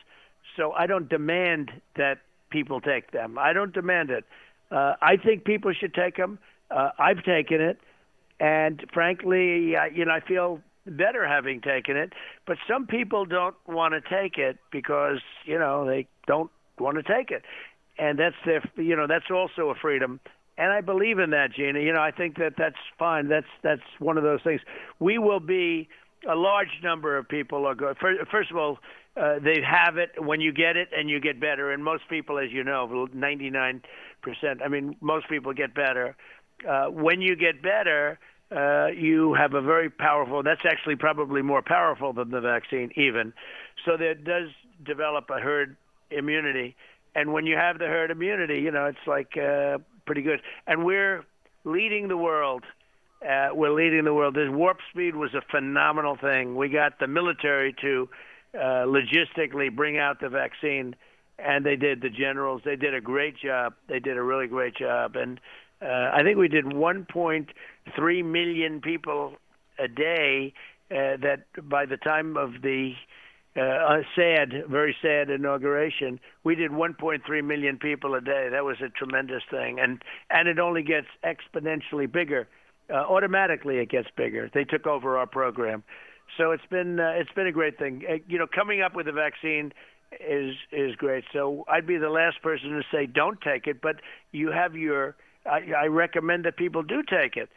So 0.57 0.73
I 0.73 0.87
don't 0.87 1.07
demand 1.07 1.71
that 1.95 2.19
people 2.53 2.79
take 2.79 3.11
them. 3.11 3.37
I 3.37 3.51
don't 3.51 3.73
demand 3.73 4.11
it. 4.11 4.23
Uh, 4.71 4.93
I 5.01 5.17
think 5.17 5.43
people 5.43 5.73
should 5.73 5.93
take 5.93 6.15
them. 6.15 6.39
Uh, 6.71 6.91
I've 6.97 7.23
taken 7.23 7.59
it, 7.59 7.77
and 8.39 8.83
frankly, 8.93 9.75
uh, 9.75 9.85
you 9.93 10.05
know, 10.05 10.13
I 10.13 10.21
feel 10.25 10.61
better 10.85 11.27
having 11.27 11.61
taken 11.61 11.97
it. 11.97 12.13
But 12.47 12.57
some 12.67 12.87
people 12.87 13.25
don't 13.25 13.55
want 13.67 13.93
to 13.93 14.01
take 14.01 14.37
it 14.37 14.57
because 14.71 15.19
you 15.45 15.59
know 15.59 15.85
they 15.85 16.07
don't 16.27 16.51
want 16.79 16.97
to 16.97 17.03
take 17.03 17.31
it, 17.31 17.43
and 17.97 18.17
that's 18.17 18.35
their, 18.45 18.63
you 18.77 18.95
know, 18.95 19.07
that's 19.07 19.29
also 19.29 19.69
a 19.69 19.75
freedom. 19.75 20.19
And 20.57 20.71
I 20.71 20.81
believe 20.81 21.17
in 21.19 21.31
that, 21.31 21.51
Gina. 21.55 21.79
You 21.79 21.93
know, 21.93 22.01
I 22.01 22.11
think 22.11 22.37
that 22.37 22.53
that's 22.57 22.81
fine. 22.97 23.27
That's 23.27 23.47
that's 23.63 23.81
one 23.99 24.17
of 24.17 24.23
those 24.23 24.41
things. 24.43 24.61
We 24.99 25.17
will 25.17 25.39
be 25.39 25.89
a 26.29 26.35
large 26.35 26.81
number 26.83 27.17
of 27.17 27.27
people 27.27 27.65
are 27.65 27.75
going. 27.75 27.95
First 28.31 28.51
of 28.51 28.57
all, 28.57 28.79
uh, 29.15 29.39
they 29.39 29.61
have 29.61 29.97
it 29.97 30.11
when 30.17 30.41
you 30.41 30.51
get 30.51 30.75
it 30.75 30.89
and 30.95 31.09
you 31.09 31.19
get 31.19 31.39
better. 31.39 31.71
And 31.71 31.83
most 31.83 32.03
people, 32.09 32.39
as 32.39 32.51
you 32.51 32.63
know, 32.63 33.07
99%, 33.15 33.81
I 34.63 34.67
mean, 34.67 34.95
most 35.01 35.29
people 35.29 35.53
get 35.53 35.75
better. 35.75 36.15
Uh, 36.67 36.85
when 36.87 37.21
you 37.21 37.35
get 37.35 37.61
better, 37.61 38.17
uh, 38.51 38.87
you 38.87 39.33
have 39.33 39.53
a 39.53 39.61
very 39.61 39.89
powerful, 39.89 40.41
that's 40.41 40.65
actually 40.65 40.95
probably 40.95 41.41
more 41.41 41.61
powerful 41.61 42.13
than 42.13 42.31
the 42.31 42.41
vaccine, 42.41 42.91
even. 42.95 43.33
So 43.85 43.97
there 43.97 44.15
does 44.15 44.49
develop 44.83 45.29
a 45.29 45.39
herd 45.39 45.75
immunity. 46.09 46.75
And 47.15 47.33
when 47.33 47.45
you 47.45 47.55
have 47.55 47.77
the 47.77 47.85
herd 47.85 48.09
immunity, 48.09 48.59
you 48.59 48.71
know, 48.71 48.85
it's 48.85 49.07
like 49.07 49.37
uh, 49.37 49.77
pretty 50.05 50.23
good. 50.23 50.41
And 50.65 50.83
we're 50.85 51.23
leading 51.63 52.07
the 52.07 52.17
world. 52.17 52.63
Uh, 53.21 53.49
we're 53.53 53.73
leading 53.73 54.05
the 54.05 54.13
world. 54.13 54.35
This 54.35 54.49
warp 54.49 54.77
speed 54.91 55.15
was 55.15 55.33
a 55.33 55.41
phenomenal 55.51 56.17
thing. 56.19 56.55
We 56.55 56.69
got 56.69 56.99
the 56.99 57.07
military 57.07 57.73
to 57.81 58.09
uh, 58.11 58.15
logistically 58.55 59.75
bring 59.75 59.97
out 59.97 60.19
the 60.19 60.29
vaccine, 60.29 60.95
and 61.39 61.65
they 61.65 61.75
did. 61.75 62.01
The 62.01 62.09
generals 62.09 62.61
they 62.63 62.75
did 62.75 62.93
a 62.93 63.01
great 63.01 63.37
job. 63.37 63.73
They 63.87 63.99
did 63.99 64.17
a 64.17 64.23
really 64.23 64.47
great 64.47 64.75
job, 64.75 65.15
and 65.15 65.39
uh, 65.81 66.11
I 66.13 66.21
think 66.23 66.37
we 66.37 66.47
did 66.47 66.65
1.3 66.65 68.25
million 68.25 68.81
people 68.81 69.33
a 69.79 69.87
day. 69.87 70.53
Uh, 70.91 71.17
that 71.17 71.45
by 71.67 71.85
the 71.85 71.97
time 71.97 72.37
of 72.37 72.61
the 72.61 72.93
uh, 73.55 74.01
sad, 74.15 74.51
very 74.67 74.95
sad 75.01 75.29
inauguration. 75.29 76.19
We 76.43 76.55
did 76.55 76.71
1.3 76.71 77.43
million 77.43 77.77
people 77.77 78.15
a 78.15 78.21
day. 78.21 78.49
That 78.51 78.65
was 78.65 78.77
a 78.81 78.89
tremendous 78.89 79.43
thing, 79.49 79.79
and 79.79 80.01
and 80.29 80.47
it 80.47 80.59
only 80.59 80.83
gets 80.83 81.07
exponentially 81.23 82.11
bigger. 82.11 82.47
Uh, 82.89 82.95
automatically, 82.95 83.77
it 83.77 83.89
gets 83.89 84.07
bigger. 84.17 84.49
They 84.53 84.63
took 84.63 84.87
over 84.87 85.17
our 85.17 85.27
program, 85.27 85.83
so 86.37 86.51
it's 86.51 86.65
been 86.69 86.99
uh, 86.99 87.13
it's 87.15 87.31
been 87.31 87.47
a 87.47 87.51
great 87.51 87.77
thing. 87.77 88.03
Uh, 88.09 88.15
you 88.27 88.37
know, 88.37 88.47
coming 88.47 88.81
up 88.81 88.95
with 88.95 89.07
a 89.07 89.11
vaccine 89.11 89.73
is 90.19 90.55
is 90.71 90.95
great. 90.95 91.23
So 91.33 91.65
I'd 91.67 91.87
be 91.87 91.97
the 91.97 92.09
last 92.09 92.41
person 92.41 92.69
to 92.71 92.83
say 92.91 93.05
don't 93.05 93.39
take 93.41 93.67
it, 93.67 93.81
but 93.81 93.97
you 94.31 94.51
have 94.51 94.75
your. 94.75 95.15
I, 95.45 95.61
I 95.77 95.85
recommend 95.87 96.45
that 96.45 96.55
people 96.55 96.83
do 96.83 97.03
take 97.03 97.35
it, 97.35 97.49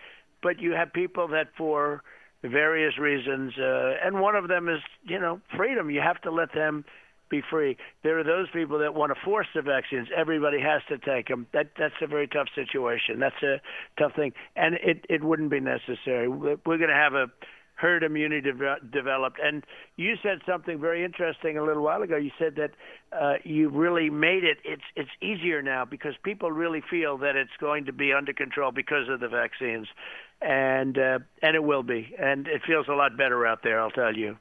but 0.43 0.61
you 0.61 0.73
have 0.73 0.93
people 0.93 1.29
that 1.29 1.49
for 1.57 2.03
various 2.43 2.99
reasons, 2.99 3.53
uh, 3.59 3.95
and 4.05 4.21
one 4.21 4.35
of 4.35 4.49
them 4.49 4.69
is 4.69 4.81
you 5.05 5.19
know 5.19 5.41
freedom. 5.57 5.91
You 5.91 6.01
have 6.01 6.21
to 6.23 6.31
let 6.31 6.53
them 6.53 6.85
be 7.29 7.43
free. 7.49 7.77
There 8.03 8.19
are 8.19 8.25
those 8.25 8.47
people 8.53 8.79
that 8.79 8.95
want 8.95 9.13
to 9.15 9.21
force 9.25 9.47
the 9.55 9.63
vaccines. 9.63 10.09
Everybody 10.17 10.61
has 10.61 10.83
to 10.89 10.99
take 10.99 11.29
them. 11.29 11.47
That 11.53 11.73
that's 11.79 11.95
a 12.03 12.07
very 12.07 12.29
tough 12.29 12.49
situation. 12.55 13.19
That's 13.21 13.43
a 13.43 13.61
tough 13.99 14.15
thing, 14.15 14.33
and 14.55 14.75
it 14.75 15.05
it 15.09 15.25
wouldn't 15.25 15.51
be 15.51 15.61
necessary. 15.61 16.29
We're 16.29 16.57
going 16.65 16.89
to 16.89 16.95
have 16.95 17.15
a 17.15 17.27
herd 17.77 18.03
immunity 18.03 18.51
de- 18.51 18.77
developed. 18.93 19.39
And 19.43 19.65
you 19.97 20.15
said 20.23 20.41
something 20.47 20.81
very 20.81 21.05
interesting 21.05 21.57
a 21.57 21.63
little 21.63 21.83
while 21.83 22.03
ago. 22.03 22.17
You 22.17 22.31
said 22.39 22.57
that 22.57 22.73
uh, 23.13 23.35
you 23.45 23.69
really 23.69 24.11
made 24.11 24.45
it. 24.45 24.59
It's 24.65 24.83
it's 24.97 25.11
easier 25.23 25.63
now 25.63 25.85
because 25.85 26.15
people 26.23 26.51
really 26.51 26.83
feel 26.91 27.19
that 27.19 27.37
it's 27.37 27.57
going 27.61 27.85
to 27.87 27.93
be 27.93 28.13
under 28.13 28.33
control 28.33 28.73
because 28.73 29.09
of 29.09 29.21
the 29.21 29.29
vaccines, 29.29 29.87
and 30.41 30.99
uh, 30.99 31.19
and 31.43 31.55
it 31.55 31.63
will 31.63 31.83
be. 31.83 32.15
And 32.19 32.49
it 32.49 32.63
feels 32.67 32.87
a 32.89 32.95
lot 32.95 33.17
better 33.17 33.47
out 33.47 33.61
there. 33.63 33.81
I'll 33.81 33.91
tell 33.91 34.17
you. 34.17 34.37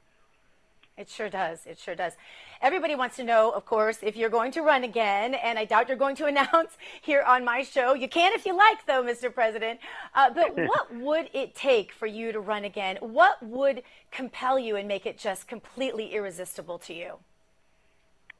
It 0.96 1.10
sure 1.10 1.28
does. 1.28 1.66
It 1.66 1.78
sure 1.78 1.94
does. 1.94 2.14
Everybody 2.62 2.94
wants 2.94 3.16
to 3.16 3.24
know, 3.24 3.50
of 3.50 3.66
course, 3.66 3.98
if 4.02 4.16
you're 4.16 4.30
going 4.30 4.50
to 4.52 4.62
run 4.62 4.82
again, 4.82 5.34
and 5.34 5.58
I 5.58 5.66
doubt 5.66 5.88
you're 5.88 5.96
going 5.98 6.16
to 6.16 6.24
announce 6.32 6.78
here 7.02 7.22
on 7.22 7.44
my 7.44 7.62
show. 7.62 7.92
You 7.92 8.08
can 8.08 8.32
if 8.32 8.46
you 8.46 8.56
like, 8.56 8.86
though, 8.86 9.02
Mr. 9.02 9.32
President. 9.32 9.78
Uh, 10.14 10.30
but 10.30 10.56
what 10.56 10.94
would 10.96 11.28
it 11.34 11.54
take 11.54 11.92
for 11.92 12.06
you 12.06 12.32
to 12.32 12.40
run 12.40 12.64
again? 12.64 12.96
What 13.00 13.42
would 13.42 13.82
compel 14.10 14.58
you 14.58 14.76
and 14.76 14.88
make 14.88 15.04
it 15.04 15.18
just 15.18 15.46
completely 15.46 16.14
irresistible 16.14 16.78
to 16.78 16.94
you? 16.94 17.18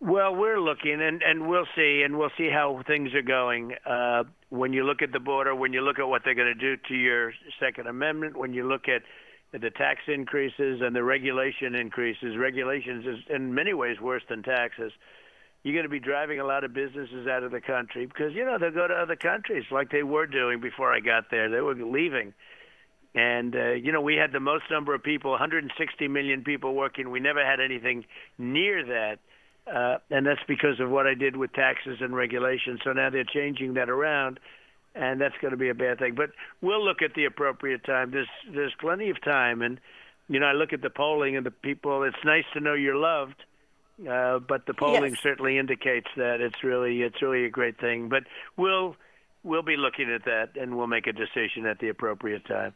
Well, 0.00 0.34
we're 0.34 0.60
looking, 0.60 1.00
and, 1.02 1.22
and 1.22 1.48
we'll 1.48 1.66
see, 1.74 2.02
and 2.04 2.18
we'll 2.18 2.32
see 2.38 2.48
how 2.50 2.82
things 2.86 3.14
are 3.14 3.22
going. 3.22 3.74
Uh, 3.84 4.24
when 4.48 4.72
you 4.72 4.84
look 4.84 5.02
at 5.02 5.12
the 5.12 5.20
border, 5.20 5.54
when 5.54 5.72
you 5.74 5.82
look 5.82 5.98
at 5.98 6.06
what 6.06 6.22
they're 6.24 6.34
going 6.34 6.54
to 6.58 6.76
do 6.76 6.80
to 6.88 6.94
your 6.94 7.32
Second 7.60 7.86
Amendment, 7.86 8.36
when 8.36 8.52
you 8.52 8.66
look 8.66 8.88
at 8.88 9.02
the 9.52 9.70
tax 9.70 10.00
increases 10.08 10.80
and 10.82 10.94
the 10.94 11.02
regulation 11.02 11.74
increases. 11.74 12.36
Regulations 12.36 13.06
is 13.06 13.18
in 13.34 13.54
many 13.54 13.72
ways 13.72 14.00
worse 14.00 14.22
than 14.28 14.42
taxes. 14.42 14.92
You're 15.62 15.74
going 15.74 15.84
to 15.84 15.90
be 15.90 16.00
driving 16.00 16.40
a 16.40 16.44
lot 16.44 16.64
of 16.64 16.74
businesses 16.74 17.26
out 17.26 17.42
of 17.42 17.50
the 17.50 17.60
country 17.60 18.06
because 18.06 18.34
you 18.34 18.44
know 18.44 18.58
they'll 18.58 18.70
go 18.70 18.86
to 18.86 18.94
other 18.94 19.16
countries 19.16 19.64
like 19.70 19.90
they 19.90 20.02
were 20.02 20.26
doing 20.26 20.60
before 20.60 20.92
I 20.92 21.00
got 21.00 21.30
there. 21.30 21.48
They 21.50 21.60
were 21.60 21.74
leaving, 21.74 22.34
and 23.14 23.54
uh, 23.56 23.72
you 23.72 23.90
know 23.90 24.00
we 24.00 24.14
had 24.14 24.32
the 24.32 24.40
most 24.40 24.64
number 24.70 24.94
of 24.94 25.02
people, 25.02 25.32
160 25.32 26.08
million 26.08 26.44
people 26.44 26.74
working. 26.74 27.10
We 27.10 27.20
never 27.20 27.44
had 27.44 27.60
anything 27.60 28.04
near 28.38 28.84
that. 28.84 29.18
Uh, 29.66 29.98
and 30.10 30.24
that's 30.24 30.42
because 30.46 30.78
of 30.78 30.90
what 30.90 31.08
I 31.08 31.14
did 31.14 31.36
with 31.36 31.52
taxes 31.52 31.98
and 32.00 32.14
regulations. 32.14 32.78
So 32.84 32.92
now 32.92 33.10
they're 33.10 33.24
changing 33.24 33.74
that 33.74 33.90
around 33.90 34.38
and 34.96 35.20
that's 35.20 35.34
going 35.40 35.52
to 35.52 35.56
be 35.56 35.68
a 35.68 35.74
bad 35.74 35.98
thing. 35.98 36.14
But 36.14 36.30
we'll 36.60 36.84
look 36.84 37.02
at 37.02 37.14
the 37.14 37.24
appropriate 37.24 37.84
time. 37.84 38.10
There's 38.10 38.28
there's 38.52 38.74
plenty 38.80 39.10
of 39.10 39.22
time, 39.22 39.62
and 39.62 39.80
you 40.28 40.40
know 40.40 40.46
I 40.46 40.52
look 40.52 40.72
at 40.72 40.82
the 40.82 40.90
polling 40.90 41.36
and 41.36 41.44
the 41.44 41.50
people. 41.50 42.02
It's 42.02 42.16
nice 42.24 42.44
to 42.54 42.60
know 42.60 42.74
you're 42.74 42.96
loved, 42.96 43.44
uh, 44.08 44.38
but 44.38 44.66
the 44.66 44.74
polling 44.74 45.12
yes. 45.12 45.22
certainly 45.22 45.58
indicates 45.58 46.08
that 46.16 46.40
it's 46.40 46.62
really 46.64 47.02
it's 47.02 47.20
really 47.22 47.44
a 47.44 47.50
great 47.50 47.78
thing. 47.78 48.08
But 48.08 48.24
we'll 48.56 48.96
we'll 49.42 49.62
be 49.62 49.76
looking 49.76 50.12
at 50.12 50.24
that, 50.24 50.60
and 50.60 50.76
we'll 50.76 50.86
make 50.86 51.06
a 51.06 51.12
decision 51.12 51.66
at 51.66 51.78
the 51.78 51.88
appropriate 51.88 52.46
time 52.46 52.74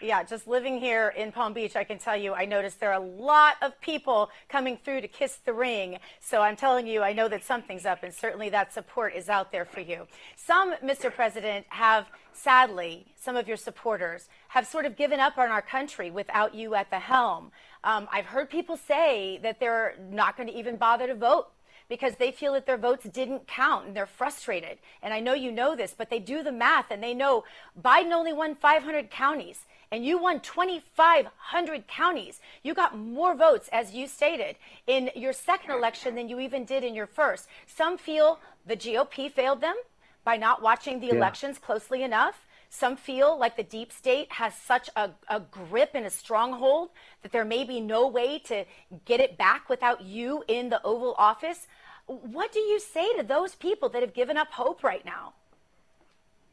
yeah, 0.00 0.22
just 0.22 0.46
living 0.46 0.78
here 0.78 1.14
in 1.16 1.32
Palm 1.32 1.52
Beach, 1.52 1.76
I 1.76 1.84
can 1.84 1.98
tell 1.98 2.16
you, 2.16 2.34
I 2.34 2.44
noticed 2.44 2.80
there 2.80 2.92
are 2.92 3.02
a 3.02 3.06
lot 3.06 3.56
of 3.62 3.80
people 3.80 4.30
coming 4.48 4.76
through 4.76 5.00
to 5.00 5.08
kiss 5.08 5.36
the 5.44 5.52
ring. 5.52 5.98
So 6.20 6.42
I'm 6.42 6.56
telling 6.56 6.86
you, 6.86 7.02
I 7.02 7.12
know 7.12 7.28
that 7.28 7.44
something's 7.44 7.86
up, 7.86 8.02
and 8.02 8.12
certainly 8.12 8.48
that 8.50 8.72
support 8.72 9.14
is 9.14 9.28
out 9.28 9.52
there 9.52 9.64
for 9.64 9.80
you. 9.80 10.06
Some, 10.36 10.74
Mr. 10.82 11.12
President, 11.12 11.66
have 11.70 12.06
sadly, 12.32 13.06
some 13.16 13.36
of 13.36 13.46
your 13.46 13.56
supporters 13.56 14.28
have 14.48 14.66
sort 14.66 14.84
of 14.84 14.96
given 14.96 15.20
up 15.20 15.38
on 15.38 15.50
our 15.50 15.62
country 15.62 16.10
without 16.10 16.54
you 16.54 16.74
at 16.74 16.90
the 16.90 16.98
helm. 16.98 17.52
Um, 17.84 18.08
I've 18.12 18.26
heard 18.26 18.50
people 18.50 18.76
say 18.76 19.38
that 19.42 19.60
they're 19.60 19.94
not 20.10 20.36
going 20.36 20.48
to 20.48 20.54
even 20.58 20.76
bother 20.76 21.06
to 21.06 21.14
vote 21.14 21.48
because 21.88 22.14
they 22.16 22.30
feel 22.30 22.54
that 22.54 22.66
their 22.66 22.78
votes 22.78 23.04
didn't 23.04 23.46
count 23.46 23.86
and 23.86 23.96
they're 23.96 24.06
frustrated. 24.06 24.78
And 25.02 25.12
I 25.12 25.20
know 25.20 25.34
you 25.34 25.52
know 25.52 25.76
this, 25.76 25.94
but 25.96 26.10
they 26.10 26.18
do 26.18 26.42
the 26.42 26.52
math 26.52 26.90
and 26.90 27.02
they 27.02 27.14
know 27.14 27.44
Biden 27.80 28.12
only 28.12 28.32
won 28.32 28.54
500 28.54 29.10
counties 29.10 29.66
and 29.94 30.04
you 30.04 30.18
won 30.18 30.40
2,500 30.40 31.86
counties. 31.86 32.40
You 32.64 32.74
got 32.74 32.98
more 32.98 33.32
votes, 33.36 33.68
as 33.70 33.94
you 33.94 34.08
stated, 34.08 34.56
in 34.88 35.08
your 35.14 35.32
second 35.32 35.70
election 35.70 36.16
than 36.16 36.28
you 36.28 36.40
even 36.40 36.64
did 36.64 36.82
in 36.82 36.96
your 36.96 37.06
first. 37.06 37.46
Some 37.68 37.96
feel 37.96 38.40
the 38.66 38.76
GOP 38.76 39.30
failed 39.30 39.60
them 39.60 39.76
by 40.24 40.36
not 40.36 40.60
watching 40.60 40.98
the 40.98 41.06
yeah. 41.06 41.14
elections 41.14 41.58
closely 41.58 42.02
enough. 42.02 42.44
Some 42.70 42.96
feel 42.96 43.38
like 43.38 43.56
the 43.56 43.62
deep 43.62 43.92
state 43.92 44.32
has 44.32 44.52
such 44.56 44.90
a, 44.96 45.10
a, 45.28 45.38
grip 45.38 45.90
and 45.94 46.06
a 46.06 46.10
stronghold 46.10 46.88
that 47.22 47.30
there 47.30 47.44
may 47.44 47.62
be 47.62 47.80
no 47.80 48.08
way 48.08 48.40
to 48.46 48.64
get 49.04 49.20
it 49.20 49.38
back 49.38 49.68
without 49.68 50.02
you 50.02 50.42
in 50.48 50.70
the 50.70 50.82
Oval 50.82 51.14
Office. 51.18 51.68
What 52.06 52.50
do 52.50 52.58
you 52.58 52.80
say 52.80 53.16
to 53.16 53.22
those 53.22 53.54
people 53.54 53.88
that 53.90 54.02
have 54.02 54.12
given 54.12 54.36
up 54.36 54.48
hope 54.50 54.82
right 54.82 55.04
now? 55.04 55.34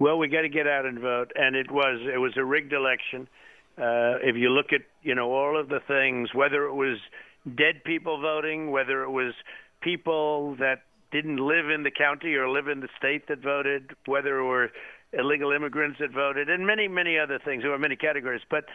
Well, 0.01 0.17
we 0.17 0.29
got 0.29 0.41
to 0.41 0.49
get 0.49 0.65
out 0.65 0.87
and 0.87 0.97
vote, 0.97 1.31
and 1.35 1.55
it 1.55 1.69
was 1.69 2.01
it 2.11 2.17
was 2.17 2.35
a 2.35 2.43
rigged 2.43 2.73
election. 2.73 3.29
Uh, 3.77 4.17
if 4.23 4.35
you 4.35 4.49
look 4.49 4.73
at 4.73 4.81
you 5.03 5.13
know 5.13 5.31
all 5.31 5.59
of 5.59 5.69
the 5.69 5.79
things, 5.79 6.33
whether 6.33 6.65
it 6.65 6.73
was 6.73 6.97
dead 7.45 7.83
people 7.83 8.19
voting, 8.19 8.71
whether 8.71 9.03
it 9.03 9.11
was 9.11 9.35
people 9.79 10.55
that 10.55 10.81
didn't 11.11 11.37
live 11.37 11.69
in 11.69 11.83
the 11.83 11.91
county 11.91 12.33
or 12.33 12.49
live 12.49 12.67
in 12.67 12.79
the 12.79 12.87
state 12.97 13.27
that 13.27 13.43
voted, 13.43 13.91
whether 14.07 14.39
it 14.39 14.43
were 14.43 14.71
illegal 15.13 15.51
immigrants 15.51 15.99
that 15.99 16.09
voted, 16.09 16.49
and 16.49 16.65
many 16.65 16.87
many 16.87 17.19
other 17.19 17.37
things. 17.37 17.61
There 17.61 17.69
were 17.69 17.77
many 17.77 17.95
categories, 17.95 18.41
but 18.49 18.65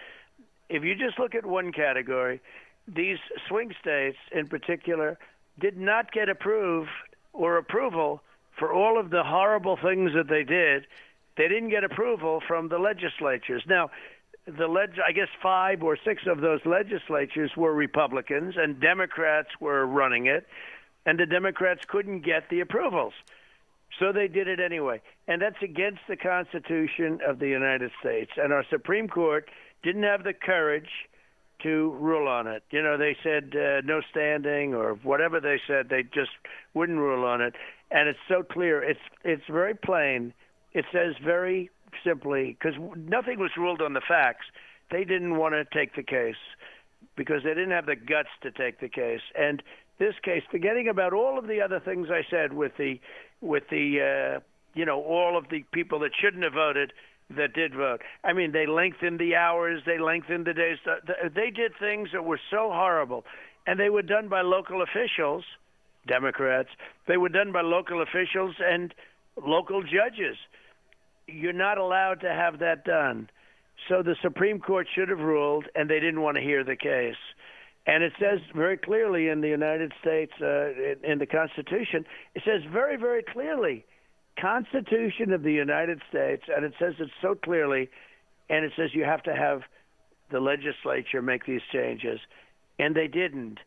if 0.69 0.85
you 0.85 0.95
just 0.95 1.19
look 1.19 1.35
at 1.35 1.45
one 1.45 1.73
category, 1.73 2.41
these 2.87 3.19
swing 3.49 3.75
states 3.81 4.19
in 4.31 4.47
particular 4.47 5.19
did 5.59 5.77
not 5.77 6.13
get 6.13 6.29
approved 6.29 6.91
or 7.33 7.57
approval 7.57 8.23
for 8.57 8.73
all 8.73 8.97
of 8.97 9.11
the 9.11 9.25
horrible 9.25 9.77
things 9.77 10.13
that 10.15 10.29
they 10.29 10.45
did 10.45 10.87
they 11.37 11.49
didn't 11.49 11.71
get 11.71 11.85
approval 11.85 12.43
from 12.47 12.69
the 12.69 12.79
legislatures. 12.79 13.63
Now, 13.67 13.91
the 14.47 14.69
leg- 14.69 14.99
I 15.07 15.13
guess 15.13 15.29
five 15.43 15.83
or 15.83 15.97
six 16.05 16.23
of 16.27 16.41
those 16.41 16.61
legislatures 16.65 17.51
were 17.57 17.75
Republicans, 17.75 18.55
and 18.57 18.81
Democrats 18.81 19.49
were 19.61 19.87
running 19.87 20.27
it, 20.27 20.47
and 21.05 21.19
the 21.19 21.27
Democrats 21.27 21.83
couldn't 21.87 22.21
get 22.21 22.49
the 22.49 22.61
approvals. 22.61 23.15
So 23.99 24.13
they 24.13 24.29
did 24.29 24.47
it 24.49 24.61
anyway. 24.61 25.01
And 25.27 25.41
that's 25.41 25.63
against 25.63 26.01
the 26.09 26.17
Constitution 26.17 27.21
of 27.27 27.39
the 27.39 27.49
United 27.49 27.91
States. 28.01 28.33
And 28.37 28.53
our 28.53 28.65
Supreme 28.69 29.09
Court 29.09 29.49
didn't 29.83 30.03
have 30.03 30.25
the 30.25 30.35
courage 30.35 30.91
to 31.63 31.97
rule 31.99 32.29
on 32.29 32.47
it. 32.47 32.63
You 32.71 32.83
know, 32.83 32.99
they 32.99 33.17
said 33.23 33.55
uh, 33.57 33.81
no 33.85 34.03
standing 34.11 34.75
or 34.75 34.95
whatever 35.03 35.41
they 35.41 35.61
said, 35.67 35.89
they 35.89 36.03
just 36.03 36.31
wouldn't 36.75 36.99
rule 36.99 37.25
on 37.25 37.41
it. 37.41 37.55
And 37.91 38.09
it's 38.09 38.19
so 38.29 38.43
clear. 38.43 38.83
It's 38.83 39.01
it's 39.25 39.45
very 39.49 39.75
plain 39.75 40.35
it 40.77 40.85
says 40.93 41.15
very 41.25 41.71
simply 42.05 42.55
because 42.59 42.79
nothing 42.97 43.39
was 43.39 43.51
ruled 43.57 43.81
on 43.81 43.95
the 43.95 44.03
facts. 44.07 44.45
They 44.91 45.05
didn't 45.05 45.39
want 45.39 45.55
to 45.55 45.65
take 45.65 45.97
the 45.97 46.03
case 46.03 46.37
because 47.17 47.43
they 47.45 47.55
didn't 47.55 47.71
have 47.71 47.87
the 47.87 47.97
guts 47.97 48.29
to 48.43 48.51
take 48.51 48.79
the 48.79 48.91
case. 48.91 49.23
And 49.35 49.63
this 49.99 50.13
case, 50.23 50.43
forgetting 50.51 50.87
about 50.87 51.15
all 51.15 51.39
of 51.39 51.47
the 51.47 51.63
other 51.63 51.81
things 51.81 52.09
I 52.11 52.27
said 52.31 52.53
with 52.53 52.73
the 52.77 53.01
with 53.41 53.63
the 53.71 54.37
uh, 54.37 54.41
you 54.75 54.85
know 54.85 55.03
all 55.03 55.39
of 55.39 55.49
the 55.49 55.65
people 55.73 55.99
that 56.01 56.11
shouldn't 56.21 56.45
have 56.45 56.53
voted 56.53 56.93
that 57.35 57.55
did 57.55 57.75
vote. 57.75 58.03
I 58.23 58.35
mean, 58.35 58.53
they 58.53 58.67
lengthened 58.67 59.19
the 59.19 59.35
hours, 59.35 59.81
they 59.87 59.99
lengthened 59.99 60.45
the 60.45 60.53
days. 60.53 60.77
They 61.35 61.51
did 61.51 61.73
things 61.81 62.11
that 62.13 62.27
were 62.27 62.41
so 62.51 62.71
horrible, 62.71 63.25
and 63.67 63.81
they 63.81 63.89
were 63.89 64.03
done 64.03 64.29
by 64.29 64.43
local 64.43 64.83
officials, 64.83 65.45
Democrats. 66.07 66.69
They 67.09 67.17
were 67.17 67.31
done 67.31 67.51
by 67.51 67.63
local 67.63 68.03
officials 68.03 68.57
and 68.61 68.95
local 69.43 69.83
judges 69.83 70.37
you're 71.27 71.53
not 71.53 71.79
allowed 71.79 72.21
to 72.21 72.29
have 72.29 72.61
that 72.61 72.85
done. 72.85 73.29
So 73.89 74.03
the 74.03 74.17
Supreme 74.23 74.61
Court 74.61 74.87
should 74.95 75.09
have 75.09 75.19
ruled, 75.19 75.67
and 75.75 75.89
they 75.89 76.01
didn't 76.01 76.23
want 76.23 76.37
to 76.37 76.43
hear 76.43 76.65
the 76.65 76.77
case. 76.77 77.17
And 77.87 78.03
it 78.03 78.13
says 78.19 78.41
very 78.55 78.77
clearly 78.77 79.29
in 79.29 79.41
the 79.41 79.49
United 79.49 79.93
States, 80.01 80.33
uh, 80.41 80.71
in, 80.71 80.97
in 81.05 81.19
the 81.19 81.27
Constitution, 81.27 82.05
it 82.35 82.43
says 82.45 82.63
very, 82.73 82.97
very 82.97 83.23
clearly, 83.23 83.85
Constitution 84.41 85.33
of 85.33 85.43
the 85.43 85.53
United 85.53 86.03
States, 86.09 86.43
and 86.55 86.65
it 86.65 86.75
says 86.79 86.95
it 86.99 87.11
so 87.23 87.35
clearly, 87.35 87.89
and 88.51 88.65
it 88.65 88.73
says 88.77 88.91
you 88.93 89.05
have 89.05 89.23
to 89.25 89.35
have 89.35 89.63
the 90.31 90.41
legislature 90.41 91.23
make 91.23 91.47
these 91.47 91.63
changes, 91.73 92.19
and 92.79 92.95
they 92.95 93.07
didn't. 93.07 93.59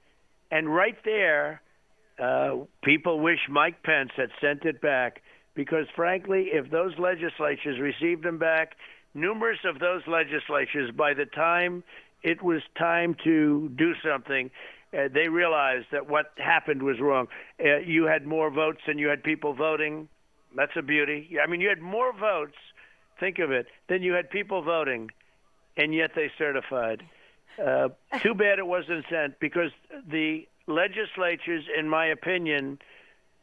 And 0.51 0.73
right 0.73 0.97
there, 1.05 1.61
uh, 2.21 2.57
people 2.83 3.19
wish 3.19 3.39
Mike 3.49 3.81
Pence 3.83 4.11
had 4.17 4.29
sent 4.41 4.65
it 4.65 4.81
back 4.81 5.21
because, 5.59 5.87
frankly, 5.93 6.51
if 6.53 6.71
those 6.71 6.93
legislatures 6.97 7.81
received 7.81 8.23
them 8.23 8.37
back, 8.37 8.77
numerous 9.13 9.59
of 9.65 9.77
those 9.77 10.01
legislatures, 10.07 10.89
by 10.95 11.13
the 11.13 11.25
time 11.25 11.83
it 12.23 12.41
was 12.41 12.61
time 12.77 13.13
to 13.25 13.67
do 13.75 13.91
something, 14.01 14.49
uh, 14.93 15.09
they 15.13 15.27
realized 15.27 15.87
that 15.91 16.09
what 16.09 16.27
happened 16.37 16.81
was 16.81 17.01
wrong. 17.01 17.27
Uh, 17.61 17.79
you 17.79 18.05
had 18.05 18.25
more 18.25 18.49
votes 18.49 18.79
than 18.87 18.97
you 18.97 19.09
had 19.09 19.21
people 19.21 19.53
voting. 19.53 20.07
That's 20.55 20.71
a 20.77 20.81
beauty. 20.81 21.35
I 21.43 21.49
mean, 21.49 21.59
you 21.59 21.67
had 21.67 21.81
more 21.81 22.17
votes, 22.17 22.55
think 23.19 23.39
of 23.39 23.51
it, 23.51 23.65
than 23.89 24.01
you 24.01 24.13
had 24.13 24.29
people 24.29 24.61
voting, 24.61 25.11
and 25.75 25.93
yet 25.93 26.11
they 26.15 26.31
certified. 26.37 27.03
Uh, 27.61 27.89
too 28.21 28.33
bad 28.33 28.59
it 28.59 28.65
wasn't 28.65 29.03
sent 29.09 29.37
because 29.41 29.71
the 30.09 30.47
legislatures, 30.67 31.65
in 31.77 31.89
my 31.89 32.05
opinion, 32.05 32.79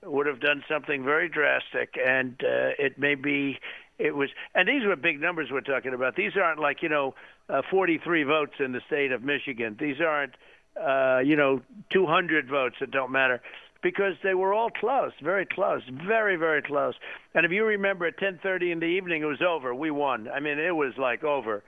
would 0.02 0.26
have 0.26 0.40
done 0.40 0.62
something 0.68 1.04
very 1.04 1.28
drastic, 1.28 1.94
and 2.04 2.34
uh, 2.42 2.76
it 2.78 2.98
may 2.98 3.14
be 3.14 3.58
it 3.98 4.14
was 4.14 4.28
and 4.54 4.68
these 4.68 4.84
were 4.84 4.96
big 4.96 5.20
numbers 5.20 5.48
we're 5.50 5.60
talking 5.60 5.94
about. 5.94 6.16
These 6.16 6.32
aren't 6.36 6.60
like 6.60 6.82
you 6.82 6.88
know 6.88 7.14
uh, 7.48 7.62
43 7.70 8.24
votes 8.24 8.54
in 8.58 8.72
the 8.72 8.80
state 8.86 9.12
of 9.12 9.22
michigan. 9.22 9.76
These 9.78 9.96
aren't 10.00 10.34
uh, 10.80 11.20
you 11.24 11.36
know 11.36 11.62
200 11.92 12.48
votes 12.48 12.76
that 12.80 12.90
don't 12.90 13.10
matter 13.10 13.40
because 13.82 14.14
they 14.22 14.34
were 14.34 14.52
all 14.52 14.70
close 14.70 15.12
very 15.22 15.46
close 15.46 15.82
very 16.06 16.36
very 16.36 16.62
close. 16.62 16.94
And 17.34 17.46
if 17.46 17.52
you 17.52 17.64
remember 17.64 18.06
at 18.06 18.18
10:30 18.18 18.72
in 18.72 18.80
the 18.80 18.86
evening 18.86 19.22
it 19.22 19.26
was 19.26 19.42
over. 19.42 19.74
We 19.74 19.90
won. 19.90 20.28
I 20.28 20.40
mean 20.40 20.58
it 20.58 20.74
was 20.74 20.92
like 20.98 21.24
over. 21.24 21.62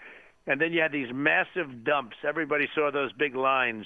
And 0.46 0.60
then 0.60 0.72
you 0.72 0.80
had 0.80 0.92
these 0.92 1.12
massive 1.12 1.84
dumps. 1.84 2.16
Everybody 2.26 2.68
saw 2.74 2.90
those 2.90 3.12
big 3.12 3.36
lines 3.36 3.84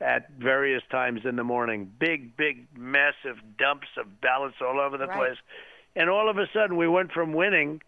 at 0.00 0.30
various 0.38 0.82
times 0.90 1.20
in 1.24 1.36
the 1.36 1.44
morning. 1.44 1.90
Big, 1.98 2.36
big, 2.36 2.66
massive 2.76 3.38
dumps 3.58 3.88
of 3.98 4.20
ballots 4.20 4.56
all 4.60 4.80
over 4.80 4.98
the 4.98 5.06
right. 5.06 5.16
place. 5.16 5.38
And 5.94 6.10
all 6.10 6.28
of 6.28 6.36
a 6.36 6.46
sudden, 6.52 6.76
we 6.76 6.88
went 6.88 7.12
from 7.12 7.32
winning. 7.32 7.80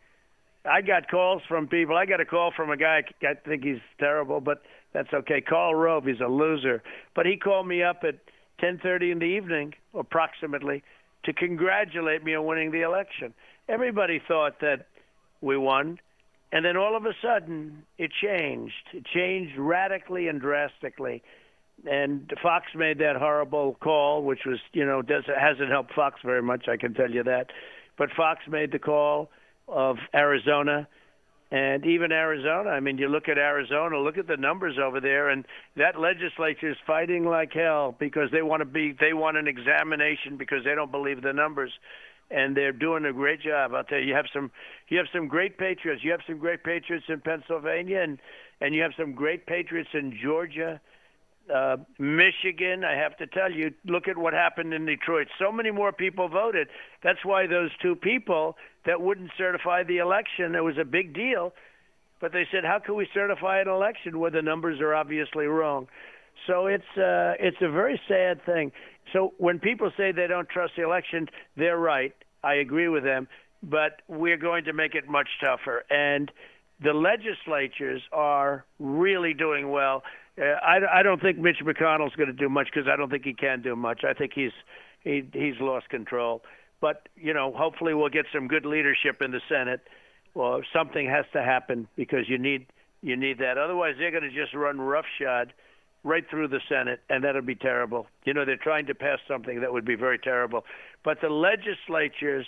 I 0.64 0.81
got 0.81 1.11
calls 1.11 1.42
from 1.47 1.68
people. 1.68 1.97
I 1.97 2.07
got 2.07 2.21
a 2.21 2.25
call 2.25 2.53
from 2.57 2.71
a 2.71 2.77
guy. 2.77 3.03
I 3.23 3.35
think 3.35 3.64
he's 3.64 3.81
terrible, 3.99 4.40
but 4.40 4.62
that's 4.92 5.12
okay. 5.12 5.40
Karl 5.40 5.75
Rove, 5.75 6.05
he's 6.07 6.21
a 6.21 6.29
loser. 6.29 6.83
But 7.14 7.27
he 7.27 7.37
called 7.37 7.66
me 7.66 7.83
up 7.83 8.05
at 8.05 8.16
10:30 8.61 9.12
in 9.12 9.18
the 9.18 9.27
evening, 9.27 9.75
approximately, 9.94 10.83
to 11.25 11.33
congratulate 11.33 12.25
me 12.25 12.35
on 12.35 12.47
winning 12.47 12.71
the 12.71 12.83
election. 12.83 13.35
Everybody 13.68 14.18
thought 14.27 14.61
that 14.61 14.87
we 15.42 15.59
won, 15.59 16.01
and 16.51 16.64
then 16.64 16.79
all 16.79 16.97
of 16.97 17.05
a 17.05 17.12
sudden, 17.21 17.85
it 17.99 18.11
changed. 18.11 18.88
It 18.94 19.05
changed 19.05 19.57
radically 19.59 20.29
and 20.29 20.40
drastically 20.40 21.23
and 21.87 22.33
Fox 22.43 22.67
made 22.75 22.99
that 22.99 23.17
horrible 23.17 23.77
call, 23.81 24.23
which 24.23 24.41
was, 24.45 24.59
you 24.73 24.85
know, 24.85 25.03
does 25.03 25.25
hasn't 25.27 25.71
helped 25.71 25.95
Fox 25.95 26.21
very 26.25 26.43
much, 26.43 26.67
I 26.69 26.77
can 26.77 26.95
tell 26.95 27.11
you 27.11 27.23
that. 27.25 27.47
But 27.97 28.11
Fox 28.17 28.41
made 28.49 28.73
the 28.73 28.79
call 28.79 29.31
of 29.69 29.97
Arizona, 30.14 30.88
and 31.51 31.87
even 31.87 32.12
Arizona. 32.12 32.71
I 32.71 32.81
mean, 32.81 32.99
you 32.99 33.09
look 33.09 33.29
at 33.29 33.38
Arizona, 33.38 33.99
look 33.99 34.19
at 34.19 34.27
the 34.27 34.37
numbers 34.37 34.77
over 34.83 35.01
there, 35.01 35.29
and 35.29 35.47
that 35.77 35.99
legislature 35.99 36.71
is 36.71 36.77
fighting 36.87 37.25
like 37.25 37.53
hell 37.53 37.95
because 37.99 38.31
they 38.33 38.43
want 38.43 38.61
to 38.61 38.67
be, 38.67 38.95
they 38.99 39.12
want 39.12 39.37
an 39.37 39.49
examination 39.49 40.37
because 40.37 40.64
they 40.64 40.75
don't 40.75 40.91
believe 40.91 41.23
the 41.23 41.33
numbers, 41.33 41.73
and 42.31 42.57
they're 42.57 42.73
doing 42.73 43.05
a 43.07 43.12
great 43.12 43.41
job. 43.41 43.73
Tell 43.88 43.99
you, 43.99 44.09
you 44.09 44.14
have 44.14 44.27
some, 44.33 44.51
you 44.88 44.99
have 44.99 45.07
some 45.12 45.29
great 45.29 45.59
patriots. 45.59 46.03
You 46.05 46.11
have 46.11 46.21
some 46.27 46.38
great 46.38 46.64
patriots 46.64 47.07
in 47.09 47.21
Pennsylvania, 47.21 48.01
and 48.03 48.19
and 48.61 48.75
you 48.75 48.83
have 48.83 48.93
some 48.99 49.12
great 49.12 49.47
patriots 49.47 49.91
in 49.95 50.19
Georgia 50.23 50.81
uh, 51.54 51.76
Michigan, 51.98 52.84
I 52.84 52.94
have 52.96 53.16
to 53.18 53.26
tell 53.26 53.50
you, 53.50 53.72
look 53.84 54.08
at 54.08 54.16
what 54.16 54.32
happened 54.32 54.74
in 54.74 54.87
Detroit. 54.87 55.28
So 55.38 55.50
many 55.52 55.70
more 55.70 55.92
people 55.92 56.28
voted. 56.28 56.68
That's 57.02 57.24
why 57.24 57.46
those 57.46 57.70
two 57.80 57.96
people 57.96 58.56
that 58.87 59.00
wouldn't 59.00 59.30
certify 59.37 59.84
the 59.84 59.98
election, 59.98 60.54
it 60.54 60.64
was 60.64 60.78
a 60.78 60.84
big 60.84 61.14
deal. 61.14 61.52
But 62.20 62.32
they 62.32 62.46
said, 62.50 62.64
how 62.64 62.78
can 62.78 62.96
we 62.96 63.08
certify 63.14 63.61
an 63.61 63.68
election 63.68 64.18
where 64.18 64.30
the 64.30 64.42
numbers 64.42 64.80
are 64.80 64.94
obviously 64.94 65.46
wrong? 65.46 65.88
So 66.46 66.66
it's 66.66 66.96
uh, 66.96 67.34
it's 67.38 67.56
a 67.61 67.70
very 67.70 68.00
sad 68.08 68.44
thing. 68.44 68.72
So 69.12 69.34
when 69.38 69.58
people 69.58 69.90
say 69.96 70.12
they 70.12 70.26
don't 70.26 70.48
trust 70.48 70.74
the 70.76 70.84
election, 70.84 71.28
they're 71.56 71.78
right. 71.78 72.14
I 72.42 72.54
agree 72.54 72.88
with 72.88 73.04
them. 73.04 73.28
But 73.62 74.02
we're 74.06 74.37
going 74.37 74.64
to 74.64 74.72
make 74.72 74.94
it 74.94 75.08
much 75.08 75.28
tougher. 75.40 75.84
And 75.90 76.30
the 76.80 76.92
legislatures 76.92 78.02
are 78.12 78.64
really 78.78 79.34
doing 79.34 79.70
well. 79.70 80.04
Uh, 80.38 80.44
I, 80.44 81.01
I 81.01 81.03
don't 81.03 81.20
think 81.20 81.38
Mitch 81.38 81.59
McConnell's 81.64 82.14
going 82.14 82.29
to 82.29 82.33
do 82.33 82.48
much 82.48 82.68
because 82.72 82.88
I 82.92 82.96
don't 82.96 83.11
think 83.11 83.24
he 83.24 83.35
can 83.35 83.62
do 83.62 83.74
much. 83.74 84.05
I 84.05 84.12
think 84.12 84.33
he's 84.35 84.53
he, 85.03 85.24
he's 85.33 85.55
lost 85.61 85.88
control. 85.88 86.42
But 86.81 87.09
you 87.16 87.35
know, 87.35 87.53
hopefully 87.53 87.94
we'll 87.94 88.09
get 88.09 88.27
some 88.33 88.48
good 88.48 88.64
leadership 88.64 89.20
in 89.20 89.31
the 89.31 89.40
Senate. 89.48 89.81
Well, 90.35 90.61
something 90.72 91.09
has 91.09 91.24
to 91.33 91.42
happen 91.42 91.88
because 91.96 92.29
you 92.29 92.38
need 92.38 92.66
you 93.03 93.16
need 93.16 93.38
that. 93.38 93.59
Otherwise, 93.59 93.94
they're 93.98 94.11
going 94.11 94.22
to 94.22 94.31
just 94.31 94.55
run 94.55 94.81
roughshod 94.81 95.53
right 96.05 96.24
through 96.31 96.48
the 96.48 96.61
Senate, 96.68 97.01
and 97.11 97.24
that'll 97.24 97.42
be 97.42 97.55
terrible. 97.55 98.07
You 98.24 98.35
know, 98.35 98.44
they're 98.44 98.57
trying 98.57 98.87
to 98.87 98.94
pass 98.94 99.18
something 99.27 99.61
that 99.61 99.72
would 99.72 99.85
be 99.85 99.96
very 99.96 100.18
terrible. 100.18 100.64
But 101.05 101.20
the 101.20 101.29
legislatures, 101.29 102.46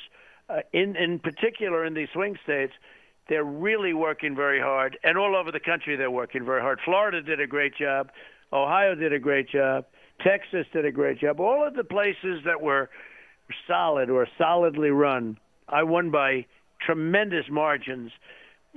uh, 0.48 0.61
in 0.72 0.96
in 0.96 1.18
particular 1.18 1.85
in 1.85 1.94
these 1.94 2.09
swing 2.12 2.37
states, 2.44 2.72
they're 3.31 3.45
really 3.45 3.95
working 3.95 4.35
very 4.35 4.61
hard, 4.61 4.99
and 5.05 5.16
all 5.16 5.37
over 5.37 5.53
the 5.53 5.61
country 5.61 5.97
they're 5.97 6.11
working 6.11 6.45
very 6.45 6.61
hard. 6.61 6.81
Florida 6.85 7.23
did 7.23 7.40
a 7.40 7.47
great 7.47 7.75
job. 7.77 8.11
Ohio 8.53 8.97
did 8.97 9.12
a 9.12 9.21
great 9.21 9.49
job. 9.49 9.87
Texas 10.21 10.66
did 10.73 10.85
a 10.85 10.90
great 10.90 11.21
job. 11.21 11.38
All 11.38 11.64
of 11.64 11.75
the 11.75 11.85
places 11.85 12.43
that 12.45 12.61
were 12.61 12.90
solid 13.69 14.11
or 14.11 14.27
solidly 14.37 14.90
run, 14.90 15.38
I 15.69 15.85
won 15.85 16.11
by 16.11 16.47
tremendous 16.85 17.45
margins. 17.49 18.11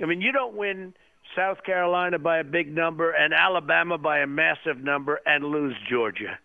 I 0.00 0.06
mean, 0.06 0.20
you 0.20 0.30
don't 0.30 0.54
win 0.54 0.94
South 1.36 1.64
Carolina 1.64 2.20
by 2.20 2.38
a 2.38 2.44
big 2.44 2.72
number 2.72 3.10
and 3.10 3.34
Alabama 3.34 3.98
by 3.98 4.20
a 4.20 4.26
massive 4.26 4.78
number 4.78 5.20
and 5.26 5.44
lose 5.44 5.74
Georgia. 5.90 6.38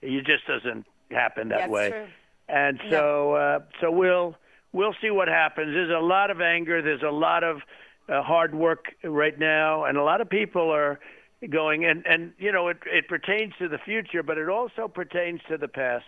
It 0.00 0.24
just 0.24 0.46
doesn't 0.46 0.86
happen 1.10 1.48
that 1.48 1.58
That's 1.58 1.70
way. 1.70 1.90
True. 1.90 2.06
And 2.48 2.80
so, 2.90 3.34
uh, 3.34 3.58
so 3.80 3.90
we'll 3.90 4.36
we'll 4.74 4.94
see 5.00 5.10
what 5.10 5.28
happens. 5.28 5.72
There's 5.72 5.90
a 5.90 6.04
lot 6.04 6.30
of 6.30 6.42
anger. 6.42 6.82
There's 6.82 7.02
a 7.02 7.10
lot 7.10 7.42
of 7.44 7.62
uh, 8.08 8.22
hard 8.22 8.54
work 8.54 8.86
right 9.02 9.38
now, 9.38 9.84
and 9.84 9.96
a 9.96 10.02
lot 10.02 10.20
of 10.20 10.28
people 10.28 10.70
are 10.70 11.00
going. 11.48 11.86
And 11.86 12.04
and 12.06 12.32
you 12.38 12.52
know, 12.52 12.68
it 12.68 12.78
it 12.84 13.08
pertains 13.08 13.54
to 13.60 13.68
the 13.68 13.78
future, 13.78 14.22
but 14.22 14.36
it 14.36 14.50
also 14.50 14.88
pertains 14.88 15.40
to 15.48 15.56
the 15.56 15.68
past. 15.68 16.04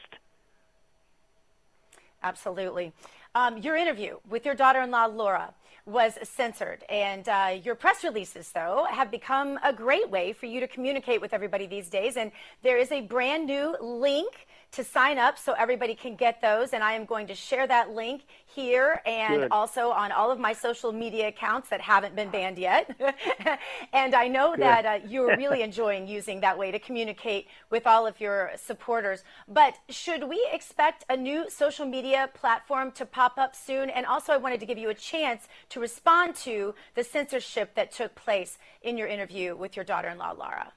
Absolutely. 2.22 2.92
Um, 3.34 3.58
your 3.58 3.76
interview 3.76 4.16
with 4.28 4.44
your 4.44 4.54
daughter-in-law 4.54 5.06
Laura 5.06 5.54
was 5.84 6.18
censored, 6.24 6.82
and 6.88 7.28
uh, 7.28 7.56
your 7.62 7.76
press 7.76 8.02
releases, 8.02 8.50
though, 8.50 8.86
have 8.90 9.10
become 9.10 9.56
a 9.62 9.72
great 9.72 10.10
way 10.10 10.32
for 10.32 10.46
you 10.46 10.58
to 10.58 10.66
communicate 10.66 11.20
with 11.20 11.32
everybody 11.32 11.66
these 11.66 11.88
days. 11.88 12.16
And 12.16 12.32
there 12.62 12.76
is 12.76 12.90
a 12.90 13.02
brand 13.02 13.46
new 13.46 13.76
link 13.80 14.48
to 14.76 14.84
sign 14.84 15.18
up 15.18 15.38
so 15.38 15.54
everybody 15.54 15.94
can 15.94 16.14
get 16.14 16.40
those. 16.40 16.72
And 16.72 16.84
I 16.84 16.92
am 16.92 17.06
going 17.06 17.26
to 17.28 17.34
share 17.34 17.66
that 17.66 17.90
link 17.90 18.22
here 18.44 19.00
and 19.06 19.42
Good. 19.42 19.48
also 19.50 19.90
on 19.90 20.12
all 20.12 20.30
of 20.30 20.38
my 20.38 20.52
social 20.52 20.92
media 20.92 21.28
accounts 21.28 21.70
that 21.70 21.80
haven't 21.80 22.14
been 22.14 22.30
banned 22.30 22.58
yet. 22.58 22.94
and 23.92 24.14
I 24.14 24.28
know 24.28 24.50
Good. 24.50 24.60
that 24.60 24.86
uh, 24.86 24.98
you're 25.08 25.36
really 25.38 25.62
enjoying 25.62 26.06
using 26.06 26.40
that 26.40 26.58
way 26.58 26.70
to 26.70 26.78
communicate 26.78 27.48
with 27.70 27.86
all 27.86 28.06
of 28.06 28.20
your 28.20 28.52
supporters. 28.56 29.24
But 29.48 29.74
should 29.88 30.28
we 30.28 30.46
expect 30.52 31.04
a 31.08 31.16
new 31.16 31.48
social 31.48 31.86
media 31.86 32.28
platform 32.34 32.92
to 32.92 33.06
pop 33.06 33.38
up 33.38 33.56
soon? 33.56 33.88
And 33.88 34.04
also, 34.04 34.32
I 34.32 34.36
wanted 34.36 34.60
to 34.60 34.66
give 34.66 34.78
you 34.78 34.90
a 34.90 34.94
chance 34.94 35.48
to 35.70 35.80
respond 35.80 36.34
to 36.36 36.74
the 36.94 37.02
censorship 37.02 37.74
that 37.74 37.92
took 37.92 38.14
place 38.14 38.58
in 38.82 38.98
your 38.98 39.08
interview 39.08 39.56
with 39.56 39.74
your 39.74 39.84
daughter 39.84 40.08
in 40.08 40.18
law, 40.18 40.32
Laura. 40.32 40.72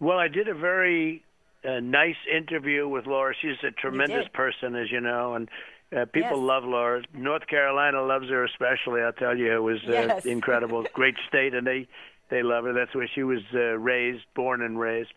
Well, 0.00 0.18
I 0.18 0.28
did 0.28 0.48
a 0.48 0.54
very 0.54 1.24
a 1.64 1.80
nice 1.80 2.16
interview 2.30 2.88
with 2.88 3.06
Laura. 3.06 3.34
She's 3.40 3.56
a 3.66 3.70
tremendous 3.70 4.26
person, 4.32 4.74
as 4.76 4.90
you 4.90 5.00
know, 5.00 5.34
and 5.34 5.48
uh, 5.96 6.04
people 6.06 6.38
yes. 6.38 6.46
love 6.46 6.64
Laura. 6.64 7.02
North 7.14 7.46
Carolina 7.46 8.02
loves 8.02 8.28
her 8.28 8.44
especially. 8.44 9.00
I'll 9.00 9.12
tell 9.12 9.36
you, 9.36 9.54
it 9.54 9.62
was 9.62 9.78
uh, 9.86 9.92
yes. 9.92 10.26
incredible. 10.26 10.84
Great 10.92 11.16
state, 11.28 11.54
and 11.54 11.66
they 11.66 11.88
they 12.30 12.42
love 12.42 12.64
her. 12.64 12.72
That's 12.72 12.94
where 12.94 13.08
she 13.14 13.22
was 13.22 13.40
uh, 13.54 13.78
raised, 13.78 14.24
born 14.34 14.62
and 14.62 14.78
raised. 14.78 15.12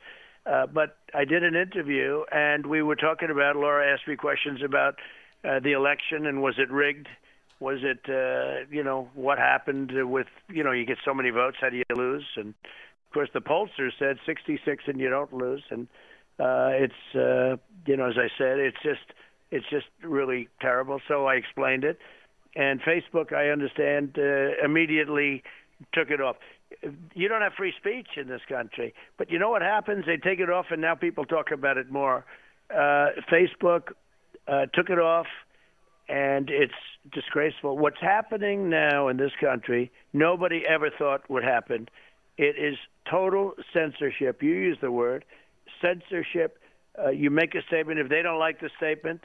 Uh, 0.45 0.65
but 0.65 0.97
I 1.13 1.25
did 1.25 1.43
an 1.43 1.55
interview, 1.55 2.23
and 2.31 2.65
we 2.65 2.81
were 2.81 2.95
talking 2.95 3.29
about. 3.29 3.55
Laura 3.55 3.93
asked 3.93 4.07
me 4.07 4.15
questions 4.15 4.61
about 4.63 4.95
uh, 5.43 5.59
the 5.59 5.73
election 5.73 6.25
and 6.25 6.41
was 6.41 6.55
it 6.57 6.71
rigged? 6.71 7.07
Was 7.59 7.79
it, 7.81 8.01
uh, 8.09 8.67
you 8.69 8.83
know, 8.83 9.09
what 9.13 9.37
happened 9.37 9.91
with, 9.93 10.27
you 10.49 10.63
know, 10.63 10.71
you 10.71 10.85
get 10.85 10.97
so 11.03 11.13
many 11.13 11.29
votes, 11.29 11.57
how 11.59 11.69
do 11.69 11.77
you 11.77 11.83
lose? 11.95 12.25
And 12.35 12.49
of 12.49 13.13
course, 13.13 13.29
the 13.33 13.39
pollster 13.39 13.89
said 13.97 14.17
66 14.25 14.83
and 14.87 14.99
you 14.99 15.09
don't 15.09 15.33
lose. 15.33 15.63
And 15.69 15.87
uh, 16.39 16.69
it's 16.73 17.15
uh, 17.15 17.57
you 17.85 17.97
know, 17.97 18.07
as 18.07 18.17
I 18.17 18.29
said, 18.37 18.59
it's 18.59 18.77
just 18.83 19.13
it's 19.51 19.65
just 19.69 19.87
really 20.03 20.49
terrible. 20.61 20.99
So 21.07 21.25
I 21.25 21.35
explained 21.35 21.83
it, 21.83 21.99
and 22.55 22.81
Facebook, 22.81 23.33
I 23.33 23.49
understand, 23.49 24.17
uh, 24.17 24.63
immediately 24.63 25.43
took 25.93 26.09
it 26.09 26.21
off. 26.21 26.37
you 27.13 27.27
don't 27.27 27.41
have 27.41 27.53
free 27.53 27.73
speech 27.77 28.07
in 28.17 28.27
this 28.27 28.41
country. 28.49 28.93
But 29.17 29.31
you 29.31 29.39
know 29.39 29.49
what 29.49 29.61
happens? 29.61 30.05
They 30.05 30.17
take 30.17 30.39
it 30.39 30.49
off, 30.49 30.67
and 30.69 30.81
now 30.81 30.95
people 30.95 31.25
talk 31.25 31.51
about 31.51 31.77
it 31.77 31.91
more. 31.91 32.25
Uh, 32.69 33.09
Facebook 33.31 33.93
uh, 34.47 34.65
took 34.73 34.89
it 34.89 34.99
off, 34.99 35.27
and 36.09 36.49
it's 36.49 36.73
disgraceful. 37.11 37.77
What's 37.77 38.01
happening 38.01 38.69
now 38.69 39.07
in 39.07 39.17
this 39.17 39.31
country, 39.39 39.91
nobody 40.13 40.63
ever 40.67 40.89
thought 40.89 41.29
would 41.29 41.43
happen. 41.43 41.87
It 42.37 42.55
is 42.57 42.77
total 43.09 43.53
censorship. 43.73 44.43
You 44.43 44.51
use 44.51 44.77
the 44.81 44.91
word 44.91 45.25
censorship. 45.81 46.59
Uh, 46.97 47.09
you 47.09 47.29
make 47.29 47.55
a 47.55 47.61
statement. 47.63 47.99
If 47.99 48.09
they 48.09 48.21
don't 48.21 48.39
like 48.39 48.59
the 48.59 48.69
statement, 48.77 49.21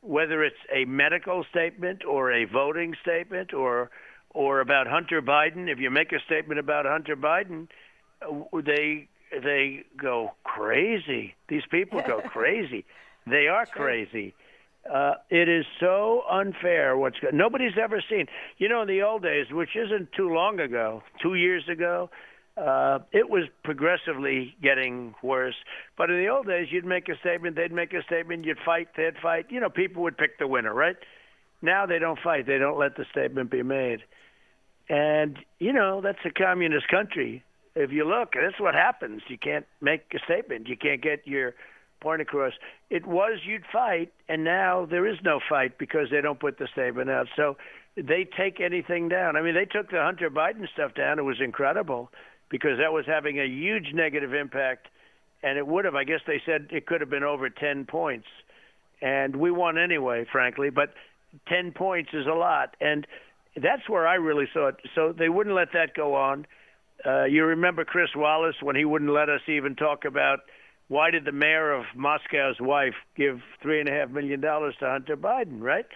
whether 0.00 0.42
it's 0.42 0.56
a 0.74 0.84
medical 0.84 1.44
statement 1.50 2.04
or 2.04 2.32
a 2.32 2.44
voting 2.44 2.94
statement 3.02 3.52
or 3.54 3.90
or 4.34 4.60
about 4.60 4.86
Hunter 4.86 5.20
Biden, 5.20 5.70
if 5.70 5.78
you 5.78 5.90
make 5.90 6.10
a 6.12 6.20
statement 6.24 6.58
about 6.58 6.86
Hunter 6.86 7.16
Biden, 7.16 7.68
uh, 8.22 8.60
they 8.64 9.08
they 9.30 9.84
go 9.96 10.32
crazy. 10.44 11.34
These 11.48 11.64
people 11.70 12.02
go 12.06 12.20
crazy. 12.28 12.84
They 13.26 13.46
are 13.46 13.66
crazy. 13.66 14.34
Uh, 14.90 15.14
it 15.30 15.48
is 15.48 15.64
so 15.78 16.22
unfair. 16.28 16.96
What's 16.96 17.16
nobody's 17.32 17.78
ever 17.80 18.02
seen. 18.10 18.26
You 18.58 18.68
know, 18.68 18.82
in 18.82 18.88
the 18.88 19.02
old 19.02 19.22
days, 19.22 19.46
which 19.50 19.76
isn't 19.76 20.12
too 20.12 20.34
long 20.34 20.58
ago, 20.58 21.02
two 21.22 21.34
years 21.34 21.68
ago, 21.68 22.10
uh, 22.56 22.98
it 23.12 23.30
was 23.30 23.44
progressively 23.64 24.54
getting 24.62 25.14
worse. 25.22 25.54
But 25.96 26.10
in 26.10 26.18
the 26.18 26.28
old 26.28 26.46
days, 26.46 26.68
you'd 26.70 26.84
make 26.84 27.08
a 27.08 27.16
statement, 27.18 27.56
they'd 27.56 27.72
make 27.72 27.92
a 27.94 28.02
statement, 28.02 28.44
you'd 28.44 28.58
fight, 28.64 28.88
they'd 28.96 29.16
fight. 29.22 29.46
You 29.50 29.60
know, 29.60 29.70
people 29.70 30.02
would 30.02 30.18
pick 30.18 30.38
the 30.38 30.46
winner, 30.46 30.74
right? 30.74 30.96
Now 31.62 31.86
they 31.86 31.98
don't 31.98 32.18
fight. 32.18 32.46
They 32.46 32.58
don't 32.58 32.78
let 32.78 32.96
the 32.96 33.06
statement 33.10 33.50
be 33.50 33.62
made. 33.62 34.00
And, 34.88 35.38
you 35.58 35.72
know, 35.72 36.00
that's 36.00 36.18
a 36.26 36.30
communist 36.30 36.88
country. 36.88 37.42
If 37.74 37.90
you 37.92 38.04
look, 38.04 38.34
that's 38.34 38.60
what 38.60 38.74
happens. 38.74 39.22
You 39.28 39.38
can't 39.38 39.64
make 39.80 40.02
a 40.14 40.18
statement. 40.24 40.68
You 40.68 40.76
can't 40.76 41.00
get 41.00 41.26
your 41.26 41.54
point 42.02 42.20
across. 42.20 42.52
It 42.90 43.06
was 43.06 43.38
you'd 43.46 43.64
fight, 43.72 44.12
and 44.28 44.44
now 44.44 44.84
there 44.84 45.06
is 45.06 45.18
no 45.24 45.40
fight 45.48 45.78
because 45.78 46.08
they 46.10 46.20
don't 46.20 46.40
put 46.40 46.58
the 46.58 46.68
statement 46.72 47.08
out. 47.08 47.28
So 47.36 47.56
they 47.96 48.24
take 48.36 48.60
anything 48.60 49.08
down. 49.08 49.36
I 49.36 49.40
mean, 49.40 49.54
they 49.54 49.64
took 49.64 49.90
the 49.90 50.02
Hunter 50.02 50.28
Biden 50.28 50.68
stuff 50.68 50.94
down. 50.94 51.18
It 51.18 51.22
was 51.22 51.40
incredible 51.40 52.10
because 52.52 52.78
that 52.78 52.92
was 52.92 53.06
having 53.06 53.40
a 53.40 53.46
huge 53.46 53.94
negative 53.94 54.34
impact, 54.34 54.86
and 55.42 55.56
it 55.56 55.66
would 55.66 55.86
have. 55.86 55.96
I 55.96 56.04
guess 56.04 56.20
they 56.26 56.40
said 56.44 56.68
it 56.70 56.86
could 56.86 57.00
have 57.00 57.10
been 57.10 57.24
over 57.24 57.48
10 57.48 57.86
points, 57.86 58.28
and 59.00 59.34
we 59.34 59.50
won 59.50 59.78
anyway, 59.78 60.26
frankly. 60.30 60.68
But 60.68 60.92
10 61.48 61.72
points 61.72 62.10
is 62.12 62.26
a 62.26 62.34
lot, 62.34 62.76
and 62.78 63.06
that's 63.56 63.88
where 63.88 64.06
I 64.06 64.16
really 64.16 64.46
saw 64.52 64.68
it. 64.68 64.76
So 64.94 65.12
they 65.12 65.30
wouldn't 65.30 65.56
let 65.56 65.72
that 65.72 65.94
go 65.94 66.14
on. 66.14 66.46
Uh, 67.04 67.24
you 67.24 67.44
remember 67.44 67.84
Chris 67.86 68.10
Wallace 68.14 68.56
when 68.60 68.76
he 68.76 68.84
wouldn't 68.84 69.10
let 69.10 69.30
us 69.30 69.40
even 69.48 69.74
talk 69.74 70.04
about 70.04 70.40
why 70.88 71.10
did 71.10 71.24
the 71.24 71.32
mayor 71.32 71.72
of 71.72 71.86
Moscow's 71.96 72.60
wife 72.60 72.94
give 73.16 73.40
three 73.62 73.80
and 73.80 73.88
a 73.88 73.92
half 73.92 74.10
million 74.10 74.42
dollars 74.42 74.74
to 74.80 74.86
Hunter 74.86 75.16
Biden, 75.16 75.62
right? 75.62 75.86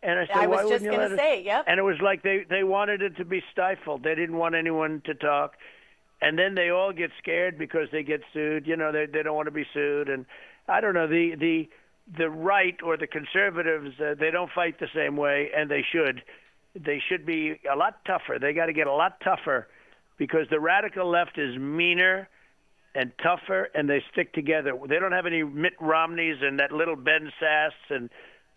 And 0.00 0.20
I 0.20 0.26
said, 0.26 0.36
I 0.36 0.46
was 0.46 0.70
just 0.70 0.84
going 0.84 1.10
to 1.10 1.16
say, 1.16 1.42
yep. 1.42 1.64
And 1.66 1.80
it 1.80 1.82
was 1.82 1.96
like 2.00 2.22
they 2.22 2.44
they 2.48 2.62
wanted 2.62 3.02
it 3.02 3.16
to 3.16 3.24
be 3.24 3.42
stifled. 3.50 4.04
They 4.04 4.14
didn't 4.14 4.36
want 4.36 4.54
anyone 4.54 5.02
to 5.06 5.14
talk. 5.14 5.54
And 6.24 6.38
then 6.38 6.54
they 6.54 6.70
all 6.70 6.90
get 6.92 7.10
scared 7.18 7.58
because 7.58 7.88
they 7.92 8.02
get 8.02 8.22
sued. 8.32 8.66
You 8.66 8.76
know, 8.76 8.90
they 8.90 9.04
they 9.04 9.22
don't 9.22 9.36
want 9.36 9.46
to 9.46 9.52
be 9.52 9.66
sued. 9.74 10.08
And 10.08 10.24
I 10.68 10.80
don't 10.80 10.94
know 10.94 11.06
the 11.06 11.34
the 11.38 11.68
the 12.16 12.30
right 12.30 12.76
or 12.82 12.96
the 12.96 13.06
conservatives 13.06 14.00
uh, 14.00 14.14
they 14.18 14.30
don't 14.30 14.50
fight 14.54 14.80
the 14.80 14.88
same 14.94 15.16
way, 15.16 15.50
and 15.54 15.70
they 15.70 15.84
should. 15.92 16.22
They 16.74 17.00
should 17.08 17.24
be 17.26 17.60
a 17.70 17.76
lot 17.76 18.04
tougher. 18.06 18.38
They 18.40 18.52
got 18.52 18.66
to 18.66 18.72
get 18.72 18.86
a 18.86 18.92
lot 18.92 19.20
tougher 19.22 19.68
because 20.16 20.46
the 20.50 20.58
radical 20.58 21.08
left 21.08 21.38
is 21.38 21.56
meaner 21.58 22.28
and 22.94 23.12
tougher, 23.22 23.68
and 23.74 23.88
they 23.88 24.02
stick 24.12 24.32
together. 24.32 24.72
They 24.88 24.98
don't 24.98 25.12
have 25.12 25.26
any 25.26 25.42
Mitt 25.42 25.74
Romneys 25.78 26.38
and 26.40 26.58
that 26.58 26.72
little 26.72 26.96
Ben 26.96 27.30
Sasse 27.40 27.90
and 27.90 28.08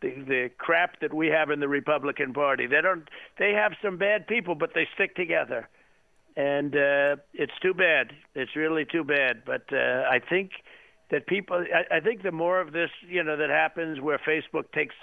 the 0.01 0.09
the 0.27 0.49
crap 0.57 0.99
that 1.01 1.13
we 1.13 1.27
have 1.27 1.49
in 1.49 1.59
the 1.59 1.67
Republican 1.67 2.33
Party. 2.33 2.65
They 2.65 2.81
don't. 2.81 3.09
They 3.37 3.51
have 3.51 3.73
some 3.83 3.97
bad 3.97 4.25
people, 4.25 4.55
but 4.55 4.71
they 4.73 4.87
stick 4.95 5.15
together, 5.15 5.67
and 6.37 6.75
uh, 6.75 7.15
it's 7.33 7.57
too 7.61 7.73
bad. 7.73 8.13
It's 8.35 8.55
really 8.55 8.85
too 8.85 9.03
bad. 9.03 9.41
But 9.43 9.63
uh, 9.73 10.03
I 10.09 10.19
think 10.19 10.51
that 11.09 11.25
people. 11.25 11.57
I, 11.57 11.97
I 11.97 11.99
think 11.99 12.21
the 12.21 12.31
more 12.31 12.61
of 12.61 12.71
this, 12.71 12.91
you 13.09 13.23
know, 13.23 13.35
that 13.35 13.49
happens 13.49 13.99
where 13.99 14.19
Facebook 14.19 14.71
takes 14.71 14.95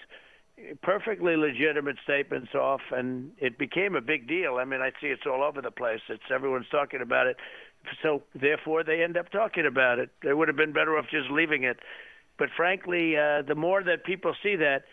perfectly 0.83 1.37
legitimate 1.37 1.97
statements 2.05 2.55
off, 2.55 2.81
and 2.93 3.33
it 3.39 3.59
became 3.59 3.97
a 3.97 4.01
big 4.01 4.29
deal. 4.29 4.57
I 4.61 4.65
mean, 4.65 4.81
I 4.81 4.91
see 5.01 5.09
it's 5.09 5.27
all 5.27 5.43
over 5.43 5.61
the 5.61 5.73
place. 5.73 6.01
It's 6.09 6.23
everyone's 6.33 6.69
talking 6.71 7.01
about 7.03 7.27
it. 7.27 7.37
So 8.03 8.23
therefore, 8.35 8.85
they 8.85 9.03
end 9.03 9.17
up 9.17 9.31
talking 9.31 9.67
about 9.67 9.99
it. 9.99 10.11
They 10.23 10.33
would 10.33 10.47
have 10.49 10.57
been 10.57 10.73
better 10.73 10.97
off 10.97 11.07
just 11.11 11.31
leaving 11.31 11.65
it. 11.65 11.81
But 12.39 12.49
frankly, 12.57 13.17
uh, 13.17 13.43
the 13.43 13.57
more 13.57 13.83
that 13.83 14.05
people 14.05 14.35
see 14.41 14.57
that, 14.57 14.85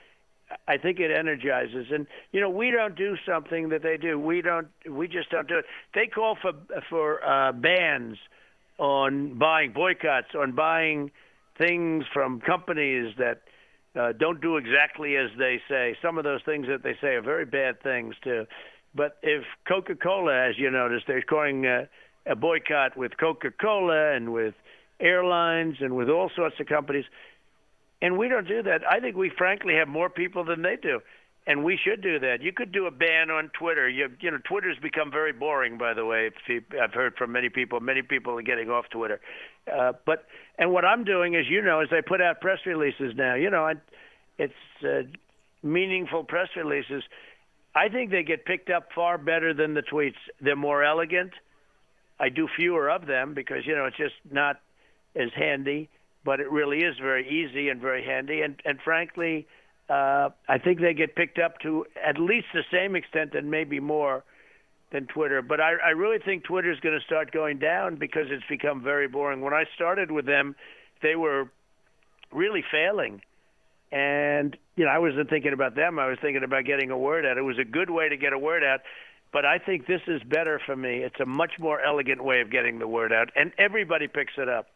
I 0.68 0.78
think 0.78 1.00
it 1.00 1.12
energizes. 1.12 1.88
And 1.92 2.08
you 2.32 2.42
know, 2.42 2.50
we 2.50 2.72
don't 2.72 2.96
do 2.96 3.16
something 3.26 3.70
that 3.70 3.84
they 3.84 3.98
do. 3.98 4.20
We 4.20 4.42
don't. 4.42 4.68
We 4.90 5.08
just 5.08 5.30
don't 5.30 5.48
do 5.48 5.60
it. 5.60 5.66
They 5.94 6.08
call 6.08 6.38
for 6.42 6.54
for 6.90 7.24
uh, 7.24 7.52
bans 7.52 8.18
on 8.78 9.38
buying 9.38 9.72
boycotts 9.74 10.30
on 10.38 10.54
buying 10.54 11.12
things 11.58 12.04
from 12.14 12.42
companies 12.42 13.14
that 13.18 13.42
uh, 14.00 14.14
don't 14.14 14.42
do 14.42 14.58
exactly 14.58 15.18
as 15.18 15.30
they 15.38 15.62
say. 15.70 15.96
Some 16.02 16.18
of 16.18 16.24
those 16.24 16.42
things 16.44 16.68
that 16.68 16.82
they 16.84 16.96
say 17.02 17.16
are 17.16 17.22
very 17.22 17.46
bad 17.46 17.82
things 17.84 18.16
too. 18.24 18.46
But 18.96 19.18
if 19.22 19.44
Coca-Cola, 19.68 20.50
as 20.50 20.58
you 20.58 20.70
noticed, 20.70 21.06
they're 21.08 21.22
calling 21.22 21.66
uh, 21.66 21.86
a 22.26 22.36
boycott 22.36 22.98
with 22.98 23.18
Coca-Cola 23.18 24.14
and 24.16 24.34
with 24.34 24.54
airlines 25.00 25.78
and 25.80 25.96
with 25.96 26.10
all 26.10 26.30
sorts 26.36 26.60
of 26.60 26.68
companies, 26.68 27.06
and 28.02 28.18
we 28.18 28.28
don't 28.28 28.48
do 28.48 28.64
that. 28.64 28.82
I 28.90 29.00
think 29.00 29.16
we 29.16 29.30
frankly 29.38 29.76
have 29.76 29.88
more 29.88 30.10
people 30.10 30.44
than 30.44 30.62
they 30.62 30.76
do, 30.76 31.02
and 31.46 31.64
we 31.64 31.78
should 31.78 32.02
do 32.02 32.20
that. 32.20 32.42
You 32.42 32.52
could 32.52 32.72
do 32.72 32.88
a 32.88 32.92
ban 32.92 33.30
on 33.30 33.52
Twitter. 33.58 33.88
You, 33.88 34.10
you 34.20 34.32
know, 34.32 34.40
Twitter's 34.44 34.78
become 34.82 35.12
very 35.12 35.32
boring, 35.32 35.78
by 35.78 35.94
the 35.94 36.06
way. 36.06 36.32
I've 36.82 36.94
heard 36.94 37.16
from 37.16 37.32
many 37.32 37.50
people. 37.50 37.80
Many 37.80 38.02
people 38.02 38.38
are 38.38 38.42
getting 38.42 38.70
off 38.70 38.86
Twitter. 38.90 39.22
Uh, 39.72 39.94
but 40.06 40.26
and 40.58 40.72
what 40.72 40.84
I'm 40.84 41.04
doing, 41.04 41.36
as 41.36 41.46
you 41.48 41.62
know, 41.62 41.82
is 41.82 41.90
I 41.92 42.02
put 42.02 42.22
out 42.22 42.42
press 42.42 42.60
releases 42.66 43.16
now. 43.16 43.36
You 43.36 43.50
know, 43.50 43.66
I, 43.66 43.74
it's 44.38 44.54
uh, 44.84 45.04
meaningful 45.62 46.24
press 46.24 46.50
releases. 46.56 47.04
I 47.76 47.88
think 47.90 48.12
they 48.12 48.24
get 48.24 48.46
picked 48.46 48.70
up 48.70 48.90
far 48.94 49.18
better 49.18 49.54
than 49.54 49.76
the 49.76 49.82
tweets. 49.82 50.16
They're 50.42 50.56
more 50.56 50.84
elegant. 50.84 51.32
I 52.20 52.30
do 52.30 52.48
fewer 52.56 52.90
of 52.90 53.06
them 53.06 53.34
because 53.34 53.66
you 53.66 53.76
know 53.76 53.86
it's 53.86 53.98
just 53.98 54.16
not 54.30 54.60
as 55.16 55.30
handy 55.36 55.90
but 56.24 56.40
it 56.40 56.52
really 56.52 56.80
is 56.80 56.96
very 57.00 57.28
easy 57.28 57.70
and 57.70 57.82
very 57.82 58.04
handy. 58.04 58.42
And, 58.42 58.62
and 58.66 58.80
frankly, 58.84 59.48
uh, 59.90 60.30
I 60.48 60.58
think 60.64 60.80
they 60.80 60.94
get 60.94 61.16
picked 61.16 61.40
up 61.40 61.60
to 61.60 61.86
at 62.04 62.18
least 62.20 62.48
the 62.54 62.64
same 62.72 62.96
extent 62.96 63.34
and 63.34 63.50
maybe 63.50 63.80
more 63.80 64.24
than 64.92 65.08
Twitter. 65.08 65.42
But 65.42 65.60
I, 65.60 65.74
I 65.84 65.90
really 65.90 66.20
think 66.24 66.44
Twitter 66.44 66.72
is 66.72 66.80
going 66.80 66.98
to 66.98 67.06
start 67.06 67.32
going 67.32 67.60
down 67.60 67.96
because 67.96 68.28
it's 68.30 68.44
become 68.50 68.84
very 68.84 69.08
boring. 69.08 69.42
When 69.42 69.54
I 69.54 69.66
started 69.76 70.12
with 70.12 70.26
them, 70.26 70.56
they 71.02 71.16
were 71.16 71.50
really 72.32 72.64
failing. 72.72 73.22
And, 73.92 74.56
you 74.76 74.86
know, 74.86 74.92
I 74.92 75.00
wasn't 75.00 75.30
thinking 75.30 75.54
about 75.54 75.76
them. 75.76 76.00
I 76.00 76.08
was 76.08 76.18
thinking 76.22 76.44
about 76.44 76.66
getting 76.66 76.92
a 76.92 76.98
word 76.98 77.26
out. 77.26 77.38
It 77.38 77.42
was 77.42 77.58
a 77.60 77.66
good 77.66 77.90
way 77.90 78.08
to 78.08 78.16
get 78.16 78.32
a 78.32 78.40
word 78.40 78.64
out. 78.64 78.82
But 79.34 79.46
I 79.46 79.60
think 79.60 79.88
this 79.88 80.02
is 80.08 80.22
better 80.24 80.62
for 80.66 80.76
me. 80.76 81.00
It's 81.00 81.20
a 81.20 81.26
much 81.26 81.54
more 81.60 81.82
elegant 81.82 82.24
way 82.24 82.42
of 82.42 82.52
getting 82.52 82.80
the 82.80 82.88
word 82.88 83.14
out, 83.14 83.30
and 83.36 83.52
everybody 83.58 84.08
picks 84.08 84.34
it 84.38 84.50
up. 84.50 84.68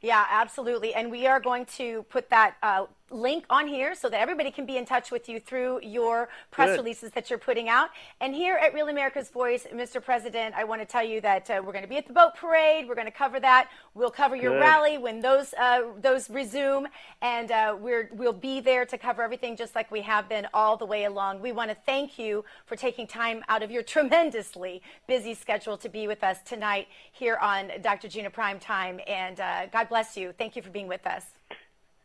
Yeah, 0.00 0.24
absolutely. 0.30 0.94
And 0.94 1.10
we 1.10 1.26
are 1.26 1.40
going 1.40 1.66
to 1.76 2.04
put 2.04 2.30
that 2.30 2.56
uh, 2.62 2.86
link 3.10 3.44
on 3.50 3.66
here 3.66 3.94
so 3.94 4.08
that 4.08 4.20
everybody 4.20 4.50
can 4.50 4.66
be 4.66 4.76
in 4.76 4.84
touch 4.84 5.10
with 5.10 5.28
you 5.28 5.40
through 5.40 5.80
your 5.82 6.28
press 6.50 6.70
Good. 6.70 6.78
releases 6.78 7.10
that 7.12 7.30
you're 7.30 7.38
putting 7.38 7.68
out. 7.68 7.90
And 8.20 8.34
here 8.34 8.56
at 8.56 8.74
Real 8.74 8.88
America's 8.88 9.30
Voice, 9.30 9.66
Mr. 9.72 10.02
President, 10.02 10.54
I 10.54 10.64
want 10.64 10.80
to 10.80 10.86
tell 10.86 11.04
you 11.04 11.20
that 11.22 11.48
uh, 11.50 11.62
we're 11.64 11.72
going 11.72 11.84
to 11.84 11.88
be 11.88 11.96
at 11.96 12.06
the 12.06 12.12
boat 12.12 12.34
parade. 12.36 12.88
We're 12.88 12.94
going 12.94 13.06
to 13.06 13.10
cover 13.10 13.40
that. 13.40 13.70
We'll 13.94 14.10
cover 14.10 14.36
your 14.36 14.52
Good. 14.52 14.60
rally 14.60 14.98
when 14.98 15.20
those 15.20 15.54
uh, 15.54 15.82
those 16.00 16.28
resume, 16.30 16.86
and 17.22 17.50
uh, 17.50 17.76
we're 17.78 18.10
we'll 18.12 18.32
be 18.32 18.60
there 18.60 18.84
to 18.86 18.98
cover 18.98 19.22
everything 19.22 19.56
just 19.56 19.74
like 19.74 19.90
we 19.90 20.02
have 20.02 20.28
been 20.28 20.46
all 20.52 20.76
the 20.76 20.86
way 20.86 21.04
along. 21.04 21.40
We 21.40 21.52
want 21.52 21.70
to 21.70 21.76
thank 21.86 22.18
you 22.18 22.44
for 22.66 22.76
taking 22.76 23.06
time 23.06 23.42
out 23.48 23.62
of 23.62 23.70
your 23.70 23.82
tremendously 23.94 24.82
busy 25.06 25.34
schedule 25.34 25.76
to 25.78 25.88
be 25.88 26.06
with 26.06 26.22
us 26.22 26.38
tonight 26.44 26.88
here 27.12 27.36
on 27.36 27.70
Dr. 27.82 28.08
Gina 28.08 28.30
Prime 28.30 28.58
Time. 28.58 29.00
And 29.06 29.40
uh, 29.40 29.66
God 29.66 29.88
bless 29.88 30.16
you. 30.16 30.32
Thank 30.36 30.56
you 30.56 30.62
for 30.62 30.70
being 30.70 30.88
with 30.88 31.06
us. 31.06 31.37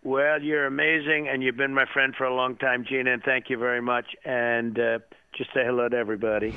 Well, 0.05 0.41
you're 0.41 0.65
amazing, 0.65 1.29
and 1.29 1.41
you've 1.41 1.55
been 1.55 1.73
my 1.73 1.85
friend 1.93 2.13
for 2.13 2.25
a 2.25 2.35
long 2.35 2.57
time, 2.57 2.83
Gina, 2.83 3.13
and 3.13 3.23
thank 3.23 3.49
you 3.49 3.57
very 3.57 3.81
much. 3.81 4.05
And 4.25 4.77
uh, 4.77 4.99
just 5.33 5.53
say 5.53 5.63
hello 5.63 5.87
to 5.87 5.95
everybody. 5.95 6.53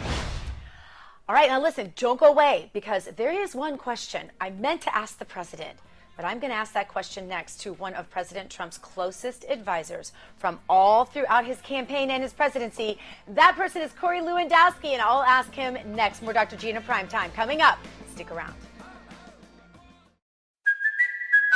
All 1.28 1.34
right, 1.34 1.48
now 1.48 1.62
listen, 1.62 1.92
don't 1.96 2.18
go 2.18 2.26
away 2.26 2.70
because 2.72 3.04
there 3.16 3.30
is 3.30 3.54
one 3.54 3.78
question 3.78 4.32
I 4.40 4.50
meant 4.50 4.80
to 4.82 4.96
ask 4.96 5.18
the 5.18 5.24
president 5.24 5.78
But 6.16 6.24
I'm 6.24 6.38
going 6.38 6.50
to 6.50 6.56
ask 6.56 6.72
that 6.72 6.88
question 6.88 7.28
next 7.28 7.60
to 7.60 7.74
one 7.74 7.94
of 7.94 8.08
President 8.08 8.50
Trump's 8.50 8.78
closest 8.78 9.44
advisors 9.48 10.12
from 10.38 10.58
all 10.68 11.04
throughout 11.04 11.44
his 11.44 11.60
campaign 11.60 12.10
and 12.10 12.22
his 12.22 12.32
presidency. 12.32 12.98
That 13.28 13.54
person 13.54 13.82
is 13.82 13.92
Corey 13.92 14.20
Lewandowski, 14.20 14.92
and 14.92 15.02
I'll 15.02 15.22
ask 15.22 15.52
him 15.52 15.76
next. 15.94 16.22
More 16.22 16.32
Dr. 16.32 16.56
Gina 16.56 16.80
Prime 16.80 17.06
Time 17.06 17.30
coming 17.32 17.60
up. 17.60 17.78
Stick 18.12 18.30
around. 18.30 18.54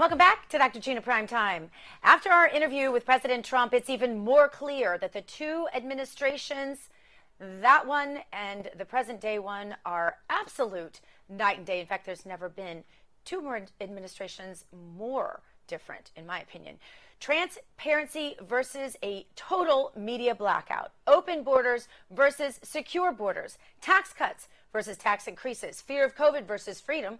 Welcome 0.00 0.16
back 0.16 0.48
to 0.48 0.56
Dr. 0.56 0.80
Gina 0.80 1.02
Prime 1.02 1.26
Time. 1.26 1.70
After 2.02 2.30
our 2.30 2.48
interview 2.48 2.90
with 2.90 3.04
President 3.04 3.44
Trump, 3.44 3.74
it's 3.74 3.90
even 3.90 4.16
more 4.16 4.48
clear 4.48 4.96
that 4.96 5.12
the 5.12 5.20
two 5.20 5.66
administrations, 5.74 6.88
that 7.38 7.86
one 7.86 8.20
and 8.32 8.70
the 8.78 8.86
present 8.86 9.20
day 9.20 9.38
one, 9.38 9.76
are 9.84 10.16
absolute 10.30 11.02
night 11.28 11.58
and 11.58 11.66
day. 11.66 11.80
In 11.80 11.86
fact, 11.86 12.06
there's 12.06 12.24
never 12.24 12.48
been 12.48 12.82
two 13.26 13.42
more 13.42 13.60
administrations 13.78 14.64
more 14.96 15.42
different, 15.66 16.12
in 16.16 16.24
my 16.24 16.40
opinion. 16.40 16.78
Transparency 17.20 18.36
versus 18.48 18.96
a 19.04 19.26
total 19.36 19.92
media 19.94 20.34
blackout. 20.34 20.92
Open 21.06 21.42
borders 21.42 21.88
versus 22.10 22.58
secure 22.62 23.12
borders. 23.12 23.58
Tax 23.82 24.14
cuts 24.14 24.48
versus 24.72 24.96
tax 24.96 25.26
increases. 25.26 25.82
Fear 25.82 26.06
of 26.06 26.16
COVID 26.16 26.46
versus 26.46 26.80
freedom 26.80 27.18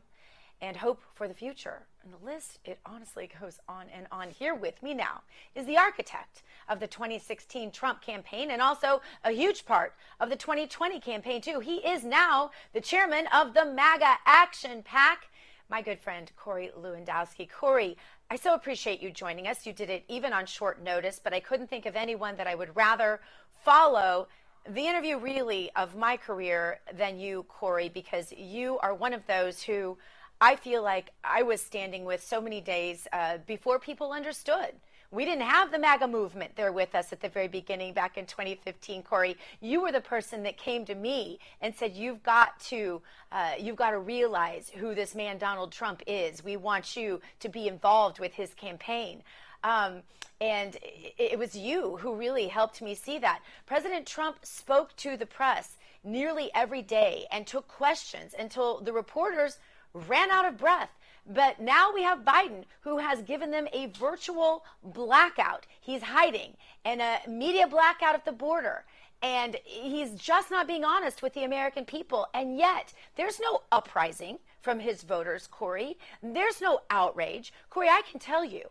and 0.62 0.78
hope 0.78 1.03
for 1.14 1.28
the 1.28 1.35
future. 1.35 1.83
And 2.03 2.14
the 2.14 2.24
list, 2.24 2.59
it 2.64 2.78
honestly 2.86 3.28
goes 3.40 3.59
on 3.68 3.86
and 3.94 4.07
on. 4.11 4.30
Here 4.30 4.55
with 4.55 4.82
me 4.82 4.94
now 4.94 5.22
is 5.55 5.66
the 5.66 5.76
architect 5.76 6.42
of 6.68 6.80
the 6.80 6.86
2016 6.86 7.70
Trump 7.72 8.01
campaign 8.01 8.51
and 8.51 8.62
also 8.62 9.03
a 9.22 9.32
huge 9.32 9.66
part 9.66 9.94
of 10.18 10.30
the 10.30 10.36
2020 10.36 10.98
campaign, 11.01 11.42
too. 11.42 11.61
He 11.61 11.76
is 11.76 12.03
now 12.03 12.53
the 12.72 12.80
chairman 12.80 13.26
of 13.34 13.53
the 13.53 13.66
MAGA 13.66 14.14
Action 14.24 14.82
PAC, 14.82 15.28
my 15.68 15.82
good 15.82 16.01
friend 16.01 16.30
Corey 16.36 16.70
Lewandowski. 16.78 17.48
Corey, 17.51 17.98
I 18.30 18.36
so 18.36 18.55
appreciate 18.55 19.03
you 19.03 19.11
joining 19.11 19.46
us. 19.46 19.66
You 19.66 19.74
did 19.74 19.90
it 19.90 20.05
even 20.09 20.32
on 20.32 20.46
short 20.46 20.82
notice, 20.82 21.20
but 21.22 21.34
I 21.34 21.40
couldn't 21.40 21.68
think 21.68 21.84
of 21.84 21.96
anyone 21.96 22.36
that 22.36 22.46
I 22.46 22.55
would 22.55 22.74
rather 22.74 23.20
follow 23.62 24.28
the 24.68 24.86
interview 24.86 25.18
really 25.18 25.70
of 25.76 25.96
my 25.96 26.16
career 26.16 26.80
than 26.94 27.18
you, 27.18 27.44
Corey, 27.48 27.88
because 27.88 28.32
you 28.32 28.78
are 28.78 28.94
one 28.94 29.12
of 29.12 29.26
those 29.26 29.62
who 29.62 29.98
I 30.41 30.57
feel 30.57 30.82
like 30.82 31.11
I 31.22 31.43
was 31.43 31.61
standing 31.61 32.07
with 32.07 32.24
so 32.24 32.41
many 32.41 32.62
days 32.62 33.07
uh, 33.12 33.38
before 33.47 33.78
people 33.78 34.12
understood. 34.12 34.72
We 35.12 35.26
didn't 35.26 35.43
have 35.43 35.70
the 35.70 35.78
MAGA 35.78 36.07
movement 36.07 36.57
there 36.57 36.72
with 36.72 36.95
us 36.95 37.12
at 37.12 37.20
the 37.20 37.28
very 37.28 37.49
beginning 37.49 37.93
back 37.93 38.16
in 38.16 38.24
2015. 38.24 39.03
Corey, 39.03 39.36
you 39.61 39.82
were 39.82 39.93
the 39.93 40.01
person 40.01 40.45
that 40.45 40.57
came 40.57 40.86
to 40.86 40.95
me 40.95 41.41
and 41.61 41.74
said, 41.74 41.95
"You've 41.95 42.22
got 42.22 42.59
to, 42.68 43.03
uh, 43.32 43.53
you've 43.59 43.76
got 43.76 43.91
to 43.91 43.99
realize 43.99 44.70
who 44.70 44.95
this 44.95 45.14
man 45.14 45.36
Donald 45.36 45.72
Trump 45.72 46.03
is. 46.07 46.43
We 46.43 46.57
want 46.57 46.97
you 46.97 47.20
to 47.41 47.49
be 47.49 47.68
involved 47.68 48.18
with 48.18 48.34
his 48.34 48.55
campaign." 48.55 49.22
Um, 49.62 50.03
and 50.41 50.76
it, 50.76 51.32
it 51.32 51.38
was 51.38 51.55
you 51.55 51.99
who 51.99 52.14
really 52.14 52.49
helped 52.49 52.80
me 52.80 52.95
see 52.95 53.18
that. 53.18 53.41
President 53.66 54.07
Trump 54.07 54.38
spoke 54.47 54.97
to 54.97 55.16
the 55.16 55.26
press 55.26 55.76
nearly 56.03 56.51
every 56.55 56.82
day 56.82 57.26
and 57.30 57.47
took 57.47 57.68
questions 57.68 58.34
until 58.38 58.80
the 58.80 58.93
reporters 58.93 59.59
ran 59.93 60.30
out 60.30 60.47
of 60.47 60.59
breath. 60.59 60.91
But 61.26 61.61
now 61.61 61.93
we 61.93 62.03
have 62.03 62.24
Biden, 62.24 62.64
who 62.80 62.99
has 62.99 63.22
given 63.22 63.51
them 63.51 63.68
a 63.72 63.86
virtual 63.86 64.64
blackout. 64.82 65.66
He's 65.80 66.03
hiding 66.03 66.57
and 66.84 67.01
a 67.01 67.20
media 67.28 67.66
blackout 67.66 68.14
at 68.14 68.24
the 68.24 68.32
border. 68.32 68.84
And 69.22 69.57
he's 69.64 70.12
just 70.12 70.51
not 70.51 70.66
being 70.66 70.84
honest 70.84 71.22
with 71.22 71.34
the 71.34 71.45
American 71.45 71.84
people. 71.84 72.26
And 72.32 72.57
yet, 72.57 72.95
there's 73.16 73.38
no 73.38 73.62
uprising 73.70 74.38
from 74.62 74.80
his 74.80 75.03
voters, 75.03 75.47
Corey. 75.47 75.99
There's 76.22 76.61
no 76.61 76.80
outrage. 76.91 77.53
Corey, 77.68 77.88
I 77.88 78.03
can 78.11 78.18
tell 78.18 78.45
you, 78.45 78.68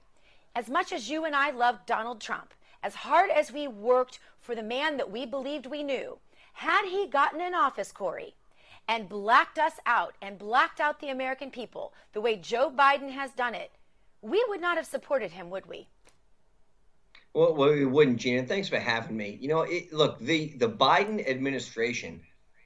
as 0.56 0.68
much 0.70 0.92
as 0.92 1.10
you 1.10 1.26
and 1.26 1.36
I 1.36 1.52
loved 1.52 1.86
Donald 1.86 2.20
Trump, 2.20 2.54
as 2.82 2.96
hard 2.96 3.30
as 3.30 3.52
we 3.52 3.68
worked 3.68 4.20
for 4.42 4.56
the 4.56 4.64
man 4.64 4.98
that 4.98 5.12
we 5.12 5.26
believed 5.26 5.68
we 5.68 5.84
knew, 5.84 6.18
had 6.54 6.86
he 6.90 7.08
gotten 7.08 7.42
in 7.42 7.54
office, 7.54 7.92
Corey, 7.92 8.34
and 8.90 9.08
blacked 9.08 9.60
us 9.60 9.74
out 9.86 10.16
and 10.20 10.40
blacked 10.40 10.80
out 10.80 11.00
the 11.00 11.10
American 11.10 11.52
people 11.52 11.94
the 12.12 12.20
way 12.20 12.36
Joe 12.36 12.74
Biden 12.76 13.12
has 13.12 13.30
done 13.32 13.54
it, 13.54 13.72
we 14.24 14.44
would 14.50 14.60
not 14.60 14.78
have 14.78 14.88
supported 14.88 15.32
him, 15.32 15.52
would 15.52 15.68
we? 15.68 15.88
Well, 17.36 17.54
we 17.54 17.86
wouldn't, 17.86 18.18
Gina. 18.18 18.48
Thanks 18.48 18.68
for 18.68 18.80
having 18.80 19.16
me. 19.16 19.38
You 19.40 19.48
know, 19.48 19.62
it, 19.62 19.94
look, 19.94 20.18
the, 20.18 20.56
the 20.58 20.68
Biden 20.68 21.26
administration 21.30 22.20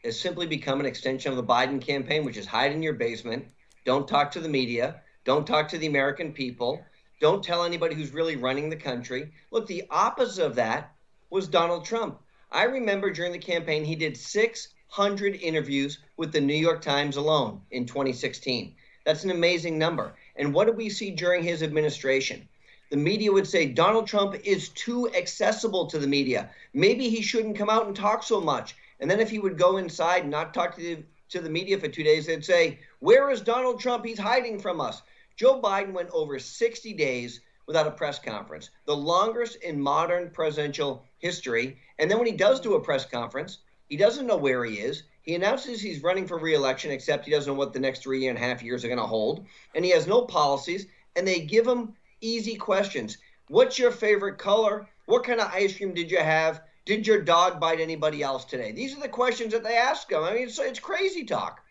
has 0.05 0.17
simply 0.17 0.47
become 0.47 0.79
an 0.79 0.85
extension 0.85 1.29
of 1.29 1.35
the 1.35 1.43
Biden 1.43 1.81
campaign, 1.81 2.23
which 2.23 2.37
is 2.37 2.45
hide 2.45 2.71
in 2.71 2.81
your 2.81 2.93
basement, 2.93 3.45
don't 3.85 4.07
talk 4.07 4.31
to 4.31 4.39
the 4.39 4.47
media, 4.47 5.01
don't 5.25 5.45
talk 5.45 5.67
to 5.67 5.77
the 5.77 5.87
American 5.87 6.31
people, 6.31 6.81
don't 7.19 7.43
tell 7.43 7.65
anybody 7.65 7.95
who's 7.95 8.13
really 8.13 8.37
running 8.37 8.69
the 8.69 8.77
country. 8.77 9.33
Look, 9.51 9.67
the 9.67 9.83
opposite 9.89 10.45
of 10.45 10.55
that 10.55 10.95
was 11.29 11.49
Donald 11.49 11.83
Trump. 11.83 12.21
I 12.49 12.63
remember 12.63 13.11
during 13.11 13.33
the 13.33 13.39
campaign, 13.39 13.83
he 13.83 13.95
did 13.95 14.15
six 14.15 14.69
100 14.95 15.33
interviews 15.41 15.97
with 16.17 16.31
the 16.31 16.39
New 16.39 16.53
York 16.53 16.79
Times 16.79 17.17
alone 17.17 17.59
in 17.71 17.83
2016. 17.83 18.75
That's 19.05 19.23
an 19.23 19.31
amazing 19.31 19.79
number. 19.79 20.13
And 20.35 20.53
what 20.53 20.67
did 20.67 20.77
we 20.77 20.87
see 20.91 21.09
during 21.09 21.41
his 21.41 21.63
administration? 21.63 22.47
The 22.91 22.97
media 22.97 23.31
would 23.31 23.47
say 23.47 23.65
Donald 23.65 24.05
Trump 24.05 24.35
is 24.43 24.69
too 24.69 25.11
accessible 25.15 25.87
to 25.87 25.97
the 25.97 26.05
media. 26.05 26.51
Maybe 26.75 27.09
he 27.09 27.23
shouldn't 27.23 27.57
come 27.57 27.71
out 27.71 27.87
and 27.87 27.95
talk 27.95 28.21
so 28.21 28.39
much. 28.39 28.75
And 28.99 29.09
then 29.09 29.19
if 29.19 29.31
he 29.31 29.39
would 29.39 29.57
go 29.57 29.77
inside 29.77 30.21
and 30.21 30.29
not 30.29 30.53
talk 30.53 30.75
to 30.75 30.81
the, 30.81 31.03
to 31.29 31.41
the 31.41 31.49
media 31.49 31.79
for 31.79 31.87
two 31.87 32.03
days, 32.03 32.27
they'd 32.27 32.45
say, 32.45 32.77
Where 32.99 33.31
is 33.31 33.41
Donald 33.41 33.79
Trump? 33.79 34.05
He's 34.05 34.19
hiding 34.19 34.59
from 34.59 34.79
us. 34.79 35.01
Joe 35.35 35.59
Biden 35.59 35.93
went 35.93 36.11
over 36.11 36.37
60 36.37 36.93
days 36.93 37.41
without 37.65 37.87
a 37.87 37.91
press 37.91 38.19
conference, 38.19 38.69
the 38.85 38.95
longest 38.95 39.55
in 39.63 39.81
modern 39.81 40.29
presidential 40.29 41.03
history. 41.17 41.79
And 41.97 42.11
then 42.11 42.19
when 42.19 42.27
he 42.27 42.33
does 42.33 42.59
do 42.59 42.75
a 42.75 42.79
press 42.79 43.07
conference, 43.07 43.57
he 43.93 43.97
doesn't 43.97 44.25
know 44.25 44.37
where 44.37 44.65
he 44.65 44.79
is. 44.79 45.03
He 45.21 45.35
announces 45.35 45.79
he's 45.79 46.01
running 46.01 46.25
for 46.25 46.39
reelection, 46.39 46.89
except 46.89 47.25
he 47.25 47.31
doesn't 47.31 47.53
know 47.53 47.55
what 47.55 47.73
the 47.73 47.79
next 47.79 48.01
three 48.01 48.25
and 48.27 48.35
a 48.35 48.41
half 48.41 48.63
years 48.63 48.83
are 48.83 48.87
going 48.87 48.97
to 48.97 49.05
hold. 49.05 49.45
And 49.75 49.85
he 49.85 49.91
has 49.91 50.07
no 50.07 50.23
policies. 50.23 50.87
And 51.15 51.27
they 51.27 51.41
give 51.41 51.67
him 51.67 51.93
easy 52.19 52.55
questions. 52.55 53.19
What's 53.49 53.77
your 53.77 53.91
favorite 53.91 54.39
color? 54.39 54.87
What 55.05 55.23
kind 55.23 55.39
of 55.39 55.51
ice 55.53 55.77
cream 55.77 55.93
did 55.93 56.09
you 56.09 56.17
have? 56.17 56.63
Did 56.85 57.05
your 57.05 57.21
dog 57.21 57.59
bite 57.59 57.79
anybody 57.79 58.23
else 58.23 58.45
today? 58.45 58.71
These 58.71 58.97
are 58.97 58.99
the 58.99 59.07
questions 59.07 59.53
that 59.53 59.63
they 59.63 59.77
ask 59.77 60.11
him. 60.11 60.23
I 60.23 60.33
mean, 60.33 60.47
it's, 60.47 60.57
it's 60.57 60.79
crazy 60.79 61.23
talk. 61.23 61.61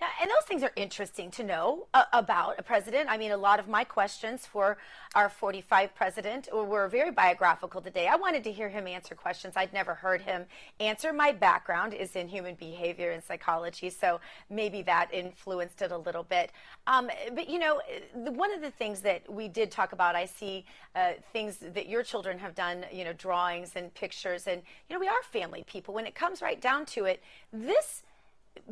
Yeah, 0.00 0.08
and 0.22 0.30
those 0.30 0.46
things 0.46 0.62
are 0.62 0.72
interesting 0.76 1.30
to 1.32 1.44
know 1.44 1.86
uh, 1.92 2.04
about 2.14 2.58
a 2.58 2.62
president. 2.62 3.10
I 3.10 3.18
mean, 3.18 3.32
a 3.32 3.36
lot 3.36 3.60
of 3.60 3.68
my 3.68 3.84
questions 3.84 4.46
for 4.46 4.78
our 5.14 5.28
45 5.28 5.94
president 5.94 6.48
were 6.54 6.88
very 6.88 7.10
biographical 7.10 7.82
today. 7.82 8.06
I 8.06 8.16
wanted 8.16 8.42
to 8.44 8.52
hear 8.52 8.70
him 8.70 8.86
answer 8.86 9.14
questions 9.14 9.54
I'd 9.56 9.74
never 9.74 9.92
heard 9.92 10.22
him 10.22 10.46
answer. 10.78 11.12
My 11.12 11.32
background 11.32 11.92
is 11.92 12.16
in 12.16 12.28
human 12.28 12.54
behavior 12.54 13.10
and 13.10 13.22
psychology, 13.22 13.90
so 13.90 14.20
maybe 14.48 14.80
that 14.82 15.12
influenced 15.12 15.82
it 15.82 15.92
a 15.92 15.98
little 15.98 16.22
bit. 16.22 16.50
Um, 16.86 17.10
but, 17.34 17.50
you 17.50 17.58
know, 17.58 17.82
one 18.14 18.54
of 18.54 18.62
the 18.62 18.70
things 18.70 19.02
that 19.02 19.30
we 19.30 19.48
did 19.48 19.70
talk 19.70 19.92
about, 19.92 20.16
I 20.16 20.24
see 20.24 20.64
uh, 20.96 21.12
things 21.30 21.58
that 21.58 21.90
your 21.90 22.02
children 22.02 22.38
have 22.38 22.54
done, 22.54 22.86
you 22.90 23.04
know, 23.04 23.12
drawings 23.12 23.72
and 23.76 23.92
pictures, 23.92 24.46
and, 24.46 24.62
you 24.88 24.94
know, 24.94 25.00
we 25.00 25.08
are 25.08 25.22
family 25.30 25.62
people. 25.66 25.92
When 25.92 26.06
it 26.06 26.14
comes 26.14 26.40
right 26.40 26.58
down 26.58 26.86
to 26.86 27.04
it, 27.04 27.22
this 27.52 28.02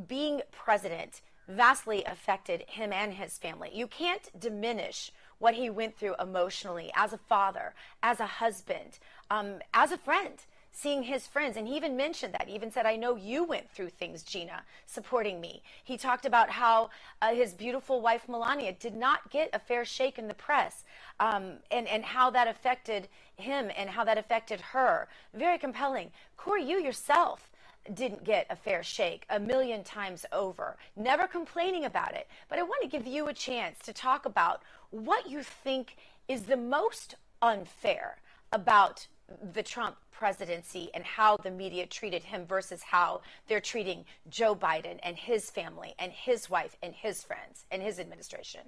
being 0.06 0.42
president 0.50 1.20
vastly 1.48 2.04
affected 2.04 2.64
him 2.68 2.92
and 2.92 3.14
his 3.14 3.38
family. 3.38 3.70
You 3.72 3.86
can't 3.86 4.28
diminish 4.38 5.10
what 5.38 5.54
he 5.54 5.70
went 5.70 5.96
through 5.96 6.14
emotionally 6.20 6.90
as 6.94 7.12
a 7.12 7.18
father, 7.18 7.74
as 8.02 8.20
a 8.20 8.26
husband, 8.26 8.98
um, 9.30 9.60
as 9.72 9.92
a 9.92 9.98
friend, 9.98 10.34
seeing 10.72 11.04
his 11.04 11.26
friends. 11.26 11.56
And 11.56 11.66
he 11.66 11.76
even 11.76 11.96
mentioned 11.96 12.34
that. 12.34 12.48
He 12.48 12.54
even 12.54 12.70
said, 12.70 12.86
I 12.86 12.96
know 12.96 13.16
you 13.16 13.44
went 13.44 13.70
through 13.70 13.90
things, 13.90 14.22
Gina, 14.22 14.62
supporting 14.86 15.40
me. 15.40 15.62
He 15.82 15.96
talked 15.96 16.26
about 16.26 16.50
how 16.50 16.90
uh, 17.22 17.34
his 17.34 17.52
beautiful 17.54 18.00
wife, 18.00 18.28
Melania, 18.28 18.72
did 18.72 18.94
not 18.94 19.30
get 19.30 19.48
a 19.52 19.58
fair 19.58 19.84
shake 19.84 20.18
in 20.18 20.28
the 20.28 20.34
press 20.34 20.84
um, 21.18 21.54
and, 21.70 21.88
and 21.88 22.04
how 22.04 22.30
that 22.30 22.46
affected 22.46 23.08
him 23.36 23.70
and 23.76 23.90
how 23.90 24.04
that 24.04 24.18
affected 24.18 24.60
her. 24.60 25.08
Very 25.32 25.58
compelling. 25.58 26.10
Corey, 26.36 26.64
you 26.64 26.78
yourself 26.78 27.47
didn't 27.95 28.24
get 28.24 28.47
a 28.51 28.57
fair 28.57 28.82
shake 28.82 29.24
a 29.30 29.41
million 29.41 29.84
times 29.84 30.24
over, 30.32 30.76
never 30.97 31.26
complaining 31.26 31.84
about 31.84 32.14
it. 32.14 32.28
But 32.49 32.59
I 32.59 32.62
want 32.62 32.82
to 32.82 32.89
give 32.89 33.07
you 33.07 33.28
a 33.28 33.34
chance 33.34 33.78
to 33.80 33.93
talk 33.93 34.26
about 34.26 34.62
what 34.91 35.28
you 35.28 35.43
think 35.43 35.97
is 36.28 36.43
the 36.43 36.57
most 36.57 37.14
unfair 37.43 38.18
about 38.53 39.07
the 39.53 39.62
Trump 39.62 39.97
presidency 40.11 40.91
and 40.95 41.05
how 41.05 41.36
the 41.36 41.51
media 41.51 41.86
treated 41.86 42.22
him 42.22 42.47
versus 42.47 42.82
how 42.82 43.20
they're 43.47 43.61
treating 43.61 44.05
Joe 44.28 44.55
Biden 44.55 44.99
and 45.03 45.16
his 45.16 45.51
family 45.51 45.95
and 45.99 46.11
his 46.12 46.49
wife 46.51 46.76
and 46.82 46.95
his 46.95 47.22
friends 47.22 47.64
and 47.70 47.82
his 47.82 47.99
administration. 47.99 48.62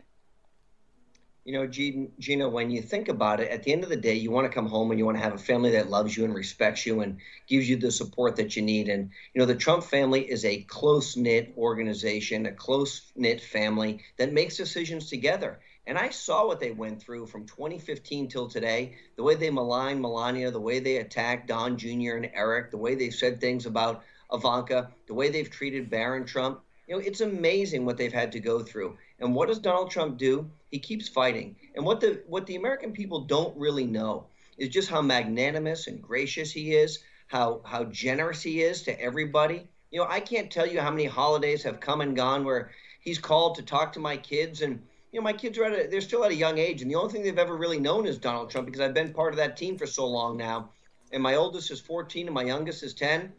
You 1.45 1.55
know, 1.55 1.67
Gina, 1.67 2.49
when 2.51 2.71
you 2.71 2.83
think 2.83 3.09
about 3.09 3.41
it, 3.41 3.51
at 3.51 3.63
the 3.63 3.73
end 3.73 3.83
of 3.83 3.89
the 3.89 3.97
day, 3.97 4.15
you 4.15 4.31
want 4.31 4.45
to 4.45 4.55
come 4.55 4.67
home 4.67 4.91
and 4.91 4.99
you 4.99 5.07
want 5.07 5.17
to 5.17 5.23
have 5.25 5.33
a 5.33 5.39
family 5.39 5.71
that 5.71 5.89
loves 5.89 6.15
you 6.15 6.25
and 6.25 6.35
respects 6.35 6.85
you 6.85 7.01
and 7.01 7.17
gives 7.49 7.69
you 7.69 7.77
the 7.77 7.91
support 7.91 8.37
that 8.37 8.57
you 8.57 8.63
need. 8.63 8.89
And, 8.89 9.11
you 9.33 9.39
know, 9.41 9.47
the 9.47 9.55
Trump 9.55 9.85
family 9.85 10.21
is 10.21 10.45
a 10.45 10.61
close 10.63 11.17
knit 11.17 11.55
organization, 11.57 12.45
a 12.45 12.53
close 12.53 13.11
knit 13.17 13.41
family 13.41 14.01
that 14.19 14.35
makes 14.35 14.59
decisions 14.59 15.09
together. 15.09 15.61
And 15.87 15.97
I 15.97 16.11
saw 16.11 16.47
what 16.47 16.61
they 16.61 16.73
went 16.73 17.03
through 17.03 17.27
from 17.27 17.47
2015 17.47 18.29
till 18.29 18.49
today 18.49 18.99
the 19.17 19.23
way 19.23 19.35
they 19.35 19.51
maligned 19.51 20.03
Melania, 20.03 20.51
the 20.51 20.61
way 20.61 20.79
they 20.79 20.99
attacked 20.99 21.49
Don 21.49 21.79
Jr. 21.79 22.17
and 22.17 22.31
Eric, 22.35 22.71
the 22.71 22.77
way 22.77 22.95
they 22.95 23.11
said 23.11 23.41
things 23.41 23.65
about 23.65 24.05
Ivanka, 24.31 24.91
the 25.07 25.15
way 25.15 25.31
they've 25.31 25.51
treated 25.51 25.89
Barron 25.89 26.27
Trump. 26.27 26.61
You 26.87 26.97
know, 26.97 27.03
it's 27.03 27.21
amazing 27.21 27.87
what 27.87 27.97
they've 27.97 28.13
had 28.13 28.33
to 28.33 28.41
go 28.41 28.63
through. 28.63 28.99
And 29.21 29.35
what 29.35 29.49
does 29.49 29.59
Donald 29.59 29.91
Trump 29.91 30.19
do? 30.19 30.51
He 30.71 30.79
keeps 30.79 31.09
fighting. 31.09 31.57
And 31.75 31.85
what 31.85 32.01
the 32.01 32.23
what 32.27 32.47
the 32.47 32.57
American 32.57 32.93
people 32.93 33.21
don't 33.21 33.57
really 33.57 33.87
know 33.87 34.27
is 34.59 34.69
just 34.69 34.89
how 34.89 35.03
magnanimous 35.03 35.87
and 35.87 36.03
gracious 36.03 36.53
he 36.53 36.75
is, 36.75 37.01
how 37.27 37.61
how 37.65 37.85
generous 37.85 38.43
he 38.43 38.63
is 38.63 38.83
to 38.85 39.01
everybody. 39.01 39.69
You 39.91 40.01
know, 40.01 40.07
I 40.09 40.21
can't 40.21 40.51
tell 40.51 40.67
you 40.67 40.81
how 40.81 40.91
many 40.91 41.05
holidays 41.05 41.63
have 41.65 41.81
come 41.81 42.01
and 42.01 42.17
gone 42.17 42.45
where 42.45 42.71
he's 43.01 43.19
called 43.19 43.57
to 43.57 43.63
talk 43.63 43.93
to 43.95 44.01
my 44.01 44.17
kids 44.17 44.63
and 44.63 44.81
you 45.13 45.19
know, 45.19 45.25
my 45.25 45.33
kids 45.33 45.59
are 45.59 45.65
at 45.65 45.87
a, 45.87 45.89
they're 45.89 46.01
still 46.01 46.25
at 46.25 46.31
a 46.31 46.37
young 46.37 46.59
age, 46.59 46.83
and 46.83 46.91
the 46.91 46.95
only 46.95 47.13
thing 47.13 47.23
they've 47.23 47.39
ever 47.39 47.57
really 47.57 47.81
known 47.81 48.07
is 48.07 48.19
Donald 48.19 48.51
Trump 48.51 48.67
because 48.67 48.81
I've 48.81 48.95
been 48.95 49.13
part 49.13 49.33
of 49.33 49.39
that 49.39 49.57
team 49.57 49.77
for 49.77 49.87
so 49.87 50.07
long 50.07 50.37
now. 50.37 50.71
And 51.13 51.23
my 51.23 51.35
oldest 51.35 51.71
is 51.73 51.81
14 51.81 52.27
and 52.27 52.35
my 52.35 52.45
youngest 52.45 52.85
is 52.85 52.95
10. 52.95 53.33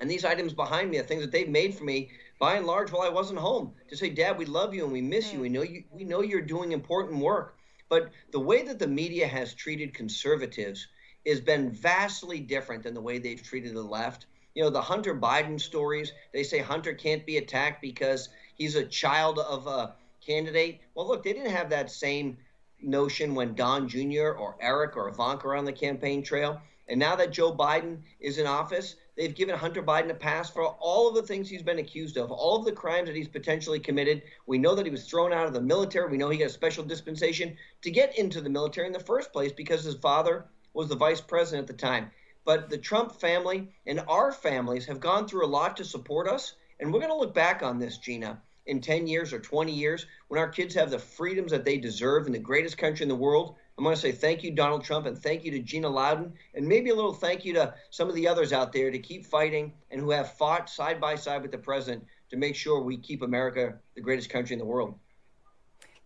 And 0.00 0.10
these 0.10 0.24
items 0.24 0.52
behind 0.52 0.90
me 0.90 0.98
are 0.98 1.04
things 1.04 1.22
that 1.22 1.30
they've 1.30 1.48
made 1.48 1.74
for 1.74 1.84
me 1.84 2.10
by 2.44 2.56
and 2.56 2.66
large 2.66 2.92
while 2.92 3.06
I 3.06 3.08
wasn't 3.08 3.38
home 3.38 3.72
to 3.88 3.96
say, 3.96 4.10
Dad, 4.10 4.36
we 4.36 4.44
love 4.44 4.74
you 4.74 4.84
and 4.84 4.92
we 4.92 5.00
miss 5.00 5.32
you. 5.32 5.40
We 5.40 5.48
mm. 5.48 5.52
know 5.52 5.62
you 5.62 5.84
we 5.90 6.04
know 6.04 6.20
you're 6.20 6.42
doing 6.42 6.72
important 6.72 7.22
work. 7.22 7.56
But 7.88 8.10
the 8.32 8.40
way 8.40 8.62
that 8.64 8.78
the 8.78 8.86
media 8.86 9.26
has 9.26 9.54
treated 9.54 9.94
conservatives 9.94 10.86
has 11.26 11.40
been 11.40 11.70
vastly 11.70 12.40
different 12.40 12.82
than 12.82 12.92
the 12.92 13.00
way 13.00 13.18
they've 13.18 13.42
treated 13.42 13.72
the 13.72 13.82
left. 13.82 14.26
You 14.54 14.62
know, 14.62 14.68
the 14.68 14.82
Hunter 14.82 15.14
Biden 15.14 15.58
stories, 15.58 16.12
they 16.34 16.42
say 16.42 16.58
Hunter 16.58 16.92
can't 16.92 17.24
be 17.24 17.38
attacked 17.38 17.80
because 17.80 18.28
he's 18.56 18.74
a 18.74 18.84
child 18.84 19.38
of 19.38 19.66
a 19.66 19.94
candidate. 20.20 20.82
Well, 20.94 21.08
look, 21.08 21.24
they 21.24 21.32
didn't 21.32 21.50
have 21.50 21.70
that 21.70 21.90
same 21.90 22.36
notion 22.82 23.34
when 23.34 23.54
Don 23.54 23.88
Jr. 23.88 24.32
or 24.38 24.58
Eric 24.60 24.98
or 24.98 25.08
Ivanka 25.08 25.46
were 25.46 25.56
on 25.56 25.64
the 25.64 25.72
campaign 25.72 26.22
trail. 26.22 26.60
And 26.90 27.00
now 27.00 27.16
that 27.16 27.30
Joe 27.30 27.56
Biden 27.56 28.02
is 28.20 28.36
in 28.36 28.46
office, 28.46 28.96
they've 29.16 29.34
given 29.34 29.56
Hunter 29.56 29.82
Biden 29.82 30.10
a 30.10 30.14
pass 30.14 30.50
for 30.50 30.64
all 30.64 31.08
of 31.08 31.14
the 31.14 31.22
things 31.22 31.48
he's 31.48 31.62
been 31.62 31.78
accused 31.78 32.16
of, 32.16 32.30
all 32.30 32.56
of 32.56 32.64
the 32.64 32.72
crimes 32.72 33.06
that 33.06 33.16
he's 33.16 33.28
potentially 33.28 33.78
committed. 33.78 34.22
We 34.46 34.58
know 34.58 34.74
that 34.74 34.86
he 34.86 34.90
was 34.90 35.08
thrown 35.08 35.32
out 35.32 35.46
of 35.46 35.52
the 35.52 35.60
military. 35.60 36.10
We 36.10 36.18
know 36.18 36.30
he 36.30 36.38
got 36.38 36.46
a 36.46 36.50
special 36.50 36.84
dispensation 36.84 37.56
to 37.82 37.90
get 37.90 38.18
into 38.18 38.40
the 38.40 38.50
military 38.50 38.86
in 38.86 38.92
the 38.92 39.00
first 39.00 39.32
place 39.32 39.52
because 39.52 39.84
his 39.84 39.96
father 39.96 40.46
was 40.72 40.88
the 40.88 40.96
vice 40.96 41.20
president 41.20 41.68
at 41.70 41.76
the 41.76 41.80
time. 41.80 42.10
But 42.44 42.68
the 42.68 42.78
Trump 42.78 43.18
family 43.20 43.68
and 43.86 44.00
our 44.08 44.32
families 44.32 44.86
have 44.86 45.00
gone 45.00 45.26
through 45.26 45.46
a 45.46 45.48
lot 45.48 45.76
to 45.78 45.84
support 45.84 46.28
us. 46.28 46.56
And 46.80 46.92
we're 46.92 47.00
going 47.00 47.12
to 47.12 47.16
look 47.16 47.34
back 47.34 47.62
on 47.62 47.78
this, 47.78 47.98
Gina, 47.98 48.42
in 48.66 48.80
10 48.80 49.06
years 49.06 49.32
or 49.32 49.38
20 49.38 49.72
years 49.72 50.06
when 50.28 50.40
our 50.40 50.48
kids 50.48 50.74
have 50.74 50.90
the 50.90 50.98
freedoms 50.98 51.52
that 51.52 51.64
they 51.64 51.78
deserve 51.78 52.26
in 52.26 52.32
the 52.32 52.38
greatest 52.38 52.76
country 52.76 53.04
in 53.04 53.08
the 53.08 53.14
world 53.14 53.56
I'm 53.76 53.82
going 53.82 53.96
to 53.96 54.00
say 54.00 54.12
thank 54.12 54.44
you, 54.44 54.52
Donald 54.52 54.84
Trump, 54.84 55.06
and 55.06 55.18
thank 55.18 55.44
you 55.44 55.50
to 55.50 55.58
Gina 55.58 55.88
Loudon, 55.88 56.32
and 56.54 56.66
maybe 56.66 56.90
a 56.90 56.94
little 56.94 57.12
thank 57.12 57.44
you 57.44 57.52
to 57.54 57.74
some 57.90 58.08
of 58.08 58.14
the 58.14 58.28
others 58.28 58.52
out 58.52 58.72
there 58.72 58.90
to 58.90 58.98
keep 59.00 59.26
fighting 59.26 59.72
and 59.90 60.00
who 60.00 60.10
have 60.10 60.34
fought 60.34 60.70
side 60.70 61.00
by 61.00 61.16
side 61.16 61.42
with 61.42 61.50
the 61.50 61.58
president 61.58 62.04
to 62.30 62.36
make 62.36 62.54
sure 62.54 62.80
we 62.80 62.96
keep 62.96 63.22
America 63.22 63.74
the 63.96 64.00
greatest 64.00 64.30
country 64.30 64.54
in 64.54 64.60
the 64.60 64.64
world. 64.64 64.94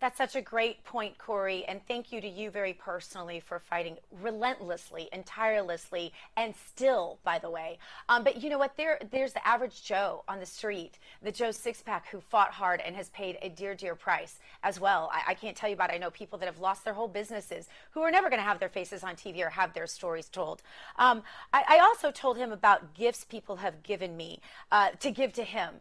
That's 0.01 0.17
such 0.17 0.37
a 0.37 0.41
great 0.41 0.85
point, 0.85 1.19
Corey. 1.19 1.65
And 1.67 1.81
thank 1.89 2.13
you 2.13 2.21
to 2.21 2.29
you 2.29 2.51
very 2.51 2.73
personally 2.73 3.41
for 3.41 3.59
fighting 3.59 3.97
relentlessly 4.23 5.09
and 5.13 5.27
tirelessly 5.27 6.13
and 6.37 6.55
still, 6.55 7.19
by 7.25 7.41
the 7.41 7.51
way. 7.51 7.79
Um, 8.09 8.23
but 8.23 8.41
you 8.41 8.49
know 8.49 8.59
what? 8.59 8.77
There, 8.77 9.01
there's 9.11 9.33
the 9.33 9.47
average 9.47 9.83
Joe 9.83 10.23
on 10.29 10.39
the 10.39 10.47
street, 10.47 10.99
the 11.21 11.33
Joe 11.33 11.51
six 11.51 11.83
pack 11.83 12.07
who 12.09 12.21
fought 12.21 12.53
hard 12.53 12.81
and 12.81 12.95
has 12.95 13.09
paid 13.11 13.39
a 13.43 13.49
dear, 13.49 13.75
dear 13.75 13.97
price 13.97 14.39
as 14.63 14.79
well. 14.79 15.11
I, 15.13 15.33
I 15.33 15.35
can't 15.35 15.57
tell 15.57 15.69
you 15.69 15.75
about 15.75 15.91
it. 15.91 15.95
I 15.95 15.99
know 15.99 16.11
people 16.11 16.39
that 16.39 16.47
have 16.47 16.61
lost 16.61 16.85
their 16.85 16.95
whole 16.95 17.09
businesses 17.09 17.69
who 17.91 18.03
are 18.03 18.11
never 18.13 18.31
going 18.31 18.41
to 18.41 18.47
have 18.47 18.61
their 18.61 18.69
faces 18.69 19.03
on 19.03 19.17
TV 19.17 19.45
or 19.45 19.51
have 19.51 19.75
their 19.75 19.89
stories 19.89 20.29
told. 20.29 20.63
Um, 20.97 21.23
I, 21.53 21.65
I, 21.69 21.79
also 21.81 22.11
told 22.11 22.37
him 22.37 22.53
about 22.53 22.95
gifts 22.95 23.25
people 23.25 23.57
have 23.57 23.83
given 23.83 24.17
me 24.17 24.41
uh, 24.71 24.91
to 25.01 25.11
give 25.11 25.33
to 25.35 25.43
him 25.43 25.75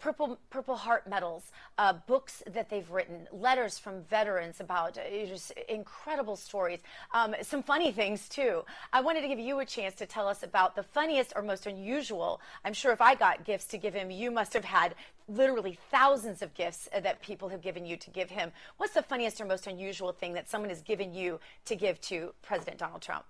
Purple, 0.00 0.38
Purple 0.50 0.76
Heart 0.76 1.08
medals, 1.08 1.52
uh, 1.78 1.94
books 2.06 2.42
that 2.50 2.68
they've 2.68 2.90
written, 2.90 3.28
letters 3.32 3.61
from 3.70 4.02
veterans 4.04 4.60
about 4.60 4.98
uh, 4.98 5.02
just 5.26 5.52
incredible 5.68 6.36
stories, 6.36 6.80
um, 7.12 7.34
some 7.42 7.62
funny 7.62 7.92
things 7.92 8.28
too. 8.28 8.64
I 8.92 9.00
wanted 9.00 9.22
to 9.22 9.28
give 9.28 9.38
you 9.38 9.60
a 9.60 9.64
chance 9.64 9.94
to 9.96 10.06
tell 10.06 10.28
us 10.28 10.42
about 10.42 10.74
the 10.74 10.82
funniest 10.82 11.32
or 11.36 11.42
most 11.42 11.66
unusual. 11.66 12.40
I'm 12.64 12.72
sure 12.72 12.92
if 12.92 13.00
I 13.00 13.14
got 13.14 13.44
gifts 13.44 13.66
to 13.66 13.78
give 13.78 13.94
him, 13.94 14.10
you 14.10 14.30
must 14.30 14.52
have 14.54 14.64
had 14.64 14.94
literally 15.28 15.78
thousands 15.90 16.42
of 16.42 16.52
gifts 16.54 16.88
uh, 16.94 17.00
that 17.00 17.22
people 17.22 17.48
have 17.48 17.62
given 17.62 17.86
you 17.86 17.96
to 17.96 18.10
give 18.10 18.30
him. 18.30 18.50
What's 18.76 18.94
the 18.94 19.02
funniest 19.02 19.40
or 19.40 19.44
most 19.44 19.66
unusual 19.66 20.12
thing 20.12 20.34
that 20.34 20.50
someone 20.50 20.70
has 20.70 20.82
given 20.82 21.14
you 21.14 21.40
to 21.66 21.76
give 21.76 22.00
to 22.02 22.34
President 22.42 22.78
Donald 22.78 23.02
Trump? 23.02 23.24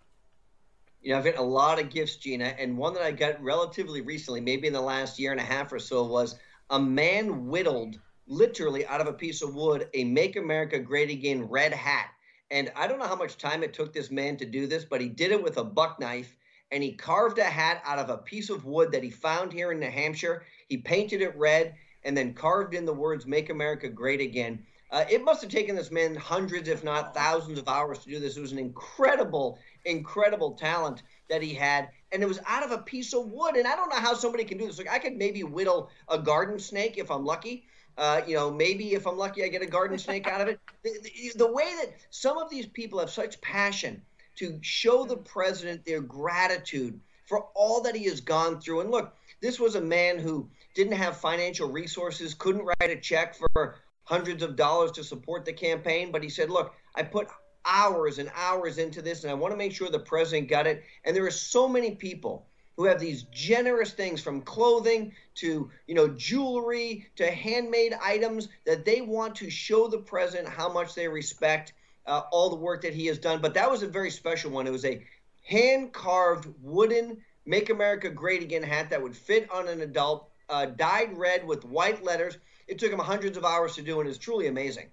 You 1.02 1.12
know, 1.12 1.18
I've 1.18 1.24
got 1.24 1.36
a 1.36 1.42
lot 1.42 1.80
of 1.80 1.90
gifts, 1.90 2.16
Gina, 2.16 2.54
and 2.58 2.78
one 2.78 2.94
that 2.94 3.02
I 3.02 3.10
got 3.10 3.42
relatively 3.42 4.00
recently, 4.00 4.40
maybe 4.40 4.68
in 4.68 4.72
the 4.72 4.80
last 4.80 5.18
year 5.18 5.32
and 5.32 5.40
a 5.40 5.44
half 5.44 5.72
or 5.72 5.80
so, 5.80 6.04
was 6.04 6.38
a 6.70 6.78
man 6.78 7.48
whittled 7.48 7.98
literally 8.26 8.86
out 8.86 9.00
of 9.00 9.06
a 9.06 9.12
piece 9.12 9.42
of 9.42 9.54
wood 9.54 9.88
a 9.94 10.04
Make 10.04 10.36
America 10.36 10.78
Great 10.78 11.10
Again 11.10 11.48
red 11.48 11.72
hat. 11.72 12.10
And 12.50 12.70
I 12.76 12.86
don't 12.86 12.98
know 12.98 13.06
how 13.06 13.16
much 13.16 13.38
time 13.38 13.62
it 13.62 13.72
took 13.72 13.92
this 13.92 14.10
man 14.10 14.36
to 14.36 14.44
do 14.44 14.66
this, 14.66 14.84
but 14.84 15.00
he 15.00 15.08
did 15.08 15.32
it 15.32 15.42
with 15.42 15.56
a 15.56 15.64
buck 15.64 15.98
knife 15.98 16.36
and 16.70 16.82
he 16.82 16.92
carved 16.92 17.38
a 17.38 17.44
hat 17.44 17.82
out 17.84 17.98
of 17.98 18.08
a 18.08 18.18
piece 18.18 18.48
of 18.48 18.64
wood 18.64 18.92
that 18.92 19.02
he 19.02 19.10
found 19.10 19.52
here 19.52 19.72
in 19.72 19.80
New 19.80 19.90
Hampshire. 19.90 20.44
He 20.68 20.78
painted 20.78 21.20
it 21.20 21.36
red 21.36 21.74
and 22.02 22.16
then 22.16 22.34
carved 22.34 22.74
in 22.74 22.86
the 22.86 22.92
words 22.92 23.26
Make 23.26 23.50
America 23.50 23.88
Great 23.88 24.20
Again. 24.20 24.64
Uh, 24.90 25.04
it 25.10 25.24
must 25.24 25.40
have 25.40 25.50
taken 25.50 25.74
this 25.74 25.90
man 25.90 26.14
hundreds, 26.14 26.68
if 26.68 26.84
not 26.84 27.14
thousands, 27.14 27.58
of 27.58 27.68
hours 27.68 28.00
to 28.00 28.10
do 28.10 28.18
this. 28.18 28.36
It 28.36 28.42
was 28.42 28.52
an 28.52 28.58
incredible, 28.58 29.58
incredible 29.86 30.52
talent 30.52 31.02
that 31.30 31.42
he 31.42 31.54
had, 31.54 31.88
and 32.10 32.22
it 32.22 32.26
was 32.26 32.40
out 32.46 32.62
of 32.62 32.72
a 32.72 32.78
piece 32.82 33.14
of 33.14 33.30
wood. 33.30 33.56
And 33.56 33.66
I 33.66 33.74
don't 33.74 33.88
know 33.88 33.96
how 33.96 34.12
somebody 34.12 34.44
can 34.44 34.58
do 34.58 34.66
this. 34.66 34.76
Like 34.76 34.90
I 34.90 34.98
could 34.98 35.16
maybe 35.16 35.44
whittle 35.44 35.88
a 36.08 36.18
garden 36.18 36.58
snake 36.58 36.98
if 36.98 37.10
I'm 37.10 37.24
lucky, 37.24 37.64
uh, 37.98 38.22
you 38.26 38.34
know, 38.34 38.50
maybe 38.50 38.94
if 38.94 39.06
I'm 39.06 39.18
lucky, 39.18 39.44
I 39.44 39.48
get 39.48 39.62
a 39.62 39.66
garden 39.66 39.98
snake 39.98 40.26
out 40.26 40.40
of 40.40 40.48
it. 40.48 40.60
The, 40.82 40.98
the, 41.02 41.32
the, 41.36 41.52
way 41.52 41.74
that 41.80 41.94
some 42.10 42.38
of 42.38 42.48
these 42.48 42.66
people 42.66 42.98
have 42.98 43.10
such 43.10 43.40
passion 43.40 44.02
to 44.36 44.58
show 44.62 45.04
the 45.04 45.16
president 45.16 45.84
their 45.84 46.00
gratitude 46.00 46.98
for 47.26 47.46
all 47.54 47.82
that 47.82 47.94
he 47.94 48.04
has 48.04 48.20
gone 48.20 48.60
through. 48.60 48.80
And 48.80 48.90
look, 48.90 49.14
this 49.40 49.60
was 49.60 49.74
a 49.74 49.80
man 49.80 50.18
who 50.18 50.48
didn't 50.74 50.94
have 50.94 51.16
financial 51.16 51.70
resources, 51.70 52.34
couldn't 52.34 52.64
write 52.64 52.90
a 52.90 52.96
check 52.96 53.34
for 53.34 53.76
hundreds 54.04 54.42
of 54.42 54.56
dollars 54.56 54.90
to 54.92 55.04
support 55.04 55.44
the 55.44 55.52
campaign, 55.52 56.10
but 56.10 56.22
he 56.22 56.28
said, 56.28 56.50
Look, 56.50 56.74
I 56.94 57.02
put 57.02 57.28
hours 57.64 58.18
and 58.18 58.30
hours 58.34 58.78
into 58.78 59.02
this, 59.02 59.22
and 59.22 59.30
I 59.30 59.34
want 59.34 59.52
to 59.52 59.58
make 59.58 59.72
sure 59.72 59.88
the 59.90 59.98
president 59.98 60.48
got 60.48 60.66
it. 60.66 60.82
And 61.04 61.14
there 61.14 61.26
are 61.26 61.30
so 61.30 61.68
many 61.68 61.94
people 61.94 62.46
who 62.76 62.84
have 62.84 63.00
these 63.00 63.24
generous 63.24 63.92
things 63.92 64.20
from 64.20 64.42
clothing 64.42 65.12
to 65.34 65.70
you 65.86 65.94
know 65.94 66.08
jewelry 66.08 67.06
to 67.16 67.30
handmade 67.30 67.94
items 68.02 68.48
that 68.64 68.84
they 68.84 69.00
want 69.00 69.34
to 69.34 69.50
show 69.50 69.88
the 69.88 69.98
president 69.98 70.48
how 70.48 70.72
much 70.72 70.94
they 70.94 71.08
respect 71.08 71.74
uh, 72.06 72.22
all 72.32 72.50
the 72.50 72.56
work 72.56 72.82
that 72.82 72.94
he 72.94 73.06
has 73.06 73.18
done 73.18 73.40
but 73.40 73.54
that 73.54 73.70
was 73.70 73.82
a 73.82 73.86
very 73.86 74.10
special 74.10 74.50
one 74.50 74.66
it 74.66 74.72
was 74.72 74.84
a 74.84 75.04
hand 75.42 75.92
carved 75.92 76.48
wooden 76.62 77.16
make 77.44 77.70
america 77.70 78.08
great 78.08 78.42
again 78.42 78.62
hat 78.62 78.90
that 78.90 79.02
would 79.02 79.16
fit 79.16 79.50
on 79.50 79.68
an 79.68 79.80
adult 79.80 80.28
uh, 80.48 80.66
dyed 80.66 81.16
red 81.16 81.46
with 81.46 81.64
white 81.64 82.02
letters 82.02 82.38
it 82.68 82.78
took 82.78 82.92
him 82.92 82.98
hundreds 82.98 83.36
of 83.36 83.44
hours 83.44 83.74
to 83.74 83.82
do 83.82 84.00
and 84.00 84.08
is 84.08 84.18
truly 84.18 84.46
amazing 84.46 84.88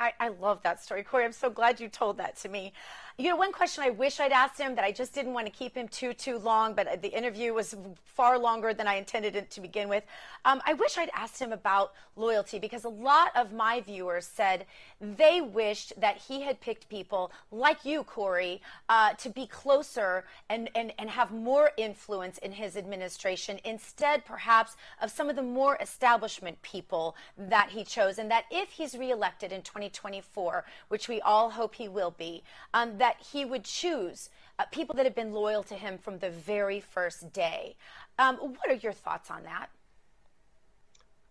I, 0.00 0.12
I, 0.20 0.28
love 0.28 0.62
that 0.62 0.80
story, 0.80 1.02
Corey. 1.02 1.24
I'm 1.24 1.32
so 1.32 1.50
glad 1.50 1.80
you 1.80 1.88
told 1.88 2.18
that 2.18 2.36
to 2.36 2.48
me. 2.48 2.72
You 3.20 3.30
know, 3.30 3.34
one 3.34 3.50
question 3.50 3.82
I 3.82 3.90
wish 3.90 4.20
I'd 4.20 4.30
asked 4.30 4.60
him 4.60 4.76
that 4.76 4.84
I 4.84 4.92
just 4.92 5.12
didn't 5.12 5.32
want 5.32 5.46
to 5.46 5.52
keep 5.52 5.74
him 5.74 5.88
too, 5.88 6.12
too 6.12 6.38
long, 6.38 6.74
but 6.74 7.02
the 7.02 7.08
interview 7.08 7.52
was 7.52 7.74
far 8.04 8.38
longer 8.38 8.72
than 8.72 8.86
I 8.86 8.94
intended 8.94 9.34
it 9.34 9.50
to 9.50 9.60
begin 9.60 9.88
with. 9.88 10.04
Um, 10.44 10.62
I 10.64 10.74
wish 10.74 10.96
I'd 10.96 11.10
asked 11.12 11.40
him 11.40 11.50
about 11.50 11.94
loyalty 12.14 12.60
because 12.60 12.84
a 12.84 12.88
lot 12.88 13.32
of 13.34 13.52
my 13.52 13.80
viewers 13.80 14.24
said 14.24 14.66
they 15.00 15.40
wished 15.40 16.00
that 16.00 16.16
he 16.16 16.42
had 16.42 16.60
picked 16.60 16.88
people 16.88 17.32
like 17.50 17.84
you, 17.84 18.04
Corey, 18.04 18.62
uh, 18.88 19.14
to 19.14 19.30
be 19.30 19.48
closer 19.48 20.24
and, 20.48 20.70
and, 20.76 20.92
and 20.96 21.10
have 21.10 21.32
more 21.32 21.72
influence 21.76 22.38
in 22.38 22.52
his 22.52 22.76
administration 22.76 23.58
instead, 23.64 24.24
perhaps, 24.24 24.76
of 25.02 25.10
some 25.10 25.28
of 25.28 25.34
the 25.34 25.42
more 25.42 25.76
establishment 25.80 26.62
people 26.62 27.16
that 27.36 27.70
he 27.70 27.82
chose. 27.82 28.18
And 28.18 28.30
that 28.30 28.44
if 28.52 28.70
he's 28.70 28.96
reelected 28.96 29.50
in 29.50 29.62
2024, 29.62 30.64
which 30.86 31.08
we 31.08 31.20
all 31.20 31.50
hope 31.50 31.74
he 31.74 31.88
will 31.88 32.14
be, 32.16 32.44
um, 32.74 32.98
that 32.98 33.07
he 33.18 33.44
would 33.44 33.64
choose 33.64 34.30
uh, 34.58 34.64
people 34.70 34.94
that 34.96 35.04
have 35.04 35.14
been 35.14 35.32
loyal 35.32 35.62
to 35.64 35.74
him 35.74 35.98
from 35.98 36.18
the 36.18 36.30
very 36.30 36.80
first 36.80 37.32
day. 37.32 37.76
Um, 38.18 38.36
what 38.36 38.68
are 38.68 38.74
your 38.74 38.92
thoughts 38.92 39.30
on 39.30 39.44
that? 39.44 39.68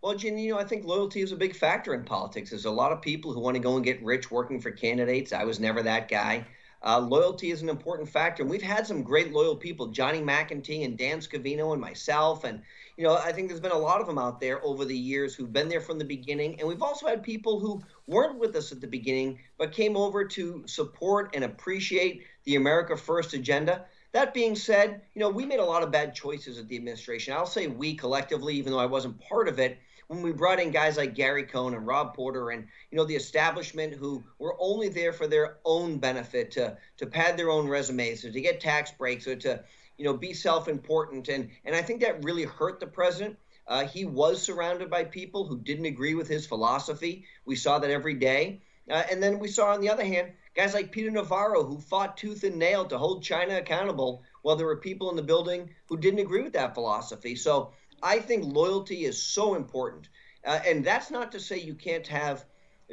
Well, 0.02 0.16
Jen, 0.16 0.38
you 0.38 0.54
know, 0.54 0.60
I 0.60 0.64
think 0.64 0.86
loyalty 0.86 1.22
is 1.22 1.32
a 1.32 1.36
big 1.36 1.56
factor 1.56 1.94
in 1.94 2.04
politics. 2.04 2.52
There's 2.52 2.66
a 2.66 2.72
lot 2.72 2.92
of 2.92 3.02
people 3.02 3.34
who 3.34 3.40
want 3.40 3.56
to 3.56 3.62
go 3.62 3.76
and 3.76 3.84
get 3.84 4.04
rich 4.04 4.30
working 4.30 4.62
for 4.62 4.72
candidates. 4.72 5.34
I 5.34 5.44
was 5.44 5.60
never 5.60 5.82
that 5.84 6.08
guy. 6.08 6.46
Uh, 6.86 7.00
loyalty 7.00 7.50
is 7.50 7.64
an 7.64 7.70
important 7.70 8.08
factor. 8.08 8.44
And 8.44 8.50
we've 8.50 8.62
had 8.62 8.86
some 8.86 9.02
great 9.02 9.34
loyal 9.34 9.56
people, 9.56 9.88
Johnny 9.88 10.22
McEntee 10.22 10.86
and 10.86 10.98
Dan 10.98 11.20
Scavino 11.20 11.74
and 11.74 11.82
myself. 11.82 12.44
And, 12.44 12.62
you 12.98 13.04
know, 13.04 13.16
I 13.16 13.32
think 13.32 13.48
there's 13.48 13.62
been 13.62 13.72
a 13.72 13.78
lot 13.78 14.02
of 14.02 14.08
them 14.08 14.18
out 14.18 14.40
there 14.40 14.64
over 14.66 14.84
the 14.84 14.98
years 14.98 15.36
who've 15.36 15.54
been 15.54 15.70
there 15.70 15.82
from 15.82 16.00
the 16.00 16.06
beginning. 16.06 16.60
And 16.60 16.68
we've 16.68 16.82
also 16.82 17.08
had 17.08 17.22
people 17.22 17.60
who 17.60 17.82
weren't 18.08 18.40
with 18.40 18.56
us 18.56 18.72
at 18.72 18.82
the 18.82 18.88
beginning, 18.88 19.40
but 19.60 19.72
came 19.72 19.96
over 19.96 20.26
to 20.26 20.64
support 20.66 21.36
and 21.36 21.44
appreciate 21.44 22.24
the 22.46 22.56
America 22.56 22.98
First 22.98 23.34
agenda. 23.34 23.86
That 24.14 24.34
being 24.34 24.56
said, 24.56 25.02
you 25.14 25.20
know, 25.20 25.30
we 25.30 25.46
made 25.46 25.60
a 25.60 25.66
lot 25.66 25.84
of 25.84 25.92
bad 25.92 26.16
choices 26.16 26.58
at 26.58 26.68
the 26.68 26.76
administration. 26.76 27.34
I'll 27.34 27.46
say 27.46 27.68
we 27.68 27.94
collectively, 27.94 28.56
even 28.56 28.72
though 28.72 28.80
I 28.80 28.88
wasn't 28.88 29.20
part 29.20 29.48
of 29.48 29.60
it 29.60 29.78
when 30.08 30.22
we 30.22 30.32
brought 30.32 30.60
in 30.60 30.72
guys 30.72 30.98
like 30.98 31.16
Gary 31.16 31.44
Cohn 31.44 31.74
and 31.74 31.86
Rob 31.86 32.16
Porter 32.16 32.52
and 32.52 32.66
you 32.92 32.98
know 32.98 33.04
the 33.04 33.16
establishment 33.16 33.94
who 33.94 34.24
were 34.40 34.56
only 34.60 34.90
there 34.90 35.14
for 35.14 35.28
their 35.28 35.58
own 35.66 35.98
benefit 35.98 36.52
to 36.52 36.78
to 36.98 37.06
pad 37.06 37.38
their 37.38 37.50
own 37.50 37.68
resumes 37.68 38.24
or 38.26 38.32
to 38.32 38.42
get 38.42 38.60
tax 38.60 38.92
breaks 38.92 39.28
or 39.28 39.36
to 39.36 39.64
you 39.98 40.06
know 40.06 40.14
be 40.14 40.34
self-important 40.34 41.28
and 41.28 41.50
and 41.66 41.76
I 41.76 41.82
think 41.82 42.02
that 42.02 42.24
really 42.24 42.44
hurt 42.44 42.80
the 42.80 42.88
president. 42.88 43.38
Uh, 43.68 43.86
he 43.86 44.06
was 44.06 44.42
surrounded 44.42 44.90
by 44.90 45.04
people 45.04 45.46
who 45.46 45.60
didn't 45.60 45.86
agree 45.86 46.14
with 46.14 46.28
his 46.28 46.48
philosophy. 46.48 47.26
We 47.46 47.58
saw 47.58 47.80
that 47.80 47.92
every 47.92 48.14
day. 48.14 48.62
Uh, 48.90 49.04
and 49.12 49.22
then 49.22 49.40
we 49.40 49.50
saw, 49.50 49.74
on 49.74 49.82
the 49.82 49.90
other 49.90 50.06
hand, 50.06 50.32
guys 50.56 50.74
like 50.74 50.92
Peter 50.92 51.12
Navarro 51.12 51.66
who 51.66 51.78
fought 51.78 52.16
tooth 52.16 52.46
and 52.46 52.56
nail 52.56 52.86
to 52.86 52.98
hold 52.98 53.22
China 53.24 53.58
accountable 53.58 54.24
while 54.44 54.56
there 54.56 54.66
were 54.66 54.78
people 54.78 55.10
in 55.10 55.18
the 55.18 55.22
building 55.22 55.70
who 55.90 55.98
didn't 55.98 56.20
agree 56.20 56.42
with 56.42 56.54
that 56.54 56.74
philosophy. 56.74 57.36
So 57.36 57.74
I 58.02 58.20
think 58.20 58.46
loyalty 58.46 59.04
is 59.04 59.22
so 59.22 59.56
important. 59.56 60.08
Uh, 60.46 60.60
and 60.66 60.86
that's 60.86 61.12
not 61.12 61.34
to 61.34 61.40
say 61.40 61.60
you 61.60 61.76
can't 61.76 62.08
have 62.08 62.46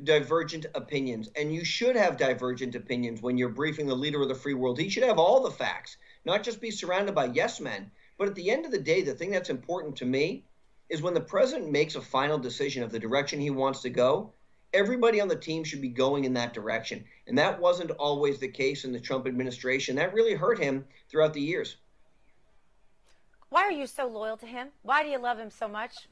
divergent 0.03 0.67
opinions. 0.75 1.31
And 1.37 1.55
you 1.55 1.65
should 1.65 1.95
have 1.95 2.17
divergent 2.17 2.75
opinions 2.75 3.23
when 3.23 3.39
you're 3.39 3.49
briefing 3.49 3.87
the 3.87 3.95
leader 3.95 4.21
of 4.23 4.29
the 4.29 4.35
free 4.35 4.55
world. 4.55 4.79
He 4.79 4.89
should 4.89 5.05
have 5.05 5.21
all 5.21 5.41
the 5.41 5.51
facts, 5.53 5.97
not 6.25 6.43
just 6.43 6.61
be 6.61 6.70
surrounded 6.70 7.14
by 7.14 7.27
yes 7.27 7.61
men. 7.61 7.91
But 8.18 8.29
at 8.29 8.35
the 8.35 8.51
end 8.51 8.64
of 8.64 8.70
the 8.70 8.79
day, 8.79 9.03
the 9.03 9.14
thing 9.14 9.31
that's 9.31 9.51
important 9.51 9.97
to 9.97 10.05
me 10.05 10.45
is 10.89 11.03
when 11.03 11.14
the 11.14 11.20
president 11.20 11.70
makes 11.70 11.97
a 11.97 12.01
final 12.01 12.39
decision 12.39 12.83
of 12.83 12.93
the 12.93 12.99
direction 12.99 13.41
he 13.41 13.51
wants 13.51 13.83
to 13.83 13.91
go, 13.91 14.33
everybody 14.72 15.20
on 15.20 15.29
the 15.29 15.37
team 15.37 15.64
should 15.64 15.81
be 15.81 15.89
going 15.89 16.25
in 16.25 16.35
that 16.35 16.53
direction. 16.53 17.05
And 17.27 17.39
that 17.39 17.61
wasn't 17.61 17.91
always 17.93 18.39
the 18.39 18.49
case 18.49 18.85
in 18.85 18.93
the 18.93 19.01
Trump 19.01 19.27
administration. 19.27 19.97
That 19.97 20.14
really 20.14 20.35
hurt 20.35 20.59
him 20.59 20.85
throughout 21.09 21.33
the 21.33 21.41
years. 21.41 21.77
Why 23.51 23.62
are 23.62 23.72
you 23.72 23.87
so 23.87 24.07
loyal 24.07 24.37
to 24.39 24.47
him? 24.47 24.68
Why 24.83 25.03
do 25.03 25.09
you 25.09 25.18
love 25.18 25.39
him 25.39 25.51
so 25.51 25.68
much? 25.68 26.09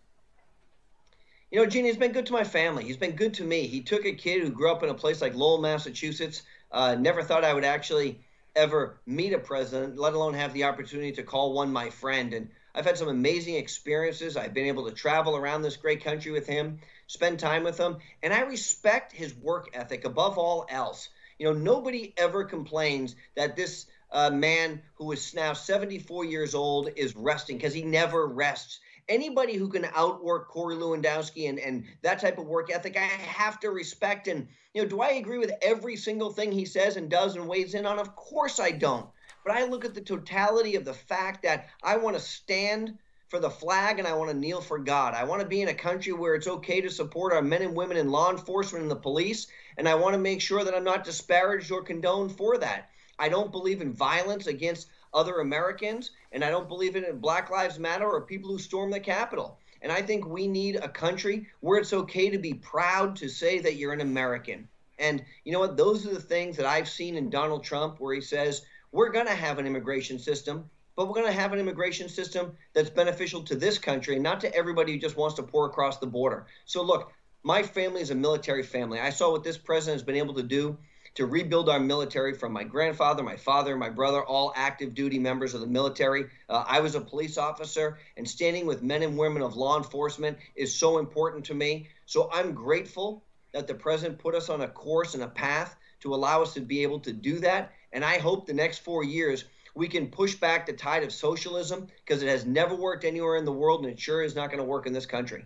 You 1.50 1.58
know, 1.58 1.66
Jeannie, 1.66 1.88
he's 1.88 1.98
been 1.98 2.12
good 2.12 2.26
to 2.26 2.32
my 2.32 2.44
family. 2.44 2.84
He's 2.84 2.96
been 2.96 3.16
good 3.16 3.34
to 3.34 3.44
me. 3.44 3.66
He 3.66 3.82
took 3.82 4.06
a 4.06 4.12
kid 4.12 4.42
who 4.42 4.50
grew 4.50 4.70
up 4.70 4.82
in 4.82 4.88
a 4.88 4.94
place 4.94 5.20
like 5.20 5.34
Lowell, 5.34 5.60
Massachusetts. 5.60 6.44
Uh, 6.70 6.94
never 6.94 7.22
thought 7.22 7.44
I 7.44 7.52
would 7.52 7.64
actually 7.64 8.20
ever 8.54 9.00
meet 9.06 9.32
a 9.32 9.38
president, 9.38 9.98
let 9.98 10.14
alone 10.14 10.34
have 10.34 10.52
the 10.52 10.64
opportunity 10.64 11.12
to 11.12 11.22
call 11.22 11.52
one 11.52 11.72
my 11.72 11.90
friend. 11.90 12.34
And 12.34 12.50
I've 12.74 12.84
had 12.84 12.98
some 12.98 13.08
amazing 13.08 13.56
experiences. 13.56 14.36
I've 14.36 14.54
been 14.54 14.66
able 14.66 14.86
to 14.86 14.94
travel 14.94 15.36
around 15.36 15.62
this 15.62 15.76
great 15.76 16.04
country 16.04 16.32
with 16.32 16.46
him, 16.46 16.80
spend 17.06 17.38
time 17.38 17.64
with 17.64 17.78
him, 17.78 17.98
and 18.22 18.32
I 18.32 18.40
respect 18.40 19.12
his 19.12 19.34
work 19.34 19.70
ethic 19.74 20.04
above 20.04 20.38
all 20.38 20.66
else. 20.68 21.08
You 21.38 21.46
know, 21.46 21.58
nobody 21.58 22.14
ever 22.16 22.44
complains 22.44 23.16
that 23.36 23.56
this 23.56 23.86
uh, 24.10 24.30
man 24.30 24.82
who 24.94 25.10
is 25.12 25.34
now 25.34 25.54
74 25.54 26.24
years 26.24 26.54
old 26.54 26.90
is 26.96 27.16
resting 27.16 27.56
because 27.56 27.74
he 27.74 27.82
never 27.82 28.26
rests. 28.26 28.80
Anybody 29.08 29.56
who 29.56 29.68
can 29.68 29.86
outwork 29.94 30.48
Corey 30.48 30.76
Lewandowski 30.76 31.48
and, 31.48 31.58
and 31.58 31.84
that 32.02 32.20
type 32.20 32.38
of 32.38 32.46
work 32.46 32.70
ethic, 32.70 32.96
I 32.96 33.00
have 33.00 33.58
to 33.60 33.70
respect. 33.70 34.28
And, 34.28 34.48
you 34.74 34.82
know, 34.82 34.88
do 34.88 35.00
I 35.00 35.12
agree 35.12 35.38
with 35.38 35.52
every 35.60 35.96
single 35.96 36.32
thing 36.32 36.50
he 36.50 36.64
says 36.64 36.96
and 36.96 37.10
does 37.10 37.36
and 37.36 37.46
weighs 37.46 37.74
in 37.74 37.84
on? 37.84 37.98
Of 37.98 38.16
course 38.16 38.58
I 38.58 38.70
don't. 38.70 39.06
But 39.44 39.54
I 39.54 39.64
look 39.64 39.84
at 39.84 39.94
the 39.94 40.00
totality 40.00 40.76
of 40.76 40.84
the 40.84 40.94
fact 40.94 41.42
that 41.42 41.68
I 41.82 41.96
want 41.96 42.16
to 42.16 42.22
stand 42.22 42.96
for 43.28 43.38
the 43.38 43.50
flag 43.50 43.98
and 43.98 44.08
I 44.08 44.14
want 44.14 44.30
to 44.30 44.36
kneel 44.36 44.60
for 44.60 44.78
God. 44.78 45.14
I 45.14 45.24
want 45.24 45.42
to 45.42 45.48
be 45.48 45.62
in 45.62 45.68
a 45.68 45.74
country 45.74 46.12
where 46.12 46.34
it's 46.34 46.46
okay 46.46 46.80
to 46.80 46.90
support 46.90 47.32
our 47.32 47.42
men 47.42 47.62
and 47.62 47.74
women 47.74 47.96
in 47.96 48.10
law 48.10 48.30
enforcement 48.30 48.82
and 48.82 48.90
the 48.90 48.96
police. 48.96 49.46
And 49.76 49.88
I 49.88 49.94
want 49.94 50.14
to 50.14 50.18
make 50.18 50.40
sure 50.40 50.64
that 50.64 50.74
I'm 50.74 50.84
not 50.84 51.04
disparaged 51.04 51.70
or 51.70 51.82
condoned 51.82 52.36
for 52.36 52.56
that. 52.58 52.90
I 53.18 53.28
don't 53.28 53.52
believe 53.52 53.82
in 53.82 53.92
violence 53.92 54.46
against 54.46 54.88
other 55.14 55.40
Americans, 55.40 56.10
and 56.32 56.42
I 56.42 56.50
don't 56.50 56.68
believe 56.68 56.96
in 56.96 57.18
Black 57.18 57.50
Lives 57.50 57.78
Matter 57.78 58.08
or 58.08 58.22
people 58.22 58.50
who 58.50 58.58
storm 58.58 58.90
the 58.90 59.00
Capitol. 59.00 59.58
And 59.82 59.92
I 59.92 60.00
think 60.00 60.26
we 60.26 60.46
need 60.46 60.76
a 60.76 60.88
country 60.88 61.46
where 61.60 61.78
it's 61.78 61.92
okay 61.92 62.30
to 62.30 62.38
be 62.38 62.54
proud 62.54 63.16
to 63.16 63.28
say 63.28 63.58
that 63.58 63.76
you're 63.76 63.92
an 63.92 64.00
American. 64.00 64.68
And 64.98 65.24
you 65.44 65.52
know 65.52 65.58
what? 65.58 65.76
Those 65.76 66.06
are 66.06 66.14
the 66.14 66.20
things 66.20 66.56
that 66.56 66.66
I've 66.66 66.88
seen 66.88 67.16
in 67.16 67.28
Donald 67.28 67.64
Trump, 67.64 67.98
where 67.98 68.14
he 68.14 68.20
says, 68.20 68.62
we're 68.92 69.10
going 69.10 69.26
to 69.26 69.34
have 69.34 69.58
an 69.58 69.66
immigration 69.66 70.18
system, 70.18 70.70
but 70.94 71.08
we're 71.08 71.14
going 71.14 71.26
to 71.26 71.32
have 71.32 71.52
an 71.52 71.58
immigration 71.58 72.08
system 72.08 72.52
that's 72.74 72.90
beneficial 72.90 73.42
to 73.42 73.56
this 73.56 73.78
country 73.78 74.14
and 74.14 74.22
not 74.22 74.40
to 74.40 74.54
everybody 74.54 74.92
who 74.92 74.98
just 74.98 75.16
wants 75.16 75.34
to 75.36 75.42
pour 75.42 75.66
across 75.66 75.98
the 75.98 76.06
border. 76.06 76.46
So, 76.66 76.82
look, 76.82 77.12
my 77.42 77.62
family 77.62 78.02
is 78.02 78.10
a 78.10 78.14
military 78.14 78.62
family. 78.62 79.00
I 79.00 79.10
saw 79.10 79.32
what 79.32 79.42
this 79.42 79.58
president 79.58 79.96
has 79.96 80.06
been 80.06 80.16
able 80.16 80.34
to 80.34 80.42
do 80.42 80.78
to 81.14 81.26
rebuild 81.26 81.68
our 81.68 81.80
military 81.80 82.34
from 82.34 82.52
my 82.52 82.64
grandfather, 82.64 83.22
my 83.22 83.36
father, 83.36 83.76
my 83.76 83.90
brother, 83.90 84.22
all 84.22 84.52
active 84.56 84.94
duty 84.94 85.18
members 85.18 85.54
of 85.54 85.60
the 85.60 85.66
military. 85.66 86.26
Uh, 86.48 86.64
I 86.66 86.80
was 86.80 86.94
a 86.94 87.00
police 87.00 87.36
officer, 87.36 87.98
and 88.16 88.28
standing 88.28 88.66
with 88.66 88.82
men 88.82 89.02
and 89.02 89.18
women 89.18 89.42
of 89.42 89.56
law 89.56 89.76
enforcement 89.76 90.38
is 90.54 90.74
so 90.74 90.98
important 90.98 91.44
to 91.46 91.54
me. 91.54 91.88
So 92.06 92.30
I'm 92.32 92.52
grateful 92.52 93.24
that 93.52 93.66
the 93.66 93.74
president 93.74 94.18
put 94.18 94.34
us 94.34 94.48
on 94.48 94.62
a 94.62 94.68
course 94.68 95.14
and 95.14 95.22
a 95.22 95.28
path 95.28 95.76
to 96.00 96.14
allow 96.14 96.42
us 96.42 96.54
to 96.54 96.60
be 96.60 96.82
able 96.82 97.00
to 97.00 97.12
do 97.12 97.38
that. 97.40 97.72
And 97.92 98.04
I 98.04 98.18
hope 98.18 98.46
the 98.46 98.54
next 98.54 98.78
four 98.78 99.04
years 99.04 99.44
we 99.74 99.88
can 99.88 100.08
push 100.08 100.34
back 100.34 100.66
the 100.66 100.72
tide 100.72 101.02
of 101.02 101.12
socialism 101.12 101.88
because 102.04 102.22
it 102.22 102.28
has 102.28 102.44
never 102.44 102.74
worked 102.74 103.04
anywhere 103.04 103.36
in 103.36 103.44
the 103.44 103.52
world 103.52 103.84
and 103.84 103.92
it 103.92 104.00
sure 104.00 104.22
is 104.22 104.34
not 104.34 104.48
going 104.48 104.58
to 104.58 104.64
work 104.64 104.86
in 104.86 104.92
this 104.92 105.06
country. 105.06 105.44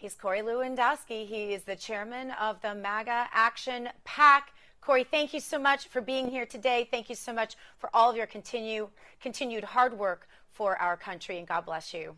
He's 0.00 0.14
Corey 0.14 0.40
Lewandowski. 0.40 1.26
He 1.26 1.52
is 1.52 1.64
the 1.64 1.76
chairman 1.76 2.30
of 2.40 2.58
the 2.62 2.74
MAGA 2.74 3.28
Action 3.34 3.90
PAC. 4.04 4.50
Corey, 4.80 5.04
thank 5.04 5.34
you 5.34 5.40
so 5.40 5.58
much 5.58 5.88
for 5.88 6.00
being 6.00 6.26
here 6.26 6.46
today. 6.46 6.88
Thank 6.90 7.10
you 7.10 7.14
so 7.14 7.34
much 7.34 7.54
for 7.76 7.90
all 7.92 8.08
of 8.08 8.16
your 8.16 8.24
continue, 8.24 8.88
continued 9.20 9.62
hard 9.62 9.98
work 9.98 10.26
for 10.52 10.74
our 10.78 10.96
country, 10.96 11.36
and 11.36 11.46
God 11.46 11.66
bless 11.66 11.92
you. 11.92 12.16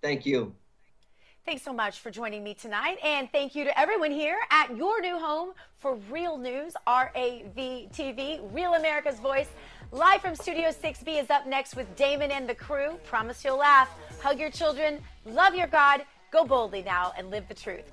Thank 0.00 0.24
you. 0.24 0.54
Thanks 1.44 1.62
so 1.62 1.72
much 1.72 1.98
for 1.98 2.12
joining 2.12 2.44
me 2.44 2.54
tonight. 2.54 2.98
And 3.02 3.28
thank 3.32 3.56
you 3.56 3.64
to 3.64 3.76
everyone 3.76 4.12
here 4.12 4.38
at 4.52 4.76
your 4.76 5.00
new 5.00 5.18
home 5.18 5.54
for 5.78 5.96
Real 6.08 6.38
News, 6.38 6.74
RAV 6.86 7.56
TV, 7.56 8.38
Real 8.54 8.74
America's 8.74 9.18
Voice. 9.18 9.48
Live 9.90 10.20
from 10.20 10.36
Studio 10.36 10.68
6B 10.68 11.20
is 11.20 11.30
up 11.30 11.48
next 11.48 11.74
with 11.74 11.96
Damon 11.96 12.30
and 12.30 12.48
the 12.48 12.54
crew. 12.54 12.96
Promise 13.02 13.44
you'll 13.44 13.58
laugh, 13.58 13.90
hug 14.22 14.38
your 14.38 14.50
children, 14.50 15.00
love 15.26 15.56
your 15.56 15.66
God 15.66 16.02
Go 16.32 16.46
boldly 16.46 16.82
now 16.82 17.12
and 17.18 17.30
live 17.30 17.46
the 17.46 17.54
truth. 17.54 17.84